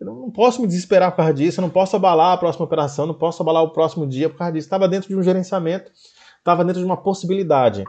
Eu 0.00 0.06
não 0.06 0.30
posso 0.30 0.60
me 0.60 0.66
desesperar 0.66 1.10
por 1.10 1.18
causa 1.18 1.34
disso, 1.34 1.60
eu 1.60 1.62
não 1.62 1.70
posso 1.70 1.96
abalar 1.96 2.32
a 2.32 2.36
próxima 2.36 2.64
operação, 2.64 3.06
não 3.06 3.14
posso 3.14 3.42
abalar 3.42 3.62
o 3.62 3.70
próximo 3.70 4.06
dia 4.06 4.28
por 4.28 4.38
causa 4.38 4.52
disso. 4.52 4.66
Estava 4.66 4.88
dentro 4.88 5.08
de 5.08 5.16
um 5.16 5.22
gerenciamento, 5.22 5.90
estava 6.38 6.64
dentro 6.64 6.80
de 6.80 6.86
uma 6.86 6.96
possibilidade. 6.96 7.84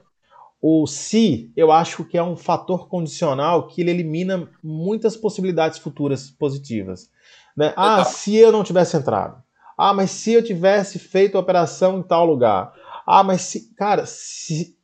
O 0.62 0.88
se, 0.88 1.52
eu 1.56 1.72
acho 1.72 2.04
que 2.04 2.18
é 2.18 2.24
um 2.24 2.36
fator 2.36 2.88
condicional 2.88 3.68
que 3.68 3.82
ele 3.82 3.91
elimina 3.91 4.50
muitas 4.64 5.16
possibilidades 5.16 5.78
futuras 5.78 6.32
positivas. 6.32 7.10
Né? 7.56 7.74
Ah, 7.76 8.04
se 8.04 8.36
eu 8.36 8.52
não 8.52 8.64
tivesse 8.64 8.98
entrado. 8.98 9.41
Ah, 9.78 9.93
mas 9.93 10.10
se 10.10 10.34
eu 10.34 10.43
tivesse 10.43 10.98
feito 10.98 11.38
a 11.38 11.41
operação 11.41 12.00
em 12.00 12.04
tal 12.04 12.26
lugar. 12.26 12.74
Ah, 13.06 13.24
mas 13.24 13.41
se. 13.41 13.74
Cara, 13.76 14.06
se, 14.06 14.76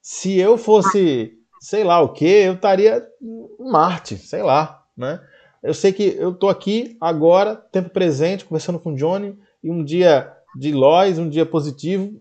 se 0.00 0.38
eu 0.38 0.56
fosse, 0.56 1.32
sei 1.60 1.82
lá 1.82 2.00
o 2.00 2.12
que, 2.12 2.24
eu 2.24 2.54
estaria 2.54 3.04
em 3.20 3.70
Marte, 3.70 4.16
sei 4.16 4.42
lá, 4.42 4.84
né? 4.96 5.20
Eu 5.62 5.74
sei 5.74 5.92
que 5.92 6.16
eu 6.18 6.34
tô 6.34 6.48
aqui 6.48 6.96
agora, 7.00 7.54
tempo 7.54 7.90
presente, 7.90 8.44
conversando 8.44 8.78
com 8.80 8.92
o 8.92 8.96
Johnny, 8.96 9.38
e 9.62 9.70
um 9.70 9.84
dia 9.84 10.32
de 10.56 10.72
Lois, 10.72 11.18
um 11.18 11.28
dia 11.28 11.46
positivo, 11.46 12.20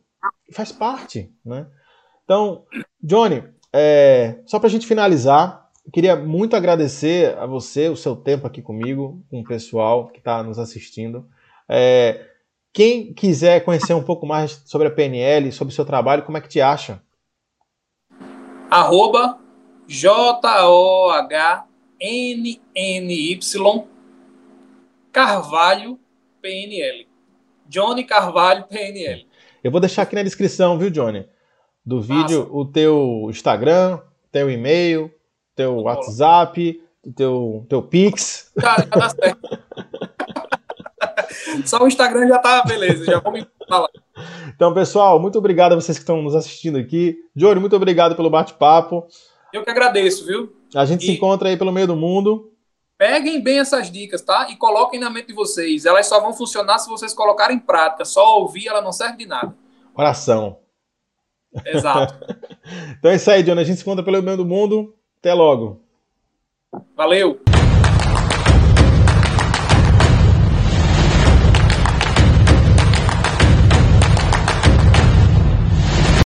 faz 0.53 0.71
parte, 0.71 1.33
né? 1.43 1.65
Então, 2.23 2.63
Johnny, 3.01 3.43
é, 3.73 4.39
só 4.45 4.59
para 4.59 4.67
a 4.67 4.71
gente 4.71 4.85
finalizar, 4.85 5.69
queria 5.91 6.15
muito 6.15 6.55
agradecer 6.55 7.37
a 7.37 7.45
você, 7.45 7.89
o 7.89 7.95
seu 7.95 8.15
tempo 8.15 8.45
aqui 8.45 8.61
comigo, 8.61 9.23
com 9.29 9.41
o 9.41 9.43
pessoal 9.43 10.07
que 10.09 10.19
está 10.19 10.43
nos 10.43 10.59
assistindo. 10.59 11.27
É, 11.67 12.27
quem 12.71 13.13
quiser 13.13 13.65
conhecer 13.65 13.93
um 13.93 14.03
pouco 14.03 14.25
mais 14.25 14.61
sobre 14.65 14.87
a 14.87 14.91
PNL, 14.91 15.51
sobre 15.51 15.71
o 15.73 15.75
seu 15.75 15.83
trabalho, 15.83 16.23
como 16.23 16.37
é 16.37 16.41
que 16.41 16.47
te 16.47 16.61
acha? 16.61 17.01
Arroba 18.69 19.39
J-O-H-N-N-Y 22.01 23.39
Carvalho 25.11 25.99
PNL. 26.41 27.07
Johnny 27.67 28.03
Carvalho 28.03 28.65
PNL. 28.67 29.27
Eu 29.63 29.69
vou 29.69 29.79
deixar 29.79 30.01
aqui 30.01 30.15
na 30.15 30.23
descrição, 30.23 30.79
viu, 30.79 30.89
Johnny? 30.89 31.27
Do 31.85 32.01
vídeo 32.01 32.49
o 32.51 32.65
teu 32.65 33.27
Instagram, 33.29 33.99
teu 34.31 34.49
e-mail, 34.49 35.11
teu 35.55 35.75
WhatsApp, 35.75 36.81
teu, 37.15 37.65
teu 37.69 37.83
Pix. 37.83 38.51
Já, 38.57 38.77
já 38.77 38.85
dá 38.85 39.09
certo. 39.09 39.59
Só 41.65 41.83
o 41.83 41.87
Instagram 41.87 42.27
já 42.27 42.39
tá 42.39 42.63
beleza, 42.63 43.05
já 43.05 43.19
vou 43.19 43.31
me 43.31 43.45
falar. 43.67 43.89
Então, 44.55 44.73
pessoal, 44.73 45.19
muito 45.19 45.37
obrigado 45.37 45.73
a 45.73 45.75
vocês 45.75 45.97
que 45.97 46.03
estão 46.03 46.21
nos 46.21 46.35
assistindo 46.35 46.77
aqui. 46.77 47.17
Johnny, 47.35 47.59
muito 47.59 47.75
obrigado 47.75 48.15
pelo 48.15 48.29
bate-papo. 48.29 49.05
Eu 49.53 49.63
que 49.63 49.69
agradeço, 49.69 50.25
viu? 50.25 50.60
A 50.75 50.85
gente 50.85 51.03
e... 51.03 51.05
se 51.07 51.11
encontra 51.13 51.49
aí 51.49 51.57
pelo 51.57 51.71
meio 51.71 51.87
do 51.87 51.95
mundo. 51.95 52.51
Peguem 52.97 53.41
bem 53.41 53.59
essas 53.59 53.91
dicas, 53.91 54.21
tá? 54.21 54.49
E 54.51 54.55
coloquem 54.55 54.99
na 54.99 55.09
mente 55.09 55.27
de 55.27 55.33
vocês. 55.33 55.85
Elas 55.85 56.07
só 56.07 56.21
vão 56.21 56.33
funcionar 56.33 56.77
se 56.77 56.89
vocês 56.89 57.13
colocarem 57.13 57.57
em 57.57 57.59
prática. 57.59 58.05
Só 58.05 58.39
ouvir, 58.39 58.67
ela 58.67 58.81
não 58.81 58.91
serve 58.91 59.17
de 59.17 59.25
nada. 59.25 59.55
Oração. 59.95 60.59
Exato. 61.65 62.13
então 62.97 63.11
é 63.11 63.15
isso 63.15 63.31
aí, 63.31 63.41
Johnny. 63.41 63.61
A 63.61 63.63
gente 63.63 63.77
se 63.77 63.81
encontra 63.81 64.03
pelo 64.05 64.21
meio 64.21 64.37
do 64.37 64.45
mundo. 64.45 64.95
Até 65.19 65.33
logo. 65.33 65.81
Valeu! 66.95 67.41